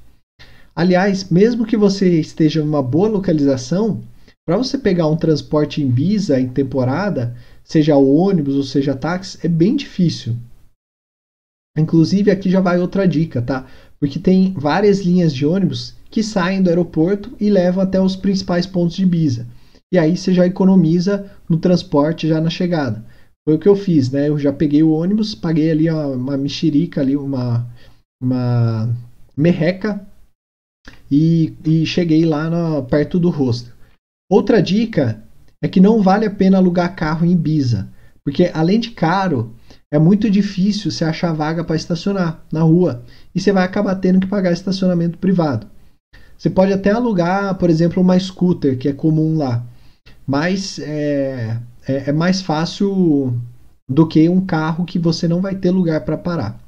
Aliás, 0.75 1.31
mesmo 1.31 1.65
que 1.65 1.77
você 1.77 2.19
esteja 2.19 2.61
em 2.61 2.65
uma 2.65 2.83
boa 2.83 3.09
localização, 3.09 4.03
para 4.47 4.57
você 4.59 4.77
pegar 4.77 5.07
um 5.07 5.17
transporte 5.17 5.83
em 5.83 5.87
Ibiza 5.87 6.39
em 6.39 6.49
temporada, 6.49 7.35
seja 7.63 7.97
ônibus 7.97 8.55
ou 8.55 8.63
seja 8.63 8.95
táxi, 8.95 9.39
é 9.43 9.49
bem 9.49 9.75
difícil. 9.75 10.37
Inclusive, 11.77 12.31
aqui 12.31 12.51
já 12.51 12.61
vai 12.61 12.79
outra 12.79 13.09
dica, 13.09 13.43
tá? 13.43 13.67
Porque 13.99 14.19
tem 14.19 14.53
várias 14.53 15.01
linhas 15.01 15.35
de 15.35 15.45
ônibus 15.45 15.95
que 16.11 16.23
saem 16.23 16.63
do 16.63 16.69
aeroporto 16.69 17.33
e 17.41 17.51
levam 17.51 17.83
até 17.83 18.01
os 18.01 18.15
principais 18.15 18.67
pontos 18.67 18.97
de 18.97 19.03
Ibiza. 19.03 19.47
E 19.93 19.99
aí 19.99 20.17
você 20.17 20.33
já 20.33 20.47
economiza 20.47 21.31
no 21.49 21.57
transporte 21.57 22.29
já 22.29 22.41
na 22.41 22.51
chegada. 22.51 23.05
Foi 23.47 23.57
o 23.57 23.59
que 23.59 23.69
eu 23.69 23.75
fiz, 23.75 24.11
né? 24.11 24.29
Eu 24.29 24.39
já 24.39 24.53
peguei 24.53 24.83
o 24.83 24.93
ônibus, 24.93 25.35
paguei 25.35 25.71
ali 25.71 25.91
uma, 25.91 26.07
uma 26.07 26.37
mexerica, 26.37 27.01
ali 27.01 27.17
uma, 27.17 27.67
uma 28.23 28.95
merreca 29.37 30.07
e, 31.11 31.53
e 31.65 31.85
cheguei 31.85 32.25
lá 32.25 32.49
no, 32.49 32.85
perto 32.85 33.19
do 33.19 33.31
rosto. 33.31 33.74
Outra 34.31 34.63
dica 34.63 35.23
é 35.63 35.69
que 35.69 35.81
não 35.81 36.03
vale 36.03 36.27
a 36.27 36.31
pena 36.31 36.59
alugar 36.59 36.97
carro 36.97 37.27
em 37.27 37.33
Ibiza, 37.33 37.89
porque 38.25 38.51
além 38.55 38.81
de 38.81 38.91
caro, 38.91 39.55
é 39.93 39.99
muito 39.99 40.31
difícil 40.31 40.91
você 40.91 41.05
achar 41.05 41.33
vaga 41.33 41.63
para 41.63 41.77
estacionar 41.77 42.43
na 42.51 42.63
rua 42.63 43.03
e 43.35 43.41
você 43.41 43.53
vai 43.53 43.65
acabar 43.65 43.95
tendo 43.97 44.21
que 44.21 44.27
pagar 44.27 44.53
estacionamento 44.53 45.19
privado. 45.19 45.67
Você 46.37 46.51
pode 46.51 46.73
até 46.73 46.91
alugar, 46.91 47.55
por 47.57 47.71
exemplo, 47.71 48.03
uma 48.03 48.19
scooter, 48.19 48.79
que 48.79 48.89
é 48.89 48.93
comum 48.93 49.37
lá, 49.37 49.65
mas 50.27 50.79
é, 50.79 51.59
é, 51.87 52.09
é 52.09 52.13
mais 52.13 52.41
fácil 52.41 53.39
do 53.89 54.07
que 54.07 54.29
um 54.29 54.45
carro 54.45 54.85
que 54.85 54.99
você 54.99 55.29
não 55.29 55.41
vai 55.41 55.55
ter 55.55 55.71
lugar 55.71 56.01
para 56.01 56.17
parar. 56.17 56.64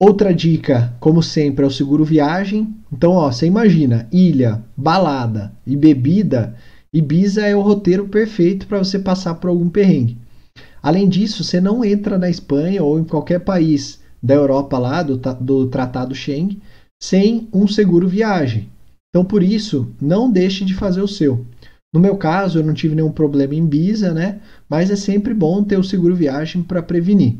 Outra 0.00 0.32
dica, 0.32 0.94
como 1.00 1.20
sempre, 1.22 1.64
é 1.64 1.68
o 1.68 1.72
seguro 1.72 2.04
viagem. 2.04 2.72
Então, 2.92 3.12
ó, 3.12 3.32
você 3.32 3.46
imagina, 3.46 4.06
ilha, 4.12 4.62
balada 4.76 5.52
e 5.66 5.76
bebida, 5.76 6.54
Ibiza 6.94 7.42
é 7.42 7.54
o 7.54 7.60
roteiro 7.60 8.08
perfeito 8.08 8.66
para 8.66 8.78
você 8.78 8.98
passar 8.98 9.34
por 9.34 9.48
algum 9.48 9.68
perrengue. 9.68 10.16
Além 10.80 11.08
disso, 11.08 11.42
você 11.42 11.60
não 11.60 11.84
entra 11.84 12.16
na 12.16 12.30
Espanha 12.30 12.82
ou 12.82 12.98
em 12.98 13.04
qualquer 13.04 13.40
país 13.40 14.00
da 14.22 14.34
Europa 14.34 14.78
lá 14.78 15.02
do, 15.02 15.16
do 15.16 15.66
Tratado 15.66 16.14
Schengen 16.14 16.62
sem 17.02 17.48
um 17.52 17.66
seguro 17.66 18.08
viagem. 18.08 18.70
Então, 19.10 19.24
por 19.24 19.42
isso, 19.42 19.92
não 20.00 20.30
deixe 20.30 20.64
de 20.64 20.74
fazer 20.74 21.00
o 21.00 21.08
seu. 21.08 21.44
No 21.92 22.00
meu 22.00 22.16
caso, 22.16 22.58
eu 22.58 22.64
não 22.64 22.72
tive 22.72 22.94
nenhum 22.94 23.10
problema 23.10 23.54
em 23.54 23.64
Ibiza, 23.64 24.14
né? 24.14 24.40
Mas 24.68 24.90
é 24.90 24.96
sempre 24.96 25.34
bom 25.34 25.64
ter 25.64 25.78
o 25.78 25.84
seguro 25.84 26.14
viagem 26.14 26.62
para 26.62 26.82
prevenir. 26.82 27.36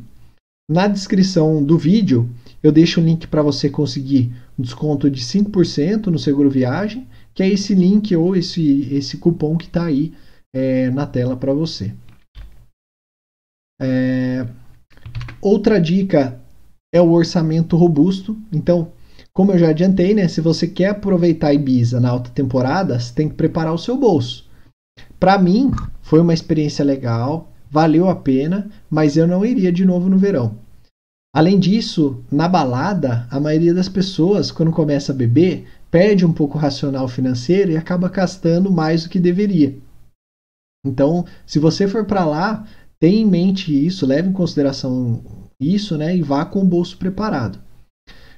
Na 0.71 0.87
descrição 0.87 1.63
do 1.63 1.79
vídeo, 1.79 2.29
eu 2.63 2.73
deixo 2.73 3.01
o 3.01 3.05
link 3.05 3.27
para 3.27 3.43
você 3.43 3.69
conseguir 3.69 4.33
um 4.59 4.63
desconto 4.63 5.11
de 5.11 5.21
5% 5.21 6.07
no 6.07 6.19
seguro 6.19 6.51
viagem, 6.51 7.07
que 7.33 7.43
é 7.43 7.49
esse 7.49 7.75
link 7.75 8.15
ou 8.17 8.35
esse, 8.35 8.89
esse 8.93 9.19
cupom 9.19 9.57
que 9.57 9.67
está 9.67 9.85
aí 9.85 10.13
é, 10.53 10.91
na 10.91 11.07
tela 11.07 11.37
para 11.37 11.53
você. 11.53 11.95
É... 13.81 14.47
Outra 15.41 15.81
dica 15.81 16.41
é 16.93 17.01
o 17.01 17.13
orçamento 17.13 17.77
robusto. 17.77 18.37
Então, 18.53 18.91
como 19.33 19.53
eu 19.53 19.59
já 19.59 19.69
adiantei, 19.69 20.15
né, 20.15 20.27
se 20.27 20.41
você 20.41 20.67
quer 20.67 20.89
aproveitar 20.89 21.55
Ibiza 21.55 22.01
na 22.01 22.11
alta 22.11 22.31
temporada, 22.31 22.99
você 22.99 23.15
tem 23.15 23.29
que 23.29 23.37
preparar 23.37 23.73
o 23.73 23.79
seu 23.79 23.97
bolso. 23.97 24.49
Para 25.21 25.39
mim, 25.39 25.71
foi 26.03 26.21
uma 26.21 26.35
experiência 26.35 26.85
legal, 26.85 27.53
valeu 27.71 28.09
a 28.09 28.17
pena, 28.17 28.69
mas 28.91 29.17
eu 29.17 29.29
não 29.29 29.45
iria 29.45 29.71
de 29.71 29.85
novo 29.85 30.09
no 30.09 30.19
verão. 30.19 30.57
Além 31.39 31.57
disso, 31.57 32.21
na 32.33 32.49
balada, 32.49 33.25
a 33.31 33.39
maioria 33.39 33.73
das 33.73 33.89
pessoas, 33.89 34.51
quando 34.51 34.73
começa 34.73 35.13
a 35.13 35.15
beber, 35.15 35.69
perde 35.89 36.27
um 36.27 36.33
pouco 36.33 36.59
o 36.59 36.61
racional 36.61 37.07
financeiro 37.07 37.71
e 37.71 37.77
acaba 37.77 38.09
gastando 38.09 38.73
mais 38.73 39.05
do 39.05 39.09
que 39.09 39.21
deveria. 39.21 39.79
Então, 40.85 41.25
se 41.47 41.61
você 41.61 41.87
for 41.87 42.05
para 42.05 42.27
lá, 42.27 42.67
tenha 42.99 43.21
em 43.21 43.25
mente 43.25 43.73
isso, 43.87 44.05
leve 44.05 44.31
em 44.31 44.33
consideração 44.33 45.23
isso, 45.61 45.97
né, 45.97 46.17
e 46.17 46.23
vá 46.23 46.45
com 46.45 46.61
o 46.63 46.67
bolso 46.67 46.99
preparado. 46.99 47.61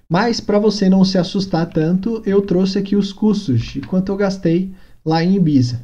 Mas 0.07 0.39
para 0.39 0.59
você 0.59 0.91
não 0.91 1.03
se 1.03 1.17
assustar 1.17 1.71
tanto, 1.71 2.23
eu 2.27 2.43
trouxe 2.43 2.79
aqui 2.79 2.97
os 2.97 3.15
custos 3.15 3.63
de 3.63 3.81
quanto 3.81 4.13
eu 4.13 4.17
gastei 4.19 4.75
lá 5.03 5.25
em 5.25 5.37
Ibiza. 5.37 5.81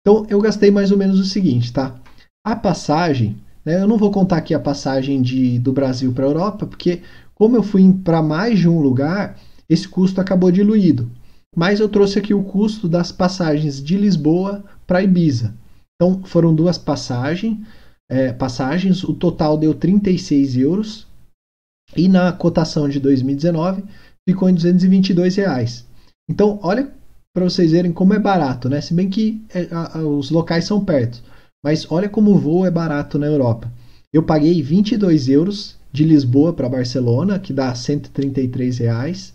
Então, 0.00 0.24
eu 0.30 0.40
gastei 0.40 0.70
mais 0.70 0.90
ou 0.90 0.96
menos 0.96 1.20
o 1.20 1.24
seguinte, 1.26 1.70
tá? 1.70 2.00
A 2.42 2.56
passagem? 2.56 3.36
Eu 3.64 3.86
não 3.86 3.98
vou 3.98 4.10
contar 4.10 4.38
aqui 4.38 4.54
a 4.54 4.60
passagem 4.60 5.20
de, 5.20 5.58
do 5.58 5.72
Brasil 5.72 6.12
para 6.12 6.24
a 6.24 6.28
Europa, 6.28 6.66
porque 6.66 7.02
como 7.34 7.56
eu 7.56 7.62
fui 7.62 7.92
para 8.04 8.22
mais 8.22 8.58
de 8.58 8.68
um 8.68 8.80
lugar, 8.80 9.38
esse 9.68 9.88
custo 9.88 10.20
acabou 10.20 10.50
diluído. 10.50 11.10
Mas 11.56 11.80
eu 11.80 11.88
trouxe 11.88 12.18
aqui 12.18 12.32
o 12.32 12.44
custo 12.44 12.88
das 12.88 13.10
passagens 13.10 13.82
de 13.82 13.96
Lisboa 13.96 14.64
para 14.86 15.02
Ibiza. 15.02 15.54
Então 15.96 16.22
foram 16.24 16.54
duas 16.54 16.78
passagens, 16.78 17.58
é, 18.10 18.32
passagens, 18.32 19.04
o 19.04 19.14
total 19.14 19.58
deu 19.58 19.74
36 19.74 20.56
euros 20.56 21.06
e 21.96 22.08
na 22.08 22.32
cotação 22.32 22.88
de 22.88 22.98
2019 22.98 23.84
ficou 24.28 24.48
em 24.48 24.54
222 24.54 25.36
reais. 25.36 25.86
Então 26.28 26.58
olha 26.62 26.90
para 27.34 27.44
vocês 27.44 27.70
verem 27.70 27.92
como 27.92 28.14
é 28.14 28.18
barato, 28.18 28.68
né? 28.68 28.80
Se 28.80 28.94
bem 28.94 29.08
que 29.08 29.44
é, 29.54 29.68
a, 29.72 29.98
os 29.98 30.30
locais 30.30 30.64
são 30.64 30.84
perto, 30.84 31.22
mas 31.62 31.90
olha 31.90 32.08
como 32.08 32.32
o 32.32 32.38
voo 32.38 32.66
é 32.66 32.70
barato 32.70 33.18
na 33.18 33.26
Europa. 33.26 33.70
Eu 34.12 34.22
paguei 34.22 34.62
22 34.62 35.28
euros 35.28 35.76
de 35.92 36.04
Lisboa 36.04 36.52
para 36.52 36.68
Barcelona, 36.68 37.38
que 37.38 37.52
dá 37.52 37.74
133 37.74 38.78
reais, 38.78 39.34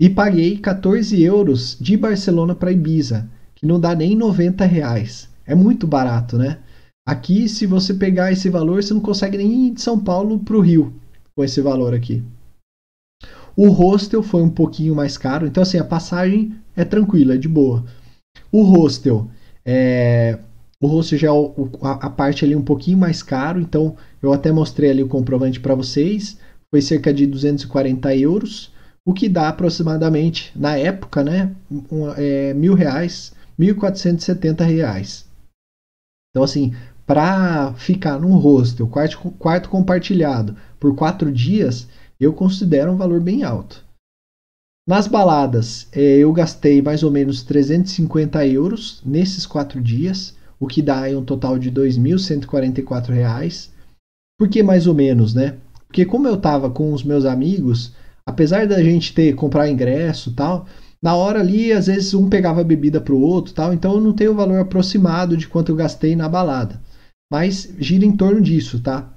e 0.00 0.08
paguei 0.08 0.58
14 0.58 1.22
euros 1.22 1.76
de 1.80 1.96
Barcelona 1.96 2.54
para 2.54 2.72
Ibiza, 2.72 3.28
que 3.54 3.66
não 3.66 3.78
dá 3.78 3.94
nem 3.94 4.16
90 4.16 4.64
reais. 4.64 5.28
É 5.46 5.54
muito 5.54 5.86
barato, 5.86 6.36
né? 6.36 6.58
Aqui, 7.06 7.48
se 7.48 7.66
você 7.66 7.92
pegar 7.94 8.32
esse 8.32 8.48
valor, 8.48 8.82
você 8.82 8.94
não 8.94 9.00
consegue 9.00 9.36
nem 9.36 9.66
ir 9.66 9.70
de 9.72 9.82
São 9.82 9.98
Paulo 9.98 10.38
para 10.38 10.56
o 10.56 10.60
Rio 10.60 10.92
com 11.34 11.42
esse 11.44 11.60
valor 11.60 11.94
aqui. 11.94 12.22
O 13.56 13.68
hostel 13.68 14.22
foi 14.22 14.42
um 14.42 14.50
pouquinho 14.50 14.94
mais 14.94 15.18
caro, 15.18 15.46
então 15.46 15.62
assim, 15.62 15.78
a 15.78 15.84
passagem 15.84 16.54
é 16.74 16.84
tranquila, 16.84 17.34
é 17.34 17.38
de 17.38 17.48
boa. 17.48 17.84
O 18.50 18.62
hostel, 18.62 19.28
é, 19.64 20.38
o 20.82 20.88
hostel 20.88 21.16
já 21.16 21.28
é 21.28 21.30
o, 21.30 21.70
a, 21.80 22.06
a, 22.06 22.10
parte 22.10 22.44
ali 22.44 22.56
um 22.56 22.64
pouquinho 22.64 22.98
mais 22.98 23.22
caro, 23.22 23.60
então 23.60 23.96
eu 24.20 24.32
até 24.32 24.50
mostrei 24.50 24.90
ali 24.90 25.00
o 25.00 25.08
comprovante 25.08 25.60
para 25.60 25.76
vocês, 25.76 26.36
foi 26.74 26.82
cerca 26.82 27.14
de 27.14 27.24
240 27.24 28.16
euros, 28.16 28.72
o 29.06 29.14
que 29.14 29.28
dá 29.28 29.48
aproximadamente, 29.48 30.52
na 30.56 30.76
época, 30.76 31.22
né, 31.22 31.54
um, 31.70 32.10
é, 32.16 32.52
mil 32.52 32.74
reais, 32.74 33.32
1.470 33.58 34.64
reais. 34.64 35.24
Então 36.30 36.42
assim, 36.42 36.74
para 37.06 37.74
ficar 37.74 38.18
num 38.18 38.34
hostel, 38.34 38.88
quarto, 38.88 39.30
quarto 39.38 39.68
compartilhado, 39.68 40.56
por 40.80 40.96
quatro 40.96 41.30
dias, 41.30 41.86
eu 42.18 42.32
considero 42.32 42.90
um 42.90 42.96
valor 42.96 43.20
bem 43.20 43.44
alto. 43.44 43.84
Nas 44.88 45.06
baladas, 45.06 45.86
eh, 45.92 46.18
eu 46.18 46.32
gastei 46.32 46.82
mais 46.82 47.04
ou 47.04 47.10
menos 47.10 47.44
350 47.44 48.44
euros 48.48 49.00
nesses 49.06 49.46
quatro 49.46 49.80
dias, 49.80 50.34
o 50.62 50.66
que 50.68 50.80
dá 50.80 51.02
um 51.08 51.24
total 51.24 51.58
de 51.58 51.70
R$ 51.70 51.74
2.144. 51.74 53.68
Por 54.38 54.48
que 54.48 54.62
mais 54.62 54.86
ou 54.86 54.94
menos, 54.94 55.34
né? 55.34 55.56
Porque 55.88 56.04
como 56.04 56.28
eu 56.28 56.34
estava 56.34 56.70
com 56.70 56.92
os 56.92 57.02
meus 57.02 57.24
amigos, 57.24 57.92
apesar 58.24 58.64
da 58.68 58.80
gente 58.80 59.12
ter 59.12 59.34
comprar 59.34 59.68
ingresso 59.68 60.32
tal, 60.36 60.66
na 61.02 61.16
hora 61.16 61.40
ali, 61.40 61.72
às 61.72 61.88
vezes 61.88 62.14
um 62.14 62.28
pegava 62.28 62.62
bebida 62.62 63.00
para 63.00 63.12
o 63.12 63.20
outro 63.20 63.52
tal, 63.52 63.74
então 63.74 63.94
eu 63.94 64.00
não 64.00 64.12
tenho 64.12 64.30
o 64.30 64.36
valor 64.36 64.60
aproximado 64.60 65.36
de 65.36 65.48
quanto 65.48 65.72
eu 65.72 65.76
gastei 65.76 66.14
na 66.14 66.28
balada. 66.28 66.80
Mas 67.28 67.74
gira 67.80 68.06
em 68.06 68.16
torno 68.16 68.40
disso, 68.40 68.80
tá? 68.80 69.12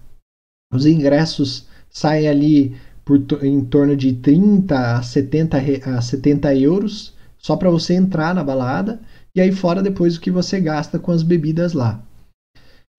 Os 0.73 0.87
ingressos 0.87 1.67
saem 1.91 2.27
ali 2.27 2.75
por, 3.05 3.23
em 3.43 3.63
torno 3.63 3.95
de 3.95 4.13
30 4.13 4.97
a 4.97 5.03
70, 5.03 5.57
a 5.95 6.01
70 6.01 6.55
euros 6.55 7.13
só 7.37 7.55
para 7.55 7.69
você 7.69 7.93
entrar 7.93 8.33
na 8.33 8.43
balada 8.43 8.99
e 9.35 9.41
aí 9.41 9.51
fora 9.51 9.83
depois 9.83 10.15
o 10.15 10.21
que 10.21 10.31
você 10.31 10.59
gasta 10.61 10.97
com 10.97 11.11
as 11.11 11.21
bebidas 11.21 11.73
lá. 11.73 12.01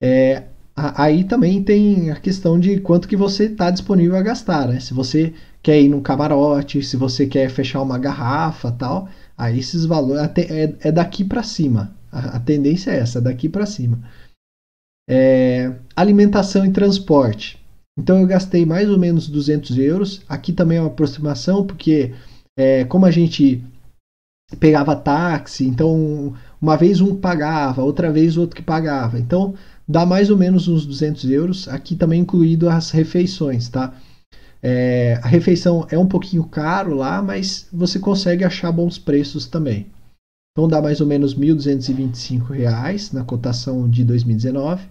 É, 0.03 0.45
aí 0.77 1.25
também 1.25 1.63
tem 1.63 2.11
a 2.11 2.17
questão 2.17 2.61
de 2.61 2.79
quanto 2.81 3.09
que 3.09 3.17
você 3.17 3.45
está 3.45 3.71
disponível 3.71 4.17
a 4.17 4.23
gastar, 4.23 4.69
né? 4.69 4.79
Se 4.79 4.93
você 4.93 5.33
quer 5.63 5.81
ir 5.81 5.89
num 5.89 6.03
camarote, 6.03 6.83
se 6.83 6.97
você 6.97 7.27
quer 7.27 7.49
fechar 7.49 7.81
uma 7.81 7.99
garrafa, 7.99 8.71
tal, 8.71 9.09
aí 9.37 9.59
esses 9.59 9.87
valores 9.87 10.31
é, 10.37 10.75
é 10.81 10.93
daqui 10.93 11.25
para 11.25 11.43
cima. 11.43 11.97
A, 12.13 12.37
a, 12.37 12.41
tendência 12.41 12.91
é 12.91 12.99
essa, 12.99 13.21
daqui 13.21 13.49
para 13.49 13.65
cima. 13.65 13.99
É, 15.09 15.73
alimentação 15.95 16.67
e 16.67 16.73
transporte. 16.73 17.59
Então 17.99 18.21
eu 18.21 18.27
gastei 18.27 18.67
mais 18.67 18.91
ou 18.91 18.99
menos 18.99 19.29
200 19.29 19.79
euros. 19.79 20.23
Aqui 20.29 20.53
também 20.53 20.77
é 20.77 20.81
uma 20.81 20.89
aproximação, 20.89 21.67
porque 21.67 22.13
é, 22.59 22.85
como 22.85 23.07
a 23.07 23.11
gente 23.11 23.65
pegava 24.55 24.95
táxi, 24.95 25.67
então 25.67 26.33
uma 26.61 26.77
vez 26.77 27.01
um 27.01 27.17
pagava, 27.17 27.83
outra 27.83 28.13
vez 28.13 28.37
o 28.37 28.43
outro 28.43 28.57
que 28.57 28.63
pagava. 28.63 29.19
Então 29.19 29.55
dá 29.89 30.07
mais 30.07 30.31
ou 30.31 30.37
menos 30.37 30.69
uns 30.69 30.87
200 30.87 31.31
euros. 31.31 31.69
Aqui 31.69 31.97
também 31.97 32.21
incluído 32.21 32.69
as 32.69 32.91
refeições, 32.91 33.69
tá? 33.69 33.93
É, 34.63 35.19
a 35.23 35.29
refeição 35.29 35.87
é 35.91 35.99
um 35.99 36.07
pouquinho 36.07 36.45
caro 36.45 36.95
lá, 36.95 37.21
mas 37.21 37.69
você 37.73 37.99
consegue 37.99 38.45
achar 38.45 38.73
bons 38.73 38.99
preços 38.99 39.47
também. 39.47 39.87
Então 40.53 40.69
dá 40.69 40.81
mais 40.81 41.01
ou 41.01 41.07
menos 41.07 41.35
R$ 41.35 41.47
1.225 41.47 43.13
na 43.13 43.25
cotação 43.25 43.89
de 43.89 44.03
2019. 44.05 44.89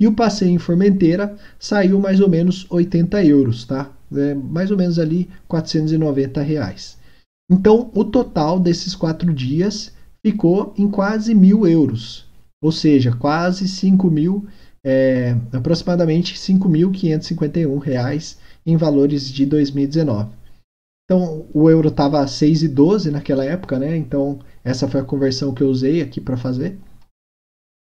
E 0.00 0.08
o 0.08 0.12
passeio 0.12 0.50
em 0.50 0.58
Formenteira 0.58 1.36
saiu 1.58 2.00
mais 2.00 2.20
ou 2.20 2.28
menos 2.28 2.66
80 2.68 3.24
euros, 3.24 3.64
tá? 3.64 3.92
É 4.12 4.34
mais 4.34 4.72
ou 4.72 4.76
menos 4.76 4.98
ali 4.98 5.30
490 5.46 6.42
reais. 6.42 6.97
Então, 7.50 7.90
o 7.94 8.04
total 8.04 8.60
desses 8.60 8.94
quatro 8.94 9.32
dias 9.32 9.92
ficou 10.24 10.74
em 10.76 10.90
quase 10.90 11.34
mil 11.34 11.66
euros, 11.66 12.26
ou 12.62 12.70
seja, 12.70 13.12
quase 13.12 13.66
5 13.66 14.10
mil, 14.10 14.46
é, 14.84 15.34
aproximadamente 15.52 16.34
5.551 16.34 17.78
reais 17.78 18.38
em 18.66 18.76
valores 18.76 19.30
de 19.30 19.46
2019. 19.46 20.30
Então, 21.04 21.46
o 21.54 21.70
euro 21.70 21.88
estava 21.88 22.22
6,12 22.26 23.10
naquela 23.10 23.42
época, 23.42 23.78
né? 23.78 23.96
Então, 23.96 24.40
essa 24.62 24.86
foi 24.86 25.00
a 25.00 25.04
conversão 25.04 25.54
que 25.54 25.62
eu 25.62 25.68
usei 25.70 26.02
aqui 26.02 26.20
para 26.20 26.36
fazer. 26.36 26.76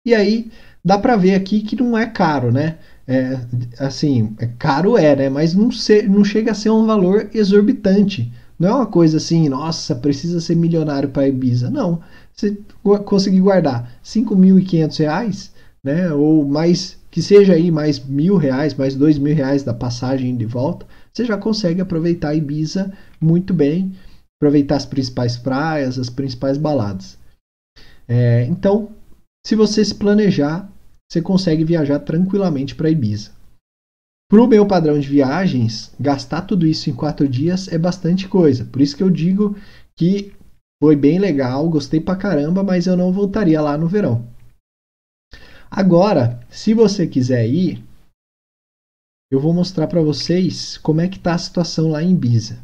E 0.05 0.13
aí, 0.13 0.51
dá 0.85 0.99
para 0.99 1.15
ver 1.15 1.37
aqui 1.37 1.61
que 1.61 1.77
não 1.77 1.97
é 1.97 2.05
caro, 2.05 2.51
né? 2.51 2.79
É, 3.07 3.39
assim, 3.79 4.35
é 4.41 4.47
caro 4.59 4.99
é, 4.99 5.15
né? 5.15 5.29
Mas 5.29 5.55
não, 5.55 5.69
não 6.09 6.25
chega 6.25 6.51
a 6.51 6.55
ser 6.55 6.71
um 6.71 6.85
valor 6.85 7.31
exorbitante. 7.33 8.33
Não 8.63 8.69
é 8.69 8.75
uma 8.77 8.87
coisa 8.87 9.17
assim, 9.17 9.49
nossa, 9.49 9.93
precisa 9.93 10.41
ser 10.41 10.55
milionário 10.55 11.09
para 11.09 11.27
Ibiza. 11.27 11.69
Não. 11.69 12.01
Você 12.33 12.57
conseguir 13.05 13.41
guardar 13.41 13.93
5.500 14.05 14.99
reais, 15.01 15.53
né? 15.83 16.13
Ou 16.13 16.47
mais, 16.47 16.97
que 17.11 17.21
seja 17.21 17.55
aí 17.55 17.73
mais 17.73 17.99
mil 17.99 18.37
reais, 18.37 18.73
mais 18.73 18.95
dois 18.95 19.19
mil 19.19 19.35
reais 19.35 19.65
da 19.65 19.75
passagem 19.75 20.37
de 20.37 20.47
volta, 20.47 20.87
você 21.13 21.25
já 21.25 21.37
consegue 21.37 21.81
aproveitar 21.81 22.37
Ibiza 22.37 22.93
muito 23.21 23.53
bem, 23.53 23.97
aproveitar 24.41 24.77
as 24.77 24.87
principais 24.87 25.37
praias, 25.37 25.99
as 25.99 26.09
principais 26.09 26.57
baladas. 26.57 27.19
É, 28.07 28.45
então, 28.45 28.91
se 29.45 29.57
você 29.57 29.85
se 29.85 29.97
planejar, 29.97 30.71
você 31.11 31.21
consegue 31.21 31.65
viajar 31.65 31.99
tranquilamente 31.99 32.77
para 32.77 32.91
Ibiza. 32.91 33.33
Para 34.33 34.43
o 34.43 34.47
meu 34.47 34.67
padrão 34.67 34.99
de 34.99 35.07
viagens, 35.07 35.95
gastar 36.01 36.47
tudo 36.47 36.67
isso 36.67 36.89
em 36.89 36.97
quatro 36.97 37.29
dias 37.29 37.69
é 37.69 37.77
bastante 37.77 38.27
coisa. 38.27 38.65
Por 38.65 38.81
isso 38.81 38.97
que 38.97 39.03
eu 39.03 39.11
digo 39.11 39.55
que 39.95 40.35
foi 40.83 40.97
bem 40.97 41.19
legal, 41.19 41.69
gostei 41.69 42.01
pra 42.01 42.17
caramba, 42.17 42.63
mas 42.63 42.87
eu 42.87 42.97
não 42.97 43.13
voltaria 43.13 43.61
lá 43.61 43.77
no 43.77 43.87
verão. 43.87 44.27
Agora, 45.71 46.41
se 46.49 46.73
você 46.73 47.07
quiser 47.07 47.47
ir, 47.47 47.85
eu 49.31 49.39
vou 49.39 49.53
mostrar 49.53 49.87
para 49.87 50.01
vocês 50.01 50.79
como 50.79 51.03
é 51.03 51.09
que 51.11 51.19
está 51.19 51.35
a 51.35 51.39
situação 51.39 51.91
lá 51.91 52.03
em 52.03 52.15
Ibiza. 52.15 52.57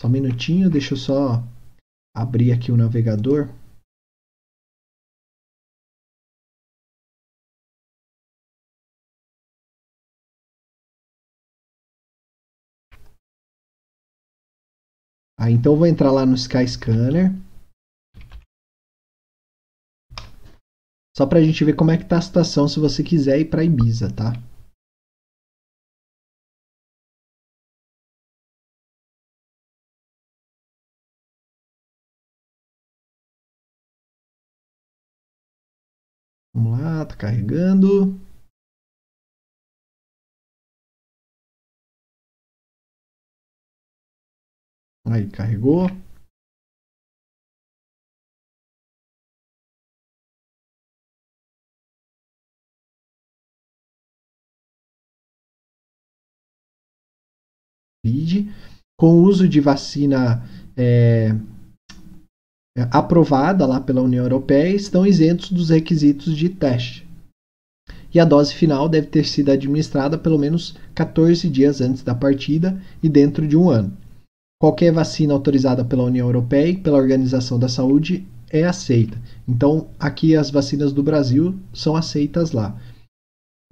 Só 0.00 0.08
um 0.08 0.10
minutinho, 0.10 0.68
deixa 0.68 0.94
eu 0.94 0.98
só 0.98 1.44
abrir 2.12 2.50
aqui 2.50 2.72
o 2.72 2.76
navegador. 2.76 3.56
Aí 15.38 15.54
então 15.54 15.76
vou 15.76 15.86
entrar 15.86 16.10
lá 16.10 16.26
no 16.26 16.34
Skyscanner. 16.34 17.32
Só 21.16 21.26
para 21.26 21.38
a 21.38 21.42
gente 21.42 21.64
ver 21.64 21.74
como 21.74 21.90
é 21.92 21.96
que 21.96 22.04
tá 22.04 22.18
a 22.18 22.22
situação 22.22 22.66
se 22.66 22.80
você 22.80 23.02
quiser 23.04 23.38
ir 23.40 23.44
para 23.46 23.64
Ibiza, 23.64 24.10
tá? 24.10 24.32
Vamos 36.54 36.80
lá, 36.80 37.06
tá 37.06 37.14
carregando. 37.14 38.27
Aí, 45.10 45.26
carregou. 45.28 45.88
Com 59.00 59.12
o 59.12 59.22
uso 59.22 59.48
de 59.48 59.60
vacina 59.60 60.42
é, 60.76 61.30
aprovada 62.90 63.64
lá 63.64 63.80
pela 63.80 64.02
União 64.02 64.24
Europeia 64.24 64.74
estão 64.74 65.06
isentos 65.06 65.52
dos 65.52 65.70
requisitos 65.70 66.36
de 66.36 66.48
teste. 66.48 67.06
E 68.12 68.18
a 68.18 68.24
dose 68.24 68.54
final 68.54 68.88
deve 68.88 69.06
ter 69.06 69.24
sido 69.24 69.52
administrada 69.52 70.18
pelo 70.18 70.38
menos 70.38 70.74
14 70.94 71.48
dias 71.48 71.80
antes 71.80 72.02
da 72.02 72.14
partida 72.14 72.80
e 73.02 73.08
dentro 73.08 73.46
de 73.46 73.56
um 73.56 73.70
ano. 73.70 73.96
Qualquer 74.60 74.92
vacina 74.92 75.32
autorizada 75.32 75.84
pela 75.84 76.02
União 76.02 76.26
Europeia 76.26 76.70
e 76.70 76.76
pela 76.76 76.98
Organização 76.98 77.60
da 77.60 77.68
Saúde 77.68 78.26
é 78.50 78.64
aceita. 78.64 79.16
Então, 79.46 79.88
aqui 80.00 80.34
as 80.34 80.50
vacinas 80.50 80.92
do 80.92 81.00
Brasil 81.00 81.56
são 81.72 81.94
aceitas 81.94 82.50
lá. 82.50 82.76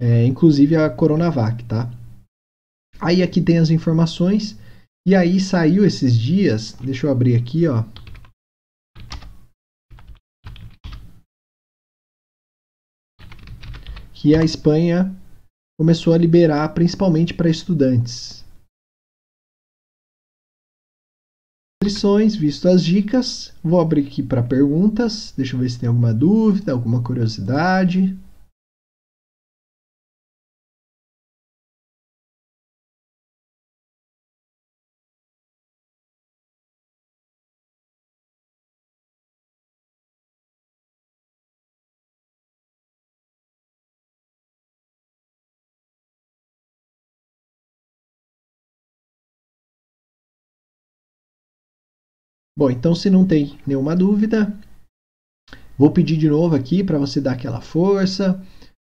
É, 0.01 0.25
inclusive 0.25 0.77
a 0.77 0.89
Coronavac, 0.89 1.63
tá? 1.65 1.91
Aí 3.01 3.21
aqui 3.21 3.41
tem 3.41 3.57
as 3.57 3.69
informações. 3.69 4.57
E 5.05 5.13
aí 5.13 5.39
saiu 5.39 5.85
esses 5.85 6.17
dias, 6.17 6.73
deixa 6.81 7.07
eu 7.07 7.11
abrir 7.11 7.35
aqui, 7.35 7.67
ó. 7.67 7.83
Que 14.13 14.35
a 14.35 14.43
Espanha 14.43 15.13
começou 15.77 16.13
a 16.13 16.17
liberar 16.17 16.69
principalmente 16.69 17.33
para 17.33 17.49
estudantes. 17.49 18.46
Inscrições, 21.83 22.35
visto 22.35 22.67
as 22.67 22.83
dicas, 22.83 23.53
vou 23.63 23.79
abrir 23.79 24.01
aqui 24.01 24.23
para 24.23 24.41
perguntas. 24.41 25.31
Deixa 25.37 25.55
eu 25.55 25.59
ver 25.59 25.69
se 25.69 25.79
tem 25.79 25.87
alguma 25.87 26.11
dúvida, 26.11 26.71
alguma 26.71 27.03
curiosidade. 27.03 28.17
Bom, 52.57 52.71
então 52.71 52.95
se 52.95 53.07
não 53.07 53.23
tem 53.23 53.55
nenhuma 53.67 53.95
dúvida, 53.95 54.51
vou 55.77 55.91
pedir 55.91 56.17
de 56.17 56.27
novo 56.27 56.55
aqui 56.55 56.83
para 56.83 56.97
você 56.97 57.21
dar 57.21 57.33
aquela 57.33 57.61
força, 57.61 58.41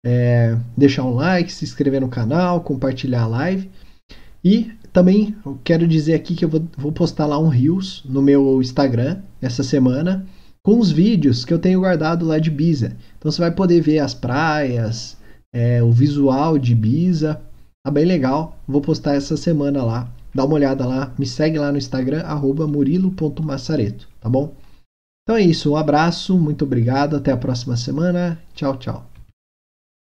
é, 0.05 0.57
deixar 0.76 1.05
um 1.05 1.14
like, 1.14 1.49
se 1.49 1.64
inscrever 1.64 2.01
no 2.01 2.09
canal, 2.09 2.59
compartilhar 2.59 3.22
a 3.22 3.28
live. 3.28 3.72
E 4.43 4.70
também 4.91 5.34
quero 5.64 5.88
dizer 5.88 6.14
aqui 6.14 6.36
que 6.36 6.43
eu 6.43 6.49
vou, 6.49 6.68
vou 6.78 6.91
postar 6.91 7.26
lá 7.26 7.39
um 7.39 7.47
Reels 7.47 8.03
no 8.03 8.22
meu 8.22 8.61
Instagram 8.61 9.22
essa 9.41 9.64
semana 9.64 10.28
com 10.61 10.78
os 10.78 10.91
vídeos 10.91 11.45
que 11.45 11.53
eu 11.53 11.59
tenho 11.59 11.80
guardado 11.80 12.26
lá 12.26 12.39
de 12.39 12.49
Ibiza. 12.49 12.97
Então 13.18 13.32
você 13.32 13.39
vai 13.39 13.51
poder 13.51 13.80
ver 13.80 13.99
as 13.99 14.14
praias, 14.14 15.16
é, 15.55 15.82
o 15.82 15.89
visual 15.89 16.57
de 16.57 16.74
Ibiza. 16.74 17.41
Tá 17.82 17.89
bem 17.89 18.03
legal. 18.03 18.59
Vou 18.68 18.82
postar 18.82 19.16
essa 19.16 19.38
semana 19.38 19.86
lá 19.86 20.14
dá 20.34 20.43
uma 20.45 20.55
olhada 20.55 20.86
lá, 20.86 21.13
me 21.17 21.25
segue 21.25 21.57
lá 21.57 21.71
no 21.71 21.77
Instagram, 21.77 22.21
arroba 22.21 22.67
murilo.massareto, 22.67 24.07
tá 24.19 24.29
bom? 24.29 24.53
Então 25.23 25.38
é 25.38 25.41
isso, 25.41 25.71
um 25.71 25.77
abraço, 25.77 26.38
muito 26.38 26.65
obrigado, 26.65 27.15
até 27.15 27.31
a 27.31 27.38
próxima 27.38 27.77
semana, 27.77 28.39
tchau, 28.53 28.75
tchau. 28.77 29.12